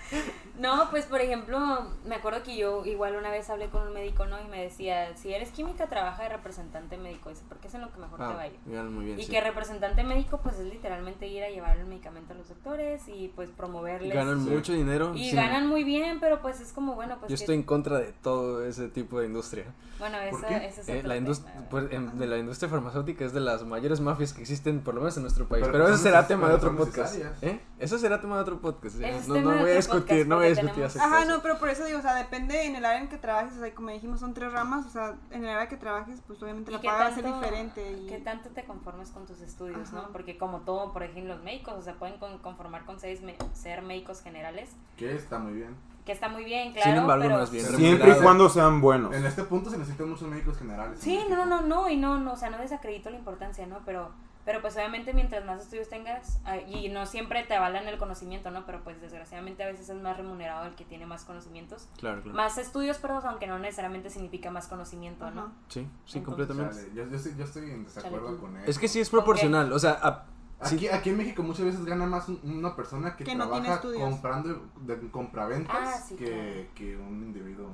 No, 0.60 0.90
pues 0.90 1.06
por 1.06 1.22
ejemplo, 1.22 1.60
me 2.06 2.16
acuerdo 2.16 2.42
que 2.44 2.58
yo 2.58 2.84
igual 2.86 3.16
una 3.16 3.30
vez 3.30 3.50
hablé 3.50 3.68
con 3.70 3.88
un 3.88 3.94
médico, 3.94 4.26
¿no? 4.26 4.42
Y 4.42 4.48
me 4.48 4.62
decía, 4.64 5.16
si 5.16 5.34
eres 5.34 5.52
química, 5.52 5.88
trabaja 5.88 6.24
de 6.24 6.30
representante 6.30 6.98
médico. 6.98 7.30
Dice, 7.30 7.44
porque 7.48 7.68
es 7.68 7.74
en 7.76 7.82
lo 7.82 7.92
que 7.92 8.00
mejor 8.00 8.18
te 8.18 8.24
va 8.26 8.40
a 8.40 8.42
Ah, 8.42 8.48
ir. 8.48 8.58
ganan 8.66 8.94
muy 8.94 9.06
bien, 9.06 9.20
Y 9.20 9.24
sí. 9.26 9.32
que 9.32 9.40
representante 9.42 10.04
médico, 10.04 10.40
pues 10.42 10.58
es 10.60 10.66
literalmente 10.66 11.28
ir 11.28 11.44
a 11.44 11.50
llevar 11.50 11.78
el 11.78 11.86
medicamento 11.86 12.34
a 12.34 12.36
los 12.38 12.50
doctores 12.50 13.04
y 13.08 13.28
pues 13.36 13.50
promoverles. 13.52 14.14
Ganan 14.14 14.44
Sí. 14.44 14.50
mucho 14.50 14.74
dinero. 14.74 15.14
y 15.16 15.30
sí. 15.30 15.36
ganan 15.36 15.68
muy 15.68 15.84
bien, 15.84 16.20
pero 16.20 16.42
pues 16.42 16.60
es 16.60 16.74
como, 16.74 16.96
bueno, 16.96 17.18
pues. 17.20 17.30
Yo 17.32 17.38
que- 17.38 17.44
estoy 17.44 17.56
en 17.56 17.64
contra 17.64 18.00
de 18.00 18.14
todo 18.22 18.66
ese 18.66 18.88
tipo 18.90 19.20
de 19.20 19.28
industria. 19.28 19.66
Bueno, 20.00 20.18
¿Por 20.32 20.40
eso, 20.40 20.48
qué? 20.48 20.68
ese 20.68 20.82
es 20.82 20.90
Eh, 20.90 20.96
otro 21.00 21.08
la 21.08 21.14
tema, 21.16 21.36
pues, 21.70 21.92
em, 21.92 22.12
de 22.18 22.28
la 22.28 22.38
industria 22.38 22.70
farmacéutica 22.70 23.26
es 23.26 23.34
de 23.34 23.40
las 23.42 23.64
mayores 23.64 24.00
mafias 24.00 24.34
que 24.34 24.42
existen, 24.42 24.82
por 24.82 24.94
lo 24.96 25.02
menos 25.02 25.18
en 25.18 25.24
nuestro 25.24 25.48
país. 25.48 25.62
Pero 25.62 25.72
Pero, 25.74 25.86
son 25.86 25.94
eso 25.96 26.04
será 26.04 26.28
tema 26.28 26.50
de 26.50 26.56
otro 26.56 26.76
podcast. 26.76 27.20
¿Eh? 27.42 27.60
Eso 27.80 28.00
será 28.00 28.20
tema 28.20 28.36
de 28.38 28.42
otro 28.42 28.60
podcast. 28.60 29.00
es 29.00 29.28
No, 29.28 29.36
no 29.40 29.58
voy 29.60 29.70
a 29.72 29.76
discutir, 29.76 30.02
podcast 30.02 30.28
no 30.28 30.36
voy 30.38 30.46
a 30.46 30.50
discutir 30.50 30.84
Ajá, 31.00 31.26
no, 31.26 31.42
pero 31.42 31.60
por 31.60 31.70
eso 31.70 31.86
digo, 31.86 32.00
o 32.00 32.02
sea, 32.02 32.16
depende 32.16 32.66
en 32.66 32.76
el 32.76 32.84
área 32.84 33.00
en 33.02 33.08
que 33.08 33.18
trabajes, 33.18 33.56
o 33.56 33.60
sea, 33.60 33.74
como 33.76 33.90
dijimos, 33.92 34.20
son 34.20 34.34
tres 34.34 34.52
ramas, 34.52 34.86
o 34.86 34.90
sea, 34.90 35.16
en 35.32 35.44
el 35.44 35.50
área 35.50 35.68
que 35.68 35.78
trabajes, 35.78 36.22
pues 36.26 36.42
obviamente 36.42 36.72
¿Y 36.72 36.74
la 36.74 36.82
paga 36.82 36.98
va 36.98 37.06
a 37.08 37.14
ser 37.14 37.26
diferente. 37.26 37.92
Y... 37.92 38.08
¿Qué 38.08 38.18
tanto 38.18 38.50
te 38.50 38.64
conformes 38.64 39.12
con 39.12 39.26
tus 39.28 39.42
estudios, 39.42 39.90
Ajá. 39.90 40.04
no? 40.08 40.12
Porque 40.12 40.38
como 40.38 40.62
todo, 40.62 40.92
por 40.92 41.04
ejemplo, 41.04 41.36
los 41.36 41.44
médicos, 41.44 41.76
o 41.78 41.82
sea, 41.84 41.94
pueden 41.96 42.18
con- 42.18 42.40
conformar 42.40 42.86
con 42.86 43.00
seis 43.00 43.22
me- 43.22 43.38
ser 43.54 43.82
médicos 43.84 44.22
generales, 44.22 44.72
Que 44.98 45.14
está 45.14 45.38
muy 45.38 45.54
bien. 45.54 45.76
que 46.04 46.14
está 46.14 46.30
muy 46.30 46.46
bien, 46.46 46.72
claro, 46.74 46.90
Sin 46.90 46.98
embargo, 47.02 47.24
pero... 47.26 47.38
no 47.38 47.44
es 47.44 47.52
bien 47.52 47.66
Siempre 47.66 48.12
y 48.18 48.22
cuando 48.24 48.50
sean 48.50 48.82
buenos. 48.82 49.14
En 49.14 49.26
este 49.26 49.44
punto 49.44 49.70
se 49.70 49.78
necesitan 49.78 50.10
muchos 50.10 50.28
médicos 50.28 50.58
generales. 50.58 50.98
Sí, 51.00 51.20
no, 51.30 51.46
no, 51.46 51.62
no, 51.62 51.90
y 51.90 51.98
no, 51.98 52.18
no, 52.18 52.34
o 52.34 52.38
sea, 52.38 52.50
no 52.50 52.58
desacredito 52.58 53.10
la 53.12 53.18
importancia, 53.18 53.68
¿no? 53.68 53.82
Pero, 53.86 54.10
pero 54.48 54.62
pues 54.62 54.78
obviamente 54.78 55.14
mientras 55.14 55.44
más 55.44 55.60
estudios 55.60 55.90
tengas, 55.90 56.40
ah, 56.46 56.56
y 56.56 56.88
no 56.88 57.06
siempre 57.06 57.44
te 57.44 57.54
avalan 57.54 57.86
el 57.90 57.98
conocimiento, 57.98 58.50
¿no? 58.50 58.66
Pero 58.66 58.82
pues 58.82 59.02
desgraciadamente 59.02 59.62
a 59.62 59.66
veces 59.68 59.90
es 59.90 60.02
más 60.02 60.16
remunerado 60.16 60.66
el 60.68 60.74
que 60.76 60.86
tiene 60.86 61.06
más 61.06 61.26
conocimientos. 61.26 61.90
Claro, 61.98 62.22
claro. 62.22 62.38
Más 62.38 62.58
estudios, 62.58 62.98
perdón, 62.98 63.24
aunque 63.26 63.46
no 63.46 63.60
necesariamente 63.60 64.10
significa 64.10 64.50
más 64.50 64.70
conocimiento, 64.70 65.30
¿no? 65.32 65.48
Sí, 65.68 65.82
sí, 66.06 66.20
Entonces, 66.20 66.24
completamente. 66.24 66.76
Chale, 66.78 66.94
yo, 66.96 67.10
yo, 67.10 67.16
estoy, 67.18 67.36
yo 67.36 67.44
estoy 67.44 67.72
en 67.72 67.84
desacuerdo 67.84 68.28
Chale, 68.28 68.38
con 68.40 68.56
él. 68.56 68.64
Es 68.66 68.80
que 68.80 68.88
sí 68.88 69.02
es 69.02 69.10
proporcional, 69.10 69.74
o 69.74 69.80
sea, 69.80 70.00
a- 70.02 70.26
sí, 70.66 70.76
Aquí, 70.76 70.88
aquí 70.88 71.10
en 71.10 71.18
México 71.18 71.44
muchas 71.44 71.66
veces 71.66 71.84
gana 71.84 72.06
más 72.06 72.30
un- 72.30 72.40
una 72.46 72.74
persona 72.74 73.18
que, 73.18 73.26
trabaja 73.26 73.82
comprando 73.82 74.66
de 74.80 75.12
compraventas 75.12 75.76
Ah, 75.78 76.02
sí, 76.08 76.16
que, 76.16 76.26
claro. 76.26 76.68
que 76.74 76.96
un 76.96 77.22
individuo. 77.22 77.68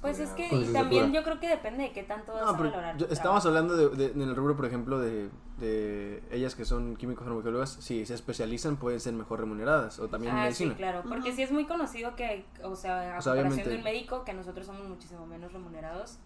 Pues 0.00 0.18
es 0.18 0.28
estudiado. 0.30 0.58
que 0.64 0.70
y 0.70 0.72
también 0.72 1.12
yo 1.12 1.22
creo 1.22 1.40
que 1.40 1.48
depende 1.48 1.84
de 1.84 1.92
qué 1.92 2.02
tanto 2.02 2.32
vas 2.32 2.42
No, 2.42 2.48
a 2.48 2.52
valorar. 2.52 2.96
yo- 2.96 3.06
estamos 3.10 3.44
hablando 3.46 3.76
de, 3.76 3.88
de- 3.90 4.12
en 4.12 4.22
el 4.22 4.36
rubro, 4.36 4.56
por 4.56 4.66
ejemplo, 4.66 4.98
de, 4.98 5.30
de 5.58 6.22
ellas 6.30 6.54
que 6.54 6.64
son 6.64 6.96
químicos 6.96 7.24
farmacólogos, 7.24 7.70
si 7.70 8.06
se 8.06 8.14
especializan 8.14 8.76
pueden 8.76 9.00
ser 9.00 9.12
mejor 9.14 9.40
remuneradas, 9.40 9.98
o 9.98 10.08
también 10.08 10.32
en 10.32 10.38
Ah, 10.40 10.42
medicina. 10.44 10.72
sí, 10.72 10.76
claro, 10.76 11.02
porque 11.08 11.28
Ujú. 11.30 11.36
sí 11.36 11.42
es 11.42 11.52
muy 11.52 11.66
conocido 11.66 12.16
que, 12.16 12.44
o 12.62 12.76
sea, 12.76 13.16
a 13.16 13.18
O 13.18 13.22
sea, 13.22 13.32
comparación 13.32 13.42
obviamente- 13.42 13.70
de 13.70 13.76
un 13.76 13.84
médico, 13.84 14.24
que 14.24 14.32
nosotros 14.34 14.66
somos 14.66 14.88
muchísimo 14.88 15.26
menos 15.26 15.52
remunerados, 15.52 16.18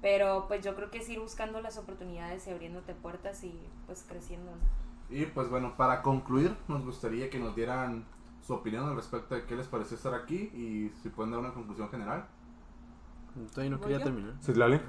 pero 0.00 0.44
pues 0.48 0.64
yo 0.64 0.74
creo 0.76 0.90
que 0.90 0.98
es 0.98 1.08
ir 1.08 1.18
buscando 1.20 1.60
las 1.60 1.76
oportunidades 1.78 2.46
y 2.46 2.50
abriéndote 2.50 2.94
puertas 2.94 3.42
y 3.44 3.58
pues 3.86 4.04
creciendo, 4.08 4.52
¿no? 4.52 4.88
Y 5.16 5.24
pues 5.26 5.48
bueno, 5.48 5.74
para 5.76 6.02
concluir, 6.02 6.54
nos 6.68 6.84
gustaría 6.84 7.30
que 7.30 7.38
nos 7.38 7.56
dieran 7.56 8.04
su 8.46 8.54
opinión 8.54 8.86
al 8.88 8.94
respecto 8.96 9.34
de 9.34 9.44
qué 9.44 9.56
les 9.56 9.66
pareció 9.66 9.96
estar 9.96 10.14
aquí 10.14 10.36
y 10.54 10.92
si 11.02 11.08
pueden 11.08 11.32
dar 11.32 11.40
una 11.40 11.52
conclusión 11.52 11.88
general. 11.90 12.26
Todavía 13.46 13.70
no 13.70 13.78
¿Voy 13.78 13.86
quería 13.86 13.98
yo? 13.98 14.04
terminar. 14.04 14.34
Citlali. 14.42 14.80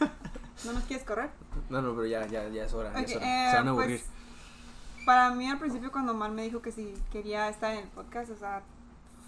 ¿No 0.64 0.72
nos 0.72 0.84
quieres 0.84 1.04
correr? 1.06 1.30
No, 1.70 1.82
no, 1.82 1.90
pero 1.94 2.06
ya, 2.06 2.26
ya, 2.26 2.48
ya 2.48 2.64
es 2.64 2.72
hora, 2.74 2.92
ya 2.92 3.00
Ok, 3.00 3.06
es 3.08 3.16
hora. 3.16 3.26
eh, 3.26 3.50
Se 3.50 3.56
van 3.56 3.66
a 3.68 3.70
aburrir. 3.70 4.00
pues, 4.00 5.04
para 5.06 5.30
mí 5.30 5.50
al 5.50 5.58
principio 5.58 5.90
cuando 5.90 6.14
Mar 6.14 6.30
me 6.30 6.42
dijo 6.42 6.62
que 6.62 6.70
si 6.72 6.94
quería 7.10 7.48
estar 7.48 7.72
en 7.72 7.78
el 7.80 7.88
podcast, 7.88 8.30
o 8.30 8.36
sea, 8.36 8.62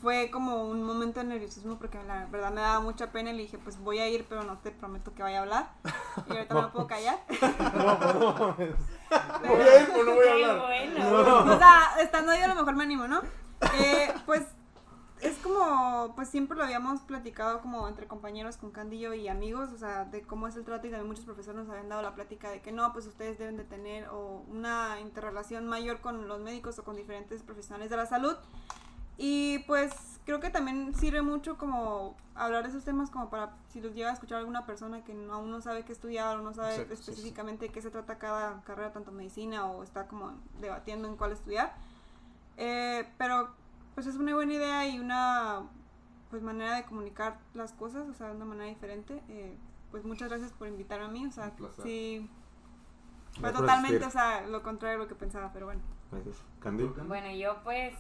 fue 0.03 0.31
como 0.31 0.65
un 0.69 0.83
momento 0.85 1.21
de 1.21 1.27
nerviosismo 1.27 1.79
porque 1.79 1.99
la 2.05 2.27
verdad 2.27 2.53
me 2.53 2.61
daba 2.61 2.81
mucha 2.81 3.11
pena 3.11 3.31
y 3.31 3.37
le 3.37 3.43
dije, 3.43 3.59
pues 3.59 3.79
voy 3.79 3.99
a 3.99 4.09
ir, 4.09 4.27
pero 4.29 4.45
no 4.45 4.59
te 4.59 4.71
prometo 4.71 5.13
que 5.15 5.23
vaya 5.23 5.39
a 5.39 5.43
hablar. 5.43 5.71
Y 6.29 6.33
ahorita 6.37 6.55
no 6.55 6.63
me 6.63 6.69
puedo 6.69 6.87
callar. 6.87 7.19
¿Voy 9.47 9.61
a 9.61 9.83
ir 9.83 9.91
o 9.91 10.05
no 10.05 10.15
voy 10.15 10.27
a 10.29 10.35
Qué 10.37 10.45
hablar? 10.45 10.61
bueno. 10.61 11.55
O 11.55 11.59
sea, 11.59 11.95
estando 12.01 12.33
ahí 12.33 12.43
a 12.43 12.49
lo 12.49 12.55
mejor 12.55 12.75
me 12.77 12.85
animo, 12.85 13.07
¿no? 13.09 13.23
Eh, 13.79 14.13
pues 14.27 14.43
es 15.25 15.39
como, 15.39 16.13
pues 16.15 16.29
siempre 16.29 16.57
lo 16.57 16.65
habíamos 16.65 17.01
platicado 17.03 17.61
como 17.61 17.89
entre 17.89 18.07
compañeros 18.07 18.57
con 18.57 18.71
Candillo 18.71 19.15
y 19.15 19.29
amigos, 19.29 19.71
o 19.73 19.79
sea, 19.79 20.05
de 20.05 20.23
cómo 20.23 20.47
es 20.49 20.57
el 20.57 20.65
trato 20.65 20.87
y 20.87 20.91
también 20.91 21.09
muchos 21.09 21.25
profesores 21.25 21.61
nos 21.63 21.71
habían 21.71 21.89
dado 21.89 22.03
la 22.03 22.15
plática 22.15 22.51
de 22.51 22.61
que 22.61 22.73
no, 22.73 22.93
pues 22.93 23.07
ustedes 23.07 23.39
deben 23.39 23.57
de 23.57 23.65
tener 23.65 24.09
o 24.09 24.45
una 24.49 25.01
interrelación 25.01 25.67
mayor 25.67 26.01
con 26.01 26.29
los 26.29 26.41
médicos 26.41 26.79
o 26.79 26.85
con 26.85 26.97
diferentes 26.97 27.43
profesionales 27.43 27.91
de 27.91 27.97
la 27.97 28.07
salud. 28.07 28.37
Y 29.17 29.61
pues 29.61 29.93
creo 30.27 30.41
que 30.41 30.51
también 30.51 30.93
sirve 30.95 31.23
mucho 31.23 31.57
como 31.57 32.17
hablar 32.35 32.65
de 32.65 32.71
esos 32.71 32.85
temas 32.85 33.11
como 33.11 33.31
para 33.31 33.55
si 33.69 33.81
los 33.81 33.95
llega 33.95 34.11
a 34.11 34.13
escuchar 34.13 34.39
alguna 34.39 34.67
persona 34.67 35.05
que 35.05 35.15
no- 35.15 35.35
aún 35.35 35.51
no 35.53 35.61
sabe 35.61 35.85
qué 35.85 35.93
estudiar 35.93 36.37
o 36.37 36.43
no 36.43 36.53
sabe 36.53 36.71
Exacto, 36.73 36.97
sí, 36.97 37.03
sí. 37.03 37.11
específicamente 37.11 37.69
qué 37.69 37.81
se 37.81 37.91
trata 37.91 38.19
cada 38.19 38.61
carrera, 38.63 38.93
tanto 38.93 39.13
medicina 39.13 39.67
o 39.67 39.85
está 39.85 40.09
como 40.09 40.33
debatiendo 40.61 41.07
en 41.09 41.17
cuál 41.17 41.31
estudiar. 41.33 41.75
Eh, 42.57 43.09
pero 43.17 43.51
pues 43.95 44.07
es 44.07 44.17
una 44.17 44.35
buena 44.35 44.53
idea 44.55 44.89
y 44.89 44.99
una 44.99 45.63
pues 46.31 46.43
manera 46.43 46.77
de 46.77 46.85
comunicar 46.85 47.39
las 47.55 47.73
cosas, 47.73 48.09
o 48.09 48.15
sea, 48.15 48.29
de 48.29 48.37
una 48.37 48.45
manera 48.45 48.69
diferente. 48.69 49.23
Eh, 49.29 49.57
pues 49.91 50.05
muchas 50.05 50.29
gracias 50.29 50.53
por 50.53 50.67
invitarme 50.67 51.05
a 51.05 51.09
mí, 51.09 51.27
o 51.27 51.31
sea, 51.31 51.53
sí. 51.83 52.29
Fue 53.41 53.53
totalmente, 53.53 54.05
o 54.05 54.11
sea, 54.11 54.47
lo 54.47 54.63
contrario 54.63 54.99
de 54.99 55.05
lo 55.05 55.09
que 55.09 55.15
pensaba, 55.15 55.53
pero 55.53 55.67
bueno. 55.67 55.81
Gracias. 56.11 56.37
Candy. 56.61 56.85
Bueno, 57.07 57.31
yo 57.33 57.63
pues, 57.63 57.95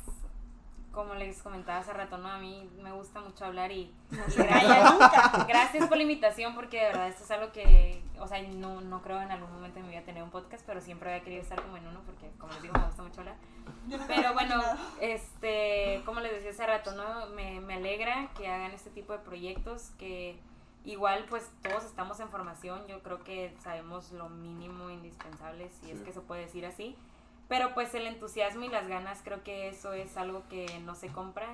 como 0.94 1.14
les 1.14 1.42
comentaba 1.42 1.80
hace 1.80 1.92
rato, 1.92 2.16
¿no? 2.18 2.28
A 2.28 2.38
mí 2.38 2.70
me 2.82 2.92
gusta 2.92 3.20
mucho 3.20 3.44
hablar 3.44 3.72
y, 3.72 3.92
y 4.10 4.16
gracias, 4.36 5.46
gracias 5.46 5.88
por 5.88 5.96
la 5.96 6.04
invitación 6.04 6.54
porque 6.54 6.78
de 6.78 6.86
verdad 6.86 7.08
esto 7.08 7.24
es 7.24 7.30
algo 7.30 7.52
que, 7.52 8.02
o 8.18 8.26
sea, 8.26 8.40
no, 8.42 8.80
no 8.80 9.02
creo 9.02 9.20
en 9.20 9.30
algún 9.30 9.52
momento 9.52 9.76
de 9.80 9.82
mi 9.82 9.90
vida 9.90 10.02
tener 10.02 10.22
un 10.22 10.30
podcast, 10.30 10.64
pero 10.66 10.80
siempre 10.80 11.10
había 11.10 11.24
querido 11.24 11.42
estar 11.42 11.60
como 11.60 11.76
en 11.76 11.86
uno 11.86 12.00
porque, 12.06 12.30
como 12.38 12.52
les 12.52 12.62
digo, 12.62 12.74
me 12.78 12.86
gusta 12.86 13.02
mucho 13.02 13.20
hablar. 13.20 13.36
Pero 14.06 14.32
bueno, 14.32 14.62
este, 15.00 16.02
como 16.04 16.20
les 16.20 16.32
decía 16.32 16.50
hace 16.50 16.66
rato, 16.66 16.92
¿no? 16.92 17.26
Me, 17.34 17.60
me 17.60 17.74
alegra 17.74 18.30
que 18.36 18.48
hagan 18.48 18.70
este 18.70 18.90
tipo 18.90 19.12
de 19.12 19.18
proyectos 19.18 19.90
que 19.98 20.38
igual 20.84 21.24
pues 21.28 21.50
todos 21.62 21.84
estamos 21.84 22.20
en 22.20 22.28
formación, 22.28 22.86
yo 22.86 23.02
creo 23.02 23.24
que 23.24 23.54
sabemos 23.62 24.12
lo 24.12 24.28
mínimo 24.28 24.90
indispensable, 24.90 25.70
si 25.70 25.90
es 25.90 26.00
que 26.00 26.12
se 26.12 26.20
puede 26.20 26.42
decir 26.42 26.66
así. 26.66 26.96
Pero 27.48 27.74
pues 27.74 27.94
el 27.94 28.06
entusiasmo 28.06 28.64
y 28.64 28.68
las 28.68 28.88
ganas 28.88 29.20
creo 29.22 29.42
que 29.42 29.68
eso 29.68 29.92
es 29.92 30.16
algo 30.16 30.48
que 30.48 30.66
no 30.80 30.94
se 30.94 31.08
compra 31.08 31.46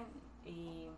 y, 0.44 0.88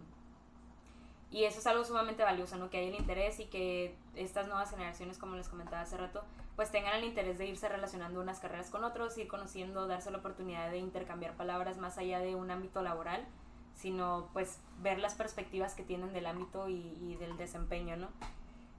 y 1.30 1.45
eso 1.45 1.61
es 1.61 1.66
algo 1.66 1.84
sumamente 1.84 2.22
valioso, 2.22 2.57
¿no? 2.57 2.68
Que 2.68 2.78
hay 2.78 2.88
el 2.88 2.95
interés 2.95 3.40
y 3.40 3.47
que 3.47 3.97
estas 4.14 4.49
nuevas 4.49 4.70
generaciones, 4.70 5.18
como 5.18 5.36
les 5.36 5.49
comentaba 5.49 5.80
hace 5.80 5.97
rato, 5.97 6.22
pues 6.57 6.70
tengan 6.70 6.95
el 6.97 7.05
interés 7.05 7.38
de 7.38 7.47
irse 7.47 7.68
relacionando 7.68 8.20
unas 8.20 8.38
carreras 8.38 8.68
con 8.68 8.84
otros, 8.84 9.16
ir 9.16 9.28
conociendo, 9.28 9.86
darse 9.86 10.11
la 10.11 10.18
oportunidad 10.18 10.70
de 10.70 10.78
intercambiar 10.78 11.34
palabras 11.36 11.78
más 11.78 11.97
allá 11.97 12.18
de 12.18 12.34
un 12.34 12.51
ámbito 12.51 12.82
laboral, 12.82 13.26
sino 13.74 14.28
pues 14.34 14.61
ver 14.82 14.99
las 14.99 15.14
perspectivas 15.14 15.74
que 15.74 15.82
tienen 15.82 16.12
del 16.12 16.26
ámbito 16.26 16.68
y, 16.68 16.99
y 17.01 17.16
del 17.16 17.38
desempeño, 17.38 17.97
¿no? 17.97 18.09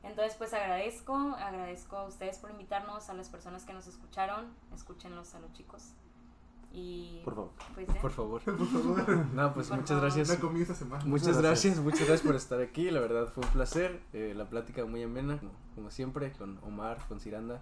Entonces 0.03 0.36
pues 0.38 0.53
agradezco, 0.53 1.16
agradezco 1.39 1.97
a 1.97 2.05
ustedes 2.05 2.38
por 2.38 2.51
invitarnos, 2.51 3.09
a 3.09 3.14
las 3.16 3.30
personas 3.30 3.66
que 3.66 3.74
nos 3.74 3.88
escucharon, 3.88 4.53
escúchenlos 4.76 5.34
a 5.34 5.39
los 5.39 5.51
chicos. 5.53 5.93
Y 6.76 7.21
Por 7.24 7.36
favor. 7.36 7.51
pues 7.76 7.88
ya. 7.88 8.01
Por 8.01 8.11
favor. 8.11 8.41
Por 8.45 8.67
favor. 8.67 9.26
No, 9.34 9.53
pues 9.53 9.67
Por 9.67 9.78
muchas 9.78 9.89
favor. 9.89 10.01
gracias. 10.03 10.30
Esta 10.30 10.74
semana. 10.76 11.05
Muchas 11.05 11.28
Muchas 11.28 11.41
gracias, 11.41 11.78
muchas 11.80 11.99
gracias 12.07 12.21
por 12.21 12.36
estar 12.36 12.59
aquí. 12.61 12.89
La 12.89 12.99
verdad 12.99 13.28
fue 13.34 13.43
un 13.45 13.49
placer. 13.51 14.01
Eh, 14.11 14.34
la 14.36 14.49
plática 14.49 14.84
muy 14.86 15.03
amena, 15.03 15.38
como, 15.38 15.51
como 15.76 15.91
siempre, 15.91 16.32
con 16.34 16.57
Omar, 16.63 17.05
con 17.07 17.19
Ciranda, 17.19 17.61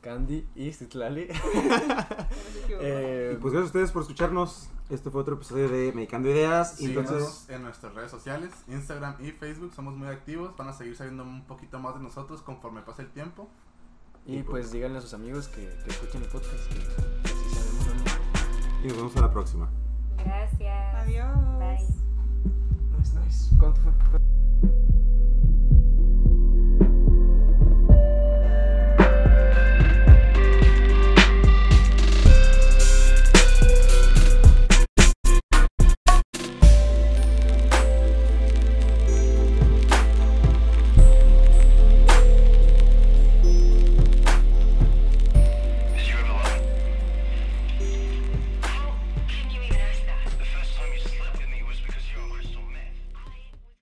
Candy 0.00 0.46
y 0.54 0.72
Citlali. 0.72 1.28
Eh, 2.68 3.32
Y 3.34 3.36
pues 3.40 3.52
gracias 3.52 3.62
a 3.62 3.66
ustedes 3.78 3.90
por 3.92 4.02
escucharnos. 4.02 4.68
Este 4.90 5.10
fue 5.10 5.20
otro 5.22 5.34
episodio 5.36 5.68
de 5.68 5.92
Medicando 5.92 6.28
Ideas. 6.28 6.80
Y 6.80 6.86
Síguenos 6.88 7.10
entonces, 7.10 7.48
en 7.50 7.62
nuestras 7.62 7.94
redes 7.94 8.10
sociales, 8.10 8.52
Instagram 8.68 9.16
y 9.24 9.32
Facebook, 9.32 9.72
somos 9.74 9.96
muy 9.96 10.08
activos. 10.08 10.56
Van 10.56 10.68
a 10.68 10.72
seguir 10.72 10.94
sabiendo 10.96 11.22
un 11.24 11.44
poquito 11.46 11.78
más 11.80 11.94
de 11.96 12.00
nosotros 12.02 12.42
conforme 12.42 12.82
pase 12.82 13.02
el 13.02 13.10
tiempo. 13.10 13.48
y 14.24 14.42
pues 14.42 14.70
díganle 14.72 14.98
a 14.98 15.00
sus 15.00 15.14
amigos 15.14 15.48
que, 15.48 15.62
que 15.84 15.90
escuchen 15.90 16.22
el 16.22 16.28
podcast, 16.28 16.68
que. 16.68 16.74
¿no? 16.78 17.55
Y 18.86 18.88
nos 18.88 18.98
vemos 18.98 19.16
a 19.16 19.20
la 19.22 19.32
próxima. 19.32 19.68
Gracias. 20.24 20.94
Adiós. 20.94 21.36
Bye. 21.58 21.78
Nice, 22.96 23.18
nice. 23.18 23.56
¿Cuánto 23.58 23.80
fue? 23.80 23.92